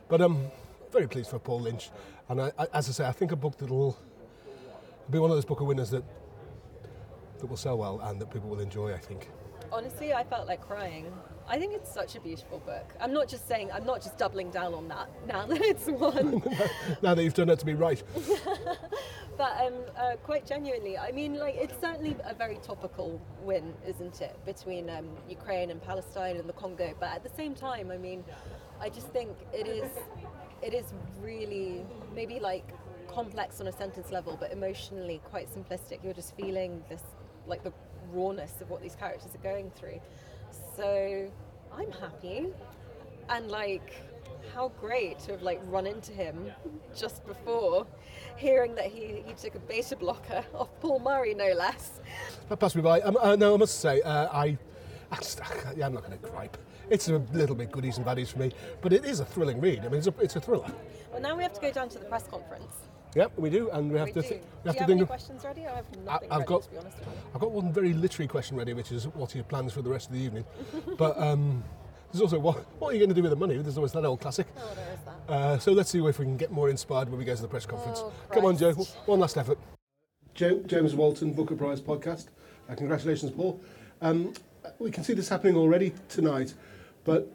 but 0.09 0.21
I'm 0.21 0.51
very 0.93 1.07
pleased 1.07 1.31
for 1.31 1.39
Paul 1.39 1.61
Lynch. 1.61 1.91
And 2.29 2.41
I, 2.43 2.53
I, 2.59 2.67
as 2.75 2.89
I 2.89 2.93
say, 2.93 3.07
I 3.07 3.13
think 3.13 3.33
a 3.33 3.37
book 3.37 3.57
that'll 3.57 3.97
be 5.11 5.19
one 5.19 5.31
of 5.31 5.37
those 5.37 5.45
Booker 5.45 5.65
winners 5.65 5.91
that 5.91 6.05
that 7.39 7.47
will 7.47 7.57
sell 7.57 7.79
well 7.79 8.01
and 8.05 8.21
that 8.21 8.31
people 8.31 8.49
will 8.49 8.61
enjoy. 8.61 8.93
I 8.93 8.99
think. 8.99 9.31
Honestly, 9.71 10.15
I 10.15 10.25
felt 10.25 10.47
like 10.47 10.63
crying. 10.63 11.13
I 11.51 11.59
think 11.59 11.73
it's 11.73 11.93
such 11.93 12.15
a 12.15 12.21
beautiful 12.21 12.59
book. 12.61 12.95
I'm 13.01 13.13
not 13.13 13.27
just 13.27 13.49
saying, 13.49 13.71
I'm 13.73 13.87
not 13.87 14.03
just 14.03 14.19
doubling 14.19 14.51
down 14.51 14.75
on 14.75 14.87
that 14.89 15.09
now 15.27 15.47
that 15.47 15.61
it's 15.63 15.87
won. 15.89 16.43
now 17.01 17.15
that 17.15 17.23
you've 17.23 17.35
done 17.35 17.51
out 17.51 17.59
to 17.61 17.67
be 17.67 17.73
right. 17.75 18.03
but 19.39 19.57
um, 19.65 19.75
uh, 19.97 20.17
quite 20.23 20.47
genuinely, 20.47 20.99
I 20.99 21.11
mean, 21.11 21.39
like, 21.39 21.55
it's 21.57 21.81
certainly 21.81 22.17
a 22.25 22.35
very 22.35 22.57
topical 22.57 23.19
win, 23.43 23.73
isn't 23.87 24.21
it, 24.21 24.39
between 24.45 24.91
um, 24.91 25.09
Ukraine 25.29 25.71
and 25.71 25.83
Palestine 25.83 26.37
and 26.37 26.47
the 26.47 26.53
Congo. 26.53 26.95
But 27.01 27.11
at 27.11 27.23
the 27.23 27.31
same 27.35 27.55
time, 27.55 27.91
I 27.91 27.97
mean, 27.97 28.25
I 28.79 28.91
just 28.91 29.09
think 29.09 29.37
it 29.55 29.67
is, 29.67 29.91
it 30.63 30.75
is 30.75 30.93
really 31.23 31.83
maybe 32.15 32.41
like 32.41 32.75
complex 33.09 33.59
on 33.61 33.69
a 33.69 33.73
sentence 33.73 34.11
level, 34.13 34.37
but 34.39 34.53
emotionally 34.53 35.23
quite 35.31 35.49
simplistic. 35.49 36.05
You're 36.05 36.13
just 36.13 36.37
feeling 36.37 36.85
this, 36.91 37.03
like 37.49 37.65
the 37.65 37.73
rawness 38.13 38.61
of 38.61 38.71
what 38.71 38.83
these 38.83 38.95
characters 38.95 39.35
are 39.35 39.43
going 39.43 39.71
through. 39.71 40.01
So 40.77 41.31
I'm 41.77 41.93
happy, 41.93 42.47
and 43.29 43.51
like 43.51 43.95
how 44.55 44.69
great 44.81 45.19
to 45.21 45.33
have 45.33 45.43
like 45.43 45.61
run 45.67 45.87
into 45.87 46.13
him 46.13 46.51
just 46.97 47.27
before 47.27 47.87
hearing 48.37 48.75
that 48.75 48.87
he, 48.87 49.23
he 49.27 49.33
took 49.35 49.55
a 49.55 49.59
beta 49.61 49.97
blocker 49.97 50.45
off 50.55 50.69
Paul 50.81 51.01
Murray 51.01 51.35
no 51.35 51.53
less. 51.53 52.01
That 52.49 52.59
passed 52.59 52.77
me 52.77 52.83
by. 52.83 53.01
Um, 53.01 53.17
uh, 53.21 53.37
no, 53.37 53.55
I 53.55 53.57
must 53.57 53.81
say, 53.81 54.01
uh, 54.03 54.29
I, 54.33 54.57
I 55.11 55.17
just, 55.17 55.41
yeah, 55.77 55.87
I'm 55.87 55.95
not 55.95 56.05
going 56.07 56.19
to 56.19 56.29
gripe. 56.29 56.57
It's 56.91 57.09
a 57.09 57.19
little 57.33 57.55
bit 57.55 57.71
goodies 57.71 57.99
and 57.99 58.07
baddies 58.07 58.33
for 58.33 58.39
me, 58.39 58.53
but 58.81 58.93
it 58.93 59.05
is 59.05 59.21
a 59.21 59.25
thrilling 59.25 59.61
read. 59.61 59.81
I 59.81 59.89
mean, 59.89 59.99
it's 59.99 60.07
a, 60.07 60.15
it's 60.21 60.37
a 60.37 60.41
thriller. 60.41 60.71
Well 61.13 61.21
now 61.21 61.37
we 61.37 61.43
have 61.43 61.53
to 61.55 61.61
go 61.61 61.71
down 61.71 61.89
to 61.91 61.99
the 61.99 62.05
press 62.07 62.27
conference. 62.27 62.73
Yep, 63.15 63.33
we 63.39 63.51
do, 63.51 63.71
and 63.71 63.91
we 63.91 63.99
have 63.99 64.09
we 64.09 64.13
to. 64.15 64.23
do. 64.23 64.29
Th- 64.29 64.41
do 64.41 64.47
we 64.65 64.69
have 64.69 64.75
you 64.75 64.79
to 64.79 64.81
have 64.81 64.91
any 64.91 65.07
questions 65.07 65.45
ready? 65.45 65.67
I 65.67 65.77
have 65.77 65.85
nothing 66.05 66.31
I've 66.31 66.39
ready 66.39 66.49
got, 66.49 66.63
to 66.63 66.71
be 66.71 66.77
honest 66.79 66.99
with 66.99 67.09
you. 67.09 67.15
I've 67.35 67.41
got 67.41 67.51
one 67.51 67.73
very 67.73 67.93
literary 67.95 68.29
question 68.29 68.57
ready, 68.57 68.75
which 68.75 68.93
is 68.93 69.07
what 69.09 69.35
are 69.35 69.39
your 69.39 69.45
plans 69.45 69.73
for 69.73 69.83
the 69.83 69.91
rest 69.91 70.09
of 70.09 70.15
the 70.15 70.21
evening? 70.21 70.45
but 70.99 71.19
um, 71.21 71.65
there's 72.13 72.23
also 72.23 72.39
what, 72.39 72.57
what 72.81 72.89
are 72.89 72.93
you 72.93 72.99
going 72.99 73.09
to 73.09 73.15
do 73.15 73.23
with 73.23 73.31
the 73.31 73.37
money? 73.37 73.57
There's 73.57 73.77
always 73.77 73.93
that 73.93 74.05
old 74.05 74.21
classic. 74.21 74.47
Oh, 74.57 74.75
there 74.75 74.93
is 74.93 75.01
that. 75.05 75.33
Uh, 75.33 75.59
so 75.59 75.73
let's 75.73 75.91
see 75.91 76.05
if 76.05 76.19
we 76.19 76.25
can 76.25 76.37
get 76.37 76.51
more 76.51 76.69
inspired 76.69 77.09
when 77.09 77.19
we 77.19 77.25
go 77.25 77.35
to 77.35 77.43
the 77.43 77.49
press 77.49 77.67
conference. 77.67 78.01
Oh, 78.03 78.13
Come 78.33 78.45
on, 78.45 78.57
Jo. 78.57 78.73
One 79.07 79.21
last 79.21 79.37
effort. 79.37 79.59
Jo, 80.35 80.61
James 80.67 80.95
Walton, 80.95 81.33
Booker 81.33 81.57
Prize 81.57 81.81
podcast. 81.81 82.29
Uh, 82.69 82.75
congratulations, 82.75 83.33
Paul. 83.33 83.61
Um, 84.01 84.35
we 84.79 84.91
can 84.91 85.03
see 85.03 85.15
this 85.15 85.29
happening 85.29 85.57
already 85.57 85.95
tonight, 86.09 86.55
but 87.05 87.33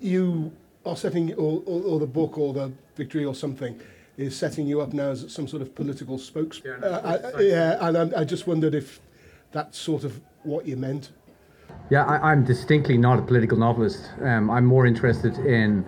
you 0.00 0.52
are 0.84 0.96
setting, 0.96 1.32
or, 1.34 1.62
or, 1.66 1.82
or 1.82 1.98
the 1.98 2.06
book, 2.06 2.36
or 2.36 2.52
the 2.52 2.72
victory, 2.96 3.24
or 3.24 3.34
something, 3.34 3.80
is 4.16 4.36
setting 4.36 4.66
you 4.66 4.80
up 4.80 4.92
now 4.92 5.10
as 5.10 5.32
some 5.32 5.46
sort 5.46 5.62
of 5.62 5.74
political 5.74 6.18
spokesman. 6.18 6.80
Yeah, 6.82 6.88
no, 6.88 6.94
Uh, 6.96 7.32
I, 7.36 7.40
yeah, 7.40 7.88
and 7.88 8.14
I, 8.14 8.20
I 8.20 8.24
just 8.24 8.46
wondered 8.46 8.74
if 8.74 9.00
that's 9.52 9.78
sort 9.78 10.04
of 10.04 10.20
what 10.42 10.66
you 10.66 10.76
meant. 10.76 11.10
Yeah, 11.90 12.04
I, 12.04 12.32
I'm 12.32 12.44
distinctly 12.44 12.96
not 12.96 13.18
a 13.18 13.22
political 13.22 13.58
novelist. 13.58 14.10
Um, 14.22 14.50
I'm 14.50 14.64
more 14.64 14.86
interested 14.86 15.36
in, 15.38 15.84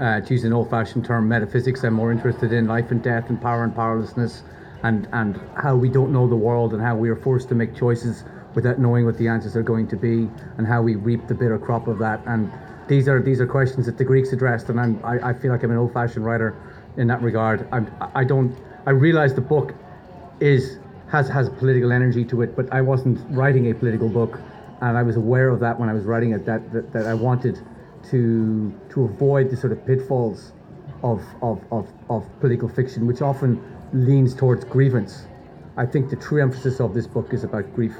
uh, 0.00 0.20
to 0.20 0.34
use 0.34 0.44
an 0.44 0.52
old-fashioned 0.52 1.04
term, 1.04 1.28
metaphysics. 1.28 1.84
I'm 1.84 1.94
more 1.94 2.12
interested 2.12 2.52
in 2.52 2.66
life 2.66 2.90
and 2.90 3.02
death 3.02 3.30
and 3.30 3.40
power 3.40 3.64
and 3.64 3.74
powerlessness, 3.74 4.42
and 4.82 5.08
and 5.12 5.40
how 5.56 5.74
we 5.74 5.88
don't 5.88 6.12
know 6.12 6.28
the 6.28 6.36
world 6.36 6.72
and 6.72 6.80
how 6.82 6.96
we 6.96 7.08
are 7.10 7.16
forced 7.16 7.48
to 7.48 7.54
make 7.54 7.74
choices 7.74 8.24
without 8.54 8.78
knowing 8.78 9.04
what 9.04 9.18
the 9.18 9.28
answers 9.28 9.56
are 9.56 9.62
going 9.62 9.86
to 9.88 9.96
be, 9.96 10.28
and 10.56 10.66
how 10.66 10.82
we 10.82 10.96
reap 10.96 11.26
the 11.28 11.34
bitter 11.34 11.58
crop 11.58 11.88
of 11.88 11.98
that. 11.98 12.20
And 12.26 12.50
these 12.88 13.08
are 13.08 13.20
these 13.20 13.40
are 13.40 13.46
questions 13.46 13.86
that 13.86 13.98
the 13.98 14.04
Greeks 14.04 14.32
addressed, 14.32 14.68
and 14.68 14.80
I'm, 14.80 15.00
I, 15.04 15.30
I 15.30 15.32
feel 15.34 15.52
like 15.52 15.62
I'm 15.62 15.70
an 15.70 15.78
old-fashioned 15.78 16.24
writer 16.24 16.54
in 16.98 17.06
that 17.06 17.22
regard. 17.22 17.66
I'm, 17.72 17.90
I 18.14 18.24
don't. 18.24 18.54
I 18.86 18.90
realize 18.90 19.34
the 19.34 19.40
book 19.40 19.74
is 20.40 20.78
has 21.10 21.28
has 21.28 21.48
political 21.48 21.92
energy 21.92 22.24
to 22.26 22.42
it, 22.42 22.54
but 22.54 22.70
I 22.72 22.82
wasn't 22.82 23.18
writing 23.30 23.70
a 23.70 23.74
political 23.74 24.08
book, 24.08 24.38
and 24.82 24.98
I 24.98 25.02
was 25.02 25.16
aware 25.16 25.48
of 25.48 25.60
that 25.60 25.78
when 25.80 25.88
I 25.88 25.94
was 25.94 26.04
writing 26.04 26.32
it. 26.32 26.44
That 26.44 26.70
that, 26.72 26.92
that 26.92 27.06
I 27.06 27.14
wanted 27.14 27.58
to 28.10 28.74
to 28.90 29.04
avoid 29.04 29.50
the 29.50 29.56
sort 29.56 29.72
of 29.72 29.86
pitfalls 29.86 30.52
of, 31.02 31.22
of 31.40 31.64
of 31.72 31.88
of 32.10 32.26
political 32.40 32.68
fiction, 32.68 33.06
which 33.06 33.22
often 33.22 33.62
leans 33.92 34.34
towards 34.34 34.64
grievance, 34.64 35.26
I 35.76 35.86
think 35.86 36.10
the 36.10 36.16
true 36.16 36.42
emphasis 36.42 36.80
of 36.80 36.92
this 36.92 37.06
book 37.06 37.32
is 37.32 37.44
about 37.44 37.74
grief. 37.74 37.94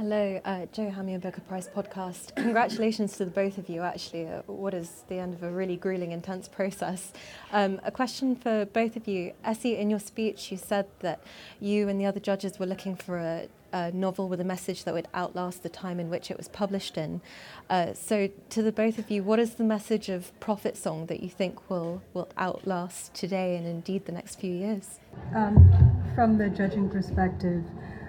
Hello, 0.00 0.40
uh, 0.46 0.64
Jo 0.72 0.90
Hamian 0.90 1.20
Booker 1.20 1.42
Prize 1.42 1.68
podcast. 1.68 2.34
Congratulations 2.36 3.18
to 3.18 3.26
the 3.26 3.30
both 3.30 3.58
of 3.58 3.68
you, 3.68 3.82
actually. 3.82 4.26
Uh, 4.28 4.40
what 4.46 4.72
is 4.72 5.04
the 5.08 5.16
end 5.16 5.34
of 5.34 5.42
a 5.42 5.50
really 5.50 5.76
grueling, 5.76 6.12
intense 6.12 6.48
process? 6.58 7.12
Um, 7.52 7.82
a 7.84 7.90
question 7.90 8.34
for 8.34 8.64
both 8.64 8.96
of 8.96 9.06
you. 9.06 9.34
Esi, 9.44 9.78
in 9.78 9.90
your 9.90 9.98
speech, 9.98 10.50
you 10.50 10.56
said 10.56 10.86
that 11.00 11.20
you 11.60 11.86
and 11.90 12.00
the 12.00 12.06
other 12.06 12.18
judges 12.18 12.58
were 12.58 12.64
looking 12.64 12.96
for 12.96 13.18
a, 13.18 13.48
a 13.74 13.92
novel 13.92 14.26
with 14.26 14.40
a 14.40 14.44
message 14.44 14.84
that 14.84 14.94
would 14.94 15.06
outlast 15.12 15.62
the 15.62 15.68
time 15.68 16.00
in 16.00 16.08
which 16.08 16.30
it 16.30 16.38
was 16.38 16.48
published 16.48 16.96
in. 16.96 17.20
Uh, 17.68 17.92
so, 17.92 18.30
to 18.48 18.62
the 18.62 18.72
both 18.72 18.98
of 18.98 19.10
you, 19.10 19.22
what 19.22 19.38
is 19.38 19.56
the 19.56 19.64
message 19.64 20.08
of 20.08 20.32
Prophet 20.40 20.78
Song 20.78 21.04
that 21.06 21.22
you 21.22 21.28
think 21.28 21.68
will, 21.68 22.00
will 22.14 22.30
outlast 22.38 23.12
today 23.12 23.54
and 23.54 23.66
indeed 23.66 24.06
the 24.06 24.12
next 24.12 24.36
few 24.36 24.54
years? 24.54 24.98
Um, 25.36 25.70
from 26.14 26.38
the 26.38 26.48
judging 26.48 26.88
perspective, 26.88 27.62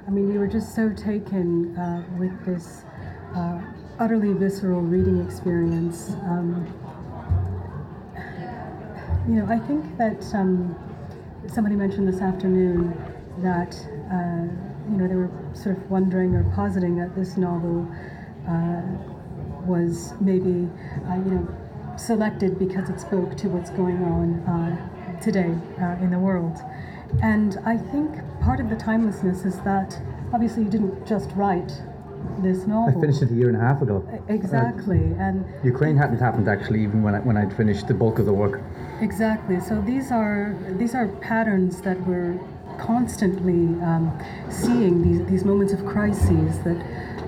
I 0.07 0.09
mean, 0.09 0.29
we 0.29 0.37
were 0.37 0.47
just 0.47 0.73
so 0.75 0.89
taken 0.89 1.77
uh, 1.77 2.03
with 2.17 2.43
this 2.43 2.83
uh, 3.35 3.61
utterly 3.99 4.33
visceral 4.33 4.81
reading 4.81 5.23
experience. 5.23 6.15
Um, 6.23 6.65
you 9.29 9.35
know, 9.35 9.45
I 9.47 9.59
think 9.59 9.97
that 9.97 10.23
um, 10.33 10.75
somebody 11.47 11.75
mentioned 11.75 12.07
this 12.07 12.19
afternoon 12.19 12.97
that, 13.43 13.75
uh, 14.11 14.91
you 14.91 14.97
know, 14.97 15.07
they 15.07 15.15
were 15.15 15.29
sort 15.53 15.77
of 15.77 15.91
wondering 15.91 16.33
or 16.33 16.43
positing 16.55 16.97
that 16.97 17.15
this 17.15 17.37
novel 17.37 17.87
uh, 18.49 18.81
was 19.65 20.13
maybe, 20.19 20.67
uh, 21.07 21.15
you 21.15 21.31
know, 21.31 21.47
selected 21.95 22.57
because 22.57 22.89
it 22.89 22.99
spoke 22.99 23.37
to 23.37 23.49
what's 23.49 23.69
going 23.69 24.03
on 24.03 24.39
uh, 24.49 25.21
today 25.21 25.55
in 26.01 26.09
the 26.09 26.17
world. 26.17 26.57
And 27.21 27.59
I 27.65 27.77
think 27.77 28.15
part 28.41 28.60
of 28.60 28.69
the 28.69 28.75
timelessness 28.75 29.45
is 29.45 29.60
that 29.62 29.99
obviously 30.34 30.63
you 30.63 30.69
didn't 30.69 31.08
just 31.08 31.32
write 31.36 31.71
this 32.39 32.65
novel. 32.67 32.97
I 32.97 33.01
finished 33.01 33.21
it 33.21 33.32
a 33.32 33.34
year 33.34 33.47
and 33.47 33.58
a 33.58 33.60
half 33.60 33.82
ago. 33.82 34.08
Exactly, 34.27 35.13
uh, 35.13 35.23
and 35.25 35.45
Ukraine 35.63 35.97
hadn't 35.97 36.19
happened 36.19 36.47
actually, 36.47 36.84
even 36.84 37.04
when 37.04 37.15
I, 37.15 37.19
when 37.19 37.38
I'd 37.38 37.56
finished 37.56 37.88
the 37.88 37.93
bulk 37.93 38.19
of 38.19 38.25
the 38.25 38.34
work. 38.34 38.62
Exactly. 38.99 39.60
So 39.60 39.82
these 39.82 40.12
are 40.12 40.56
these 40.71 40.93
are 40.95 41.08
patterns 41.08 41.82
that 41.82 41.99
we're 42.08 42.39
constantly 42.80 43.63
um, 43.84 44.12
seeing 44.49 45.01
these 45.01 45.27
these 45.30 45.45
moments 45.45 45.73
of 45.73 45.86
crises. 45.86 46.60
That 46.60 46.80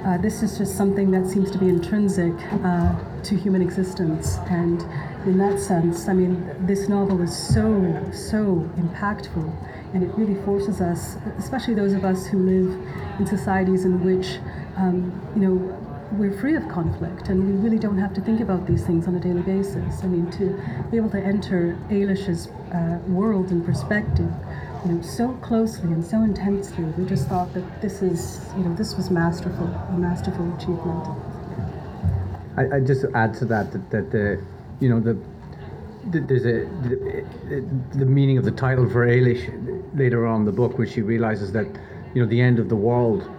uh, 0.05 0.17
this 0.17 0.43
is 0.43 0.57
just 0.57 0.75
something 0.75 1.11
that 1.11 1.27
seems 1.27 1.49
to 1.51 1.57
be 1.57 1.69
intrinsic 1.69 2.33
uh, 2.63 2.95
to 3.23 3.35
human 3.35 3.61
existence, 3.61 4.37
and 4.49 4.85
in 5.25 5.37
that 5.37 5.59
sense, 5.59 6.07
I 6.07 6.13
mean, 6.13 6.53
this 6.65 6.89
novel 6.89 7.21
is 7.21 7.35
so 7.35 7.63
so 8.11 8.69
impactful 8.77 9.53
and 9.93 10.03
it 10.03 10.09
really 10.15 10.35
forces 10.43 10.81
us, 10.81 11.17
especially 11.37 11.75
those 11.75 11.93
of 11.93 12.03
us 12.03 12.25
who 12.25 12.39
live 12.39 13.19
in 13.19 13.27
societies 13.27 13.85
in 13.85 14.03
which, 14.03 14.39
um, 14.75 15.11
you 15.35 15.41
know, 15.41 15.79
we're 16.13 16.35
free 16.39 16.55
of 16.55 16.67
conflict 16.67 17.29
and 17.29 17.45
we 17.45 17.53
really 17.53 17.79
don't 17.79 17.97
have 17.97 18.13
to 18.13 18.21
think 18.21 18.39
about 18.39 18.67
these 18.67 18.85
things 18.85 19.07
on 19.07 19.15
a 19.15 19.19
daily 19.19 19.41
basis. 19.41 20.03
I 20.03 20.07
mean, 20.07 20.29
to 20.31 20.59
be 20.91 20.97
able 20.97 21.09
to 21.11 21.19
enter 21.19 21.77
Eilish's 21.89 22.47
uh, 22.73 22.99
world 23.07 23.49
and 23.49 23.65
perspective, 23.65 24.31
you 24.85 24.91
know, 24.91 25.01
so 25.01 25.33
closely 25.41 25.91
and 25.91 26.05
so 26.05 26.21
intensely, 26.21 26.83
we 26.83 27.05
just 27.05 27.27
thought 27.27 27.53
that 27.53 27.81
this 27.81 28.01
is, 28.01 28.41
you 28.57 28.63
know, 28.63 28.75
this 28.75 28.95
was 28.95 29.09
masterful, 29.09 29.67
a 29.67 29.97
masterful 29.97 30.53
achievement. 30.55 31.07
I, 32.57 32.77
I 32.77 32.79
just 32.79 33.05
add 33.15 33.33
to 33.35 33.45
that 33.45 33.71
that, 33.71 33.89
that 33.89 34.11
the, 34.11 34.43
you 34.83 34.89
know, 34.89 34.99
the 34.99 35.17
there's 36.11 36.45
a 36.45 36.67
the, 36.83 37.65
the, 37.97 38.05
meaning 38.05 38.37
of 38.37 38.43
the 38.43 38.51
title 38.51 38.89
for 38.89 39.07
Eilish 39.07 39.41
later 39.97 40.27
on 40.27 40.43
the 40.43 40.51
book, 40.51 40.77
which 40.77 40.91
she 40.91 41.01
realizes 41.01 41.53
that 41.53 41.65
you 42.13 42.21
know 42.21 42.27
the 42.27 42.41
end 42.41 42.59
of 42.59 42.67
the 42.67 42.75
world, 42.75 43.31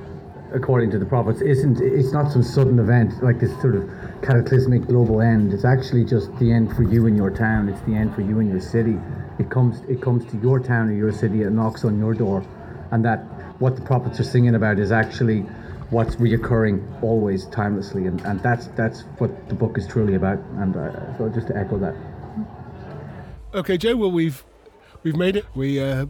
according 0.55 0.91
to 0.93 0.99
the 0.99 1.05
prophets, 1.05 1.43
isn't 1.43 1.83
it's 1.83 2.13
not 2.13 2.33
some 2.33 2.43
sudden 2.43 2.79
event 2.79 3.23
like 3.23 3.39
this 3.39 3.53
sort 3.61 3.75
of 3.75 3.91
cataclysmic 4.23 4.87
global 4.87 5.21
end. 5.21 5.53
It's 5.53 5.67
actually 5.67 6.07
just 6.07 6.35
the 6.39 6.51
end 6.51 6.75
for 6.75 6.83
you 6.83 7.07
in 7.07 7.15
your 7.15 7.31
town. 7.31 7.69
It's 7.69 7.83
the 7.83 7.95
end 7.95 8.15
for 8.15 8.23
you 8.23 8.41
in 8.41 8.49
your 8.49 8.61
city. 8.61 8.97
It 9.39 9.51
comes 9.51 9.83
it 9.87 10.01
comes 10.01 10.25
to 10.31 10.39
your 10.39 10.59
town 10.59 10.89
or 10.89 10.95
your 10.95 11.13
city. 11.13 11.43
It 11.43 11.53
knocks 11.53 11.85
on 11.85 11.99
your 11.99 12.15
door, 12.15 12.43
and 12.91 13.05
that 13.05 13.19
what 13.61 13.77
the 13.77 13.83
prophets 13.83 14.19
are 14.19 14.25
singing 14.25 14.55
about 14.55 14.79
is 14.79 14.91
actually 14.91 15.45
what's 15.91 16.17
reoccurring 16.17 17.03
always 17.03 17.47
timelessly 17.47 18.07
and, 18.07 18.21
and 18.23 18.41
that's 18.41 18.69
that's 18.69 19.03
what 19.19 19.49
the 19.49 19.55
book 19.55 19.79
is 19.79 19.87
truly 19.87 20.15
about 20.15 20.39
and 20.59 20.77
uh, 20.77 21.19
so 21.19 21.29
just 21.29 21.47
to 21.49 21.57
echo 21.57 21.79
that 21.79 21.95
Okay, 23.55 23.79
Jo. 23.79 23.95
Well, 23.95 24.11
we've 24.11 24.45
we've 25.05 25.17
made 25.17 25.37
it. 25.37 25.47
We 25.55 25.81
uh, 25.81 26.07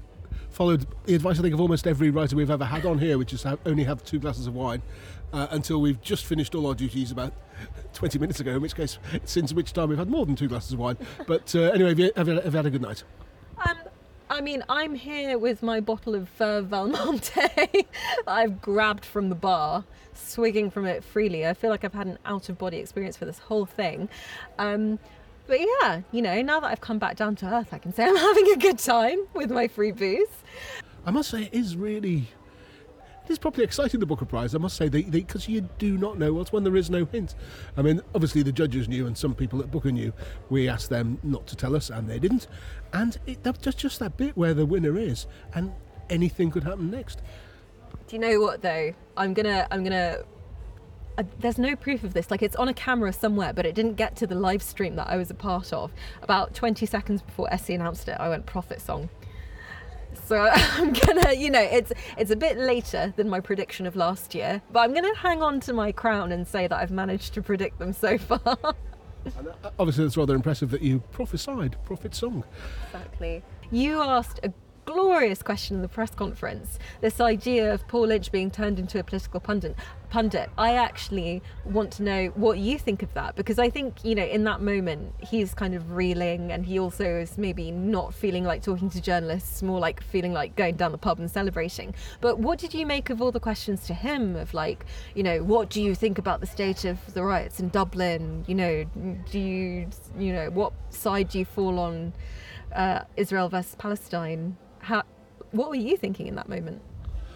followed 0.48 0.86
the 1.04 1.14
advice 1.14 1.38
I 1.38 1.42
think 1.42 1.52
of 1.52 1.60
almost 1.60 1.86
every 1.86 2.08
writer 2.08 2.36
we've 2.36 2.50
ever 2.50 2.64
had 2.64 2.86
on 2.86 2.98
here, 2.98 3.18
which 3.18 3.34
is 3.34 3.42
have, 3.42 3.58
only 3.66 3.84
have 3.84 4.02
two 4.02 4.18
glasses 4.18 4.46
of 4.46 4.54
wine 4.54 4.80
uh, 5.30 5.48
until 5.50 5.82
we've 5.82 6.00
just 6.00 6.24
finished 6.24 6.54
all 6.54 6.66
our 6.66 6.74
duties 6.74 7.10
about 7.10 7.34
20 7.92 8.18
minutes 8.18 8.40
ago. 8.40 8.52
In 8.52 8.62
which 8.62 8.74
case, 8.74 8.98
since 9.26 9.52
which 9.52 9.74
time 9.74 9.90
we've 9.90 9.98
had 9.98 10.08
more 10.08 10.24
than 10.24 10.36
two 10.36 10.48
glasses 10.48 10.72
of 10.72 10.78
wine. 10.78 10.96
But 11.26 11.54
uh, 11.54 11.64
anyway, 11.64 11.90
have 11.90 11.98
you, 11.98 12.12
have, 12.16 12.28
you, 12.28 12.34
have 12.40 12.54
you 12.54 12.56
had 12.56 12.66
a 12.66 12.70
good 12.70 12.82
night? 12.82 13.04
Um, 13.68 13.76
I 14.30 14.40
mean, 14.40 14.64
I'm 14.68 14.94
here 14.94 15.38
with 15.38 15.62
my 15.62 15.80
bottle 15.80 16.14
of 16.14 16.28
uh, 16.40 16.62
Valmonte 16.62 17.86
I've 18.26 18.60
grabbed 18.60 19.04
from 19.04 19.28
the 19.28 19.34
bar, 19.34 19.84
swigging 20.14 20.70
from 20.70 20.86
it 20.86 21.04
freely. 21.04 21.46
I 21.46 21.52
feel 21.52 21.70
like 21.70 21.84
I've 21.84 21.92
had 21.92 22.06
an 22.06 22.18
out 22.24 22.48
of 22.48 22.56
body 22.56 22.78
experience 22.78 23.16
for 23.16 23.26
this 23.26 23.38
whole 23.38 23.66
thing. 23.66 24.08
Um, 24.58 24.98
but 25.46 25.60
yeah, 25.60 26.00
you 26.10 26.22
know, 26.22 26.40
now 26.40 26.60
that 26.60 26.68
I've 26.70 26.80
come 26.80 26.98
back 26.98 27.16
down 27.16 27.36
to 27.36 27.46
earth, 27.46 27.68
I 27.72 27.78
can 27.78 27.92
say 27.92 28.04
I'm 28.08 28.16
having 28.16 28.50
a 28.52 28.56
good 28.56 28.78
time 28.78 29.20
with 29.34 29.50
my 29.50 29.68
free 29.68 29.92
booze. 29.92 30.28
I 31.04 31.10
must 31.10 31.30
say, 31.30 31.44
it 31.44 31.54
is 31.54 31.76
really. 31.76 32.28
It 33.24 33.30
is 33.30 33.38
probably 33.38 33.64
exciting, 33.64 34.00
the 34.00 34.06
Booker 34.06 34.26
Prize, 34.26 34.54
I 34.54 34.58
must 34.58 34.76
say, 34.76 34.88
because 34.90 35.48
you 35.48 35.62
do 35.78 35.96
not 35.96 36.18
know 36.18 36.34
what's 36.34 36.52
when 36.52 36.62
there 36.62 36.76
is 36.76 36.90
no 36.90 37.06
hint. 37.06 37.34
I 37.74 37.80
mean, 37.80 38.02
obviously 38.14 38.42
the 38.42 38.52
judges 38.52 38.86
knew 38.86 39.06
and 39.06 39.16
some 39.16 39.34
people 39.34 39.60
at 39.60 39.70
Booker 39.70 39.90
knew. 39.90 40.12
We 40.50 40.68
asked 40.68 40.90
them 40.90 41.18
not 41.22 41.46
to 41.46 41.56
tell 41.56 41.74
us, 41.74 41.88
and 41.88 42.08
they 42.08 42.18
didn't. 42.18 42.48
And 42.92 43.16
it, 43.26 43.42
that's 43.42 43.76
just 43.76 43.98
that 44.00 44.18
bit 44.18 44.36
where 44.36 44.52
the 44.52 44.66
winner 44.66 44.98
is, 44.98 45.26
and 45.54 45.72
anything 46.10 46.50
could 46.50 46.64
happen 46.64 46.90
next. 46.90 47.22
Do 48.08 48.16
you 48.16 48.20
know 48.20 48.40
what 48.40 48.60
though? 48.60 48.92
I'm 49.16 49.32
gonna 49.32 49.66
I'm 49.70 49.82
gonna 49.82 50.18
uh, 51.16 51.22
there's 51.38 51.58
no 51.58 51.76
proof 51.76 52.04
of 52.04 52.12
this. 52.12 52.30
Like 52.30 52.42
it's 52.42 52.56
on 52.56 52.68
a 52.68 52.74
camera 52.74 53.12
somewhere, 53.12 53.52
but 53.52 53.64
it 53.64 53.74
didn't 53.74 53.94
get 53.94 54.16
to 54.16 54.26
the 54.26 54.34
live 54.34 54.62
stream 54.62 54.96
that 54.96 55.08
I 55.08 55.16
was 55.16 55.30
a 55.30 55.34
part 55.34 55.72
of. 55.72 55.92
About 56.22 56.54
20 56.54 56.84
seconds 56.86 57.22
before 57.22 57.48
Esi 57.50 57.74
announced 57.74 58.08
it, 58.08 58.16
I 58.18 58.28
went 58.28 58.46
prophet 58.46 58.80
song. 58.80 59.08
So 60.26 60.36
I'm 60.52 60.92
gonna, 60.92 61.32
you 61.32 61.50
know, 61.50 61.60
it's 61.60 61.92
it's 62.16 62.30
a 62.30 62.36
bit 62.36 62.58
later 62.58 63.12
than 63.16 63.28
my 63.28 63.40
prediction 63.40 63.86
of 63.86 63.96
last 63.96 64.34
year, 64.34 64.62
but 64.72 64.80
I'm 64.80 64.94
gonna 64.94 65.14
hang 65.16 65.42
on 65.42 65.60
to 65.60 65.72
my 65.72 65.92
crown 65.92 66.32
and 66.32 66.46
say 66.46 66.66
that 66.66 66.78
I've 66.78 66.90
managed 66.90 67.34
to 67.34 67.42
predict 67.42 67.78
them 67.78 67.92
so 67.92 68.18
far. 68.18 68.40
uh, 68.46 68.74
obviously, 69.78 70.04
it's 70.04 70.16
rather 70.16 70.34
impressive 70.34 70.70
that 70.70 70.82
you 70.82 71.00
prophesied 71.12 71.76
prophet 71.84 72.14
song. 72.14 72.44
Exactly. 72.86 73.42
You 73.70 74.00
asked 74.02 74.40
a 74.42 74.52
glorious 74.84 75.42
question 75.42 75.76
in 75.76 75.82
the 75.82 75.88
press 75.88 76.10
conference. 76.10 76.78
This 77.00 77.20
idea 77.20 77.72
of 77.72 77.86
Paul 77.88 78.08
Lynch 78.08 78.30
being 78.30 78.50
turned 78.50 78.78
into 78.78 78.98
a 78.98 79.02
political 79.02 79.40
pundit. 79.40 79.76
Pundit. 80.10 80.50
I 80.56 80.74
actually 80.74 81.42
want 81.64 81.90
to 81.92 82.02
know 82.02 82.26
what 82.36 82.58
you 82.58 82.78
think 82.78 83.02
of 83.02 83.12
that 83.14 83.34
because 83.34 83.58
I 83.58 83.68
think 83.68 84.04
you 84.04 84.14
know 84.14 84.24
in 84.24 84.44
that 84.44 84.60
moment 84.60 85.12
he's 85.18 85.54
kind 85.54 85.74
of 85.74 85.92
reeling 85.92 86.52
and 86.52 86.64
he 86.64 86.78
also 86.78 87.04
is 87.04 87.36
maybe 87.36 87.70
not 87.70 88.14
feeling 88.14 88.44
like 88.44 88.62
talking 88.62 88.88
to 88.90 89.00
journalists, 89.00 89.62
more 89.62 89.80
like 89.80 90.02
feeling 90.02 90.32
like 90.32 90.54
going 90.54 90.76
down 90.76 90.92
the 90.92 90.98
pub 90.98 91.18
and 91.18 91.30
celebrating. 91.30 91.94
But 92.20 92.38
what 92.38 92.58
did 92.58 92.74
you 92.74 92.86
make 92.86 93.10
of 93.10 93.20
all 93.20 93.32
the 93.32 93.40
questions 93.40 93.86
to 93.86 93.94
him 93.94 94.36
of 94.36 94.54
like 94.54 94.86
you 95.14 95.22
know 95.22 95.42
what 95.42 95.68
do 95.68 95.82
you 95.82 95.94
think 95.94 96.18
about 96.18 96.40
the 96.40 96.46
state 96.46 96.84
of 96.84 96.98
the 97.14 97.24
riots 97.24 97.58
in 97.58 97.70
Dublin? 97.70 98.44
You 98.46 98.54
know 98.54 98.84
do 99.30 99.38
you 99.38 99.88
you 100.18 100.32
know 100.32 100.50
what 100.50 100.72
side 100.90 101.28
do 101.28 101.38
you 101.38 101.44
fall 101.44 101.78
on? 101.78 102.12
Uh, 102.74 103.04
Israel 103.16 103.48
versus 103.48 103.76
Palestine. 103.76 104.56
How, 104.84 105.02
what 105.52 105.70
were 105.70 105.76
you 105.76 105.96
thinking 105.96 106.26
in 106.26 106.34
that 106.34 106.48
moment? 106.48 106.82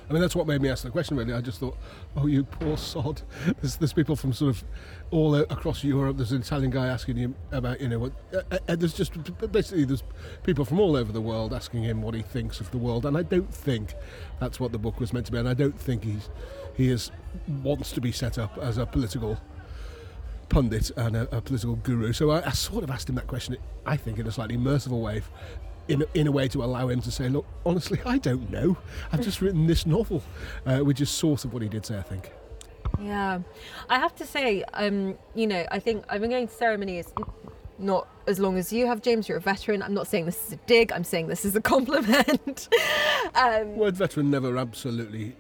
I 0.09 0.13
mean, 0.13 0.23
that's 0.23 0.35
what 0.35 0.47
made 0.47 0.63
me 0.63 0.71
ask 0.71 0.85
the 0.85 0.91
question. 0.91 1.17
Really, 1.17 1.35
I 1.35 1.41
just 1.41 1.61
thought, 1.61 1.77
oh, 2.17 2.27
you 2.27 2.45
poor 2.45 2.79
sod. 2.79 3.23
There's, 3.61 3.77
there's 3.77 3.93
people 3.93 4.17
from 4.17 4.33
sort 4.33 4.51
of 4.51 4.65
all 5.11 5.35
across 5.35 5.85
Europe. 5.85 6.17
There's 6.17 6.33
an 6.33 6.40
Italian 6.40 6.71
guy 6.71 6.87
asking 6.87 7.17
him 7.17 7.35
about, 7.53 7.81
you 7.81 7.88
know, 7.88 7.99
what. 7.99 8.13
Uh, 8.33 8.40
uh, 8.51 8.59
uh, 8.69 8.77
there's 8.77 8.94
just 8.94 9.13
basically 9.53 9.85
there's 9.85 10.03
people 10.44 10.65
from 10.65 10.81
all 10.81 10.96
over 10.96 11.13
the 11.13 11.21
world 11.21 11.53
asking 11.53 11.83
him 11.83 12.01
what 12.01 12.15
he 12.15 12.23
thinks 12.23 12.61
of 12.61 12.71
the 12.71 12.79
world, 12.79 13.05
and 13.05 13.19
I 13.19 13.23
don't 13.23 13.53
think 13.53 13.94
that's 14.40 14.59
what 14.59 14.73
the 14.73 14.79
book 14.79 14.99
was 14.99 15.13
meant 15.13 15.27
to 15.27 15.33
be, 15.33 15.38
and 15.38 15.49
I 15.49 15.55
don't 15.55 15.79
think 15.79 16.05
he's 16.05 16.31
he 16.75 16.88
is 16.88 17.11
wants 17.63 17.92
to 17.92 18.01
be 18.01 18.13
set 18.13 18.38
up 18.38 18.57
as 18.59 18.79
a 18.79 18.87
political 18.87 19.38
pundit 20.49 20.90
and 20.96 21.17
a, 21.17 21.37
a 21.37 21.40
political 21.40 21.77
guru. 21.77 22.13
So 22.13 22.31
I, 22.31 22.46
I, 22.46 22.53
sort 22.53 22.83
of 22.83 22.90
asked 22.90 23.09
him 23.09 23.15
that 23.17 23.27
question. 23.27 23.57
I 23.85 23.96
think 23.96 24.19
in 24.19 24.27
a 24.27 24.33
slightly 24.33 24.57
merciful 24.57 25.01
way, 25.03 25.23
in, 25.89 26.05
in 26.15 26.27
a 26.27 26.33
way 26.33 26.49
to 26.49 26.63
allow 26.63 26.89
him 26.89 27.01
to 27.03 27.11
say, 27.11 27.29
look, 27.29 27.47
honestly, 27.65 28.01
I 28.05 28.19
don't 28.19 28.51
know. 28.51 28.77
I've 29.13 29.23
just 29.23 29.41
written 29.41 29.67
this 29.67 29.87
novel, 29.87 30.23
uh, 30.67 30.79
which 30.81 31.01
is 31.01 31.11
sort 31.11 31.45
of 31.45 31.53
what 31.53 31.63
he 31.63 31.69
did 31.69 31.85
say, 31.87 31.99
I 31.99 32.03
think. 32.03 32.33
Yeah, 33.01 33.41
I 33.89 33.99
have 33.99 34.15
to 34.17 34.27
say, 34.27 34.65
um, 34.75 35.17
you 35.35 35.47
know, 35.47 35.67
I 35.71 35.79
think 35.79 36.05
I've 36.09 36.21
been 36.21 36.31
going 36.31 36.49
to 36.49 36.55
ceremonies 36.55 37.13
not 37.79 38.09
as 38.27 38.39
long 38.39 38.59
as 38.59 38.73
you 38.73 38.87
have, 38.87 39.03
James. 39.03 39.29
You're 39.29 39.39
a 39.39 39.41
veteran. 39.41 39.83
I'm 39.83 39.95
not 39.95 40.07
saying 40.07 40.27
this 40.27 40.47
is 40.47 40.53
a 40.55 40.57
dig. 40.67 40.93
I'm 40.93 41.05
saying 41.05 41.29
this 41.29 41.45
is 41.45 41.55
a 41.55 41.61
compliment. 41.75 42.69
um, 43.35 43.77
Word 43.77 43.97
veteran 43.97 44.31
never 44.31 44.57
absolutely 44.57 45.37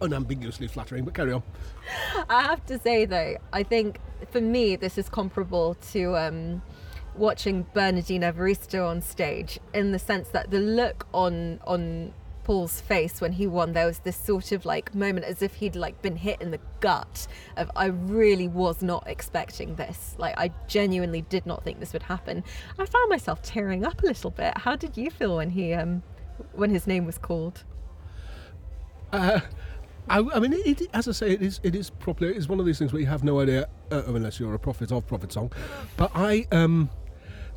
unambiguously 0.00 0.66
flattering, 0.66 1.04
but 1.04 1.14
carry 1.14 1.32
on. 1.32 1.42
I 2.28 2.42
have 2.42 2.64
to 2.66 2.78
say 2.78 3.04
though, 3.04 3.36
I 3.52 3.62
think 3.62 3.98
for 4.30 4.40
me 4.40 4.76
this 4.76 4.98
is 4.98 5.08
comparable 5.08 5.74
to 5.92 6.16
um, 6.16 6.62
watching 7.16 7.66
Bernardine 7.74 8.22
Evaristo 8.22 8.88
on 8.88 9.00
stage 9.02 9.58
in 9.74 9.92
the 9.92 9.98
sense 9.98 10.28
that 10.28 10.50
the 10.50 10.60
look 10.60 11.06
on 11.12 11.60
on 11.66 12.12
Paul's 12.44 12.80
face 12.80 13.20
when 13.20 13.32
he 13.32 13.46
won, 13.46 13.74
there 13.74 13.86
was 13.86 14.00
this 14.00 14.16
sort 14.16 14.50
of 14.52 14.64
like 14.64 14.94
moment 14.94 15.26
as 15.26 15.42
if 15.42 15.54
he'd 15.54 15.76
like 15.76 16.00
been 16.02 16.16
hit 16.16 16.40
in 16.40 16.50
the 16.50 16.60
gut 16.80 17.26
of 17.56 17.70
I 17.76 17.86
really 17.86 18.48
was 18.48 18.82
not 18.82 19.04
expecting 19.06 19.76
this. 19.76 20.14
Like 20.18 20.38
I 20.38 20.50
genuinely 20.66 21.22
did 21.22 21.46
not 21.46 21.62
think 21.62 21.80
this 21.80 21.92
would 21.92 22.02
happen. 22.02 22.42
I 22.78 22.86
found 22.86 23.08
myself 23.08 23.42
tearing 23.42 23.84
up 23.84 24.02
a 24.02 24.06
little 24.06 24.30
bit. 24.30 24.56
How 24.58 24.74
did 24.74 24.96
you 24.96 25.10
feel 25.10 25.36
when 25.36 25.50
he 25.50 25.74
um 25.74 26.02
when 26.52 26.70
his 26.70 26.86
name 26.86 27.04
was 27.06 27.18
called? 27.18 27.64
Uh, 29.12 29.40
I, 30.10 30.18
I 30.34 30.40
mean, 30.40 30.52
it, 30.52 30.82
it, 30.82 30.90
as 30.92 31.08
I 31.08 31.12
say, 31.12 31.30
it 31.30 31.42
is 31.42 31.60
it 31.62 31.74
is 31.74 31.88
properly. 31.88 32.34
It's 32.34 32.48
one 32.48 32.60
of 32.60 32.66
these 32.66 32.78
things 32.78 32.92
where 32.92 33.00
you 33.00 33.06
have 33.06 33.24
no 33.24 33.40
idea 33.40 33.68
uh, 33.90 34.02
unless 34.08 34.38
you're 34.38 34.54
a 34.54 34.58
prophet 34.58 34.92
of 34.92 35.06
prophet 35.06 35.32
song. 35.32 35.52
But 35.96 36.10
I 36.14 36.46
um. 36.52 36.90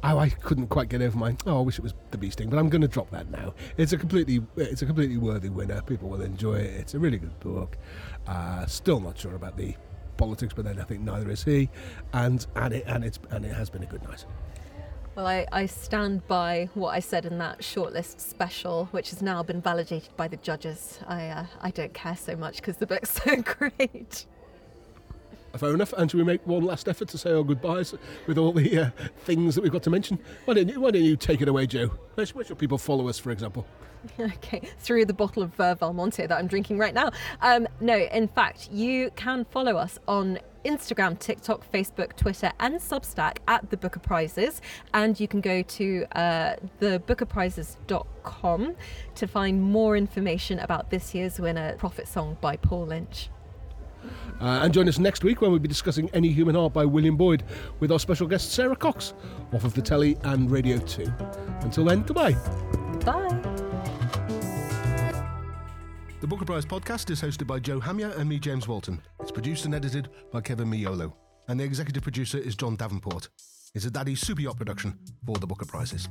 I, 0.05 0.17
I 0.17 0.29
couldn't 0.29 0.67
quite 0.67 0.89
get 0.89 1.01
over 1.01 1.17
my. 1.17 1.33
Oh, 1.47 1.59
I 1.59 1.61
wish 1.61 1.79
it 1.79 1.81
was 1.81 1.93
the 2.11 2.17
Bee 2.17 2.29
Sting, 2.29 2.49
but 2.49 2.59
I'm 2.59 2.67
going 2.67 2.81
to 2.81 2.89
drop 2.89 3.09
that 3.11 3.31
now. 3.31 3.53
It's 3.77 3.93
a 3.93 3.97
completely, 3.97 4.41
it's 4.57 4.81
a 4.81 4.85
completely 4.85 5.15
worthy 5.15 5.47
winner. 5.47 5.81
People 5.81 6.09
will 6.09 6.21
enjoy 6.21 6.55
it. 6.55 6.73
It's 6.81 6.93
a 6.93 6.99
really 6.99 7.17
good 7.17 7.39
book. 7.39 7.77
Uh, 8.27 8.65
still 8.65 8.99
not 8.99 9.17
sure 9.17 9.35
about 9.35 9.55
the 9.55 9.73
politics, 10.17 10.53
but 10.53 10.65
then 10.65 10.77
I 10.77 10.83
think 10.83 10.99
neither 11.01 11.29
is 11.31 11.45
he. 11.45 11.69
And 12.11 12.45
and 12.57 12.73
it 12.73 12.83
and 12.85 13.05
it's 13.05 13.17
and 13.31 13.45
it 13.45 13.53
has 13.53 13.69
been 13.69 13.83
a 13.83 13.85
good 13.85 14.03
night. 14.03 14.25
Well, 15.15 15.27
I, 15.27 15.45
I 15.51 15.67
stand 15.67 16.27
by 16.27 16.69
what 16.73 16.89
I 16.89 16.99
said 16.99 17.27
in 17.27 17.37
that 17.37 17.59
shortlist 17.59 18.19
special, 18.19 18.85
which 18.85 19.11
has 19.11 19.21
now 19.21 19.43
been 19.43 19.61
validated 19.61 20.09
by 20.17 20.27
the 20.27 20.37
judges. 20.37 20.99
I 21.07 21.27
uh, 21.27 21.45
I 21.61 21.69
don't 21.69 21.93
care 21.93 22.15
so 22.15 22.35
much 22.35 22.55
because 22.55 22.77
the 22.77 22.87
book's 22.87 23.11
so 23.23 23.35
great. 23.43 24.25
Fair 25.57 25.73
enough. 25.73 25.93
And 25.93 26.09
should 26.09 26.17
we 26.17 26.23
make 26.23 26.45
one 26.47 26.63
last 26.63 26.87
effort 26.89 27.07
to 27.09 27.17
say 27.17 27.31
our 27.31 27.43
goodbyes 27.43 27.93
with 28.25 28.37
all 28.39 28.51
the 28.53 28.79
uh, 28.79 28.89
things 29.25 29.53
that 29.55 29.61
we've 29.61 29.71
got 29.71 29.83
to 29.83 29.89
mention? 29.91 30.17
Why 30.45 30.55
don't 30.55 30.67
you, 30.67 30.79
why 30.79 30.91
don't 30.91 31.03
you 31.03 31.15
take 31.15 31.41
it 31.41 31.47
away, 31.47 31.67
Jo? 31.67 31.87
Where, 32.15 32.25
should- 32.25 32.35
where 32.35 32.45
should 32.45 32.57
people 32.57 32.77
follow 32.79 33.07
us, 33.07 33.19
for 33.19 33.29
example? 33.31 33.65
okay, 34.19 34.61
through 34.79 35.05
the 35.05 35.13
bottle 35.13 35.43
of 35.43 35.57
uh, 35.59 35.75
Valmonte 35.75 36.27
that 36.27 36.31
I'm 36.31 36.47
drinking 36.47 36.77
right 36.77 36.93
now. 36.93 37.11
Um, 37.41 37.67
no, 37.79 37.97
in 37.97 38.27
fact, 38.27 38.69
you 38.71 39.11
can 39.15 39.45
follow 39.45 39.77
us 39.77 39.97
on 40.07 40.39
Instagram, 40.65 41.17
TikTok, 41.19 41.69
Facebook, 41.71 42.15
Twitter, 42.15 42.51
and 42.59 42.75
Substack 42.75 43.37
at 43.47 43.69
the 43.69 43.77
Booker 43.77 43.99
Prizes. 43.99 44.61
And 44.93 45.17
you 45.19 45.27
can 45.27 45.39
go 45.39 45.61
to 45.61 46.05
uh, 46.15 46.55
thebookerprizes.com 46.81 48.75
to 49.15 49.27
find 49.27 49.61
more 49.61 49.95
information 49.97 50.59
about 50.59 50.89
this 50.89 51.13
year's 51.13 51.39
winner, 51.39 51.75
Prophet 51.77 52.07
Song 52.07 52.37
by 52.41 52.57
Paul 52.57 52.87
Lynch. 52.87 53.29
Uh, 54.41 54.59
and 54.63 54.73
join 54.73 54.87
us 54.89 54.99
next 54.99 55.23
week 55.23 55.41
when 55.41 55.51
we'll 55.51 55.59
be 55.59 55.67
discussing 55.67 56.09
Any 56.13 56.29
Human 56.31 56.55
Heart 56.55 56.73
by 56.73 56.85
William 56.85 57.15
Boyd 57.15 57.43
with 57.79 57.91
our 57.91 57.99
special 57.99 58.27
guest 58.27 58.51
Sara 58.51 58.75
Cox 58.75 59.13
off 59.53 59.63
of 59.63 59.73
the 59.73 59.81
telly 59.81 60.17
and 60.23 60.49
Radio 60.51 60.77
2. 60.77 61.11
Until 61.61 61.85
then, 61.85 62.03
goodbye. 62.03 62.33
Bye. 63.05 63.39
The 66.21 66.27
Booker 66.27 66.45
Prize 66.45 66.65
podcast 66.65 67.09
is 67.09 67.21
hosted 67.21 67.47
by 67.47 67.59
Jo 67.59 67.81
Hamya 67.81 68.17
and 68.17 68.29
me, 68.29 68.39
James 68.39 68.67
Walton. 68.67 69.01
It's 69.19 69.31
produced 69.31 69.65
and 69.65 69.75
edited 69.75 70.09
by 70.31 70.39
Kevin 70.39 70.69
Miolo. 70.69 71.13
And 71.49 71.59
the 71.59 71.65
executive 71.65 72.03
producer 72.03 72.37
is 72.37 72.55
John 72.55 72.77
Davenport. 72.77 73.27
It's 73.75 73.85
a 73.85 73.91
Daddy 73.91 74.15
Super 74.15 74.41
Yacht 74.41 74.55
production 74.55 74.97
for 75.25 75.35
the 75.35 75.47
Booker 75.47 75.65
Prizes. 75.65 76.07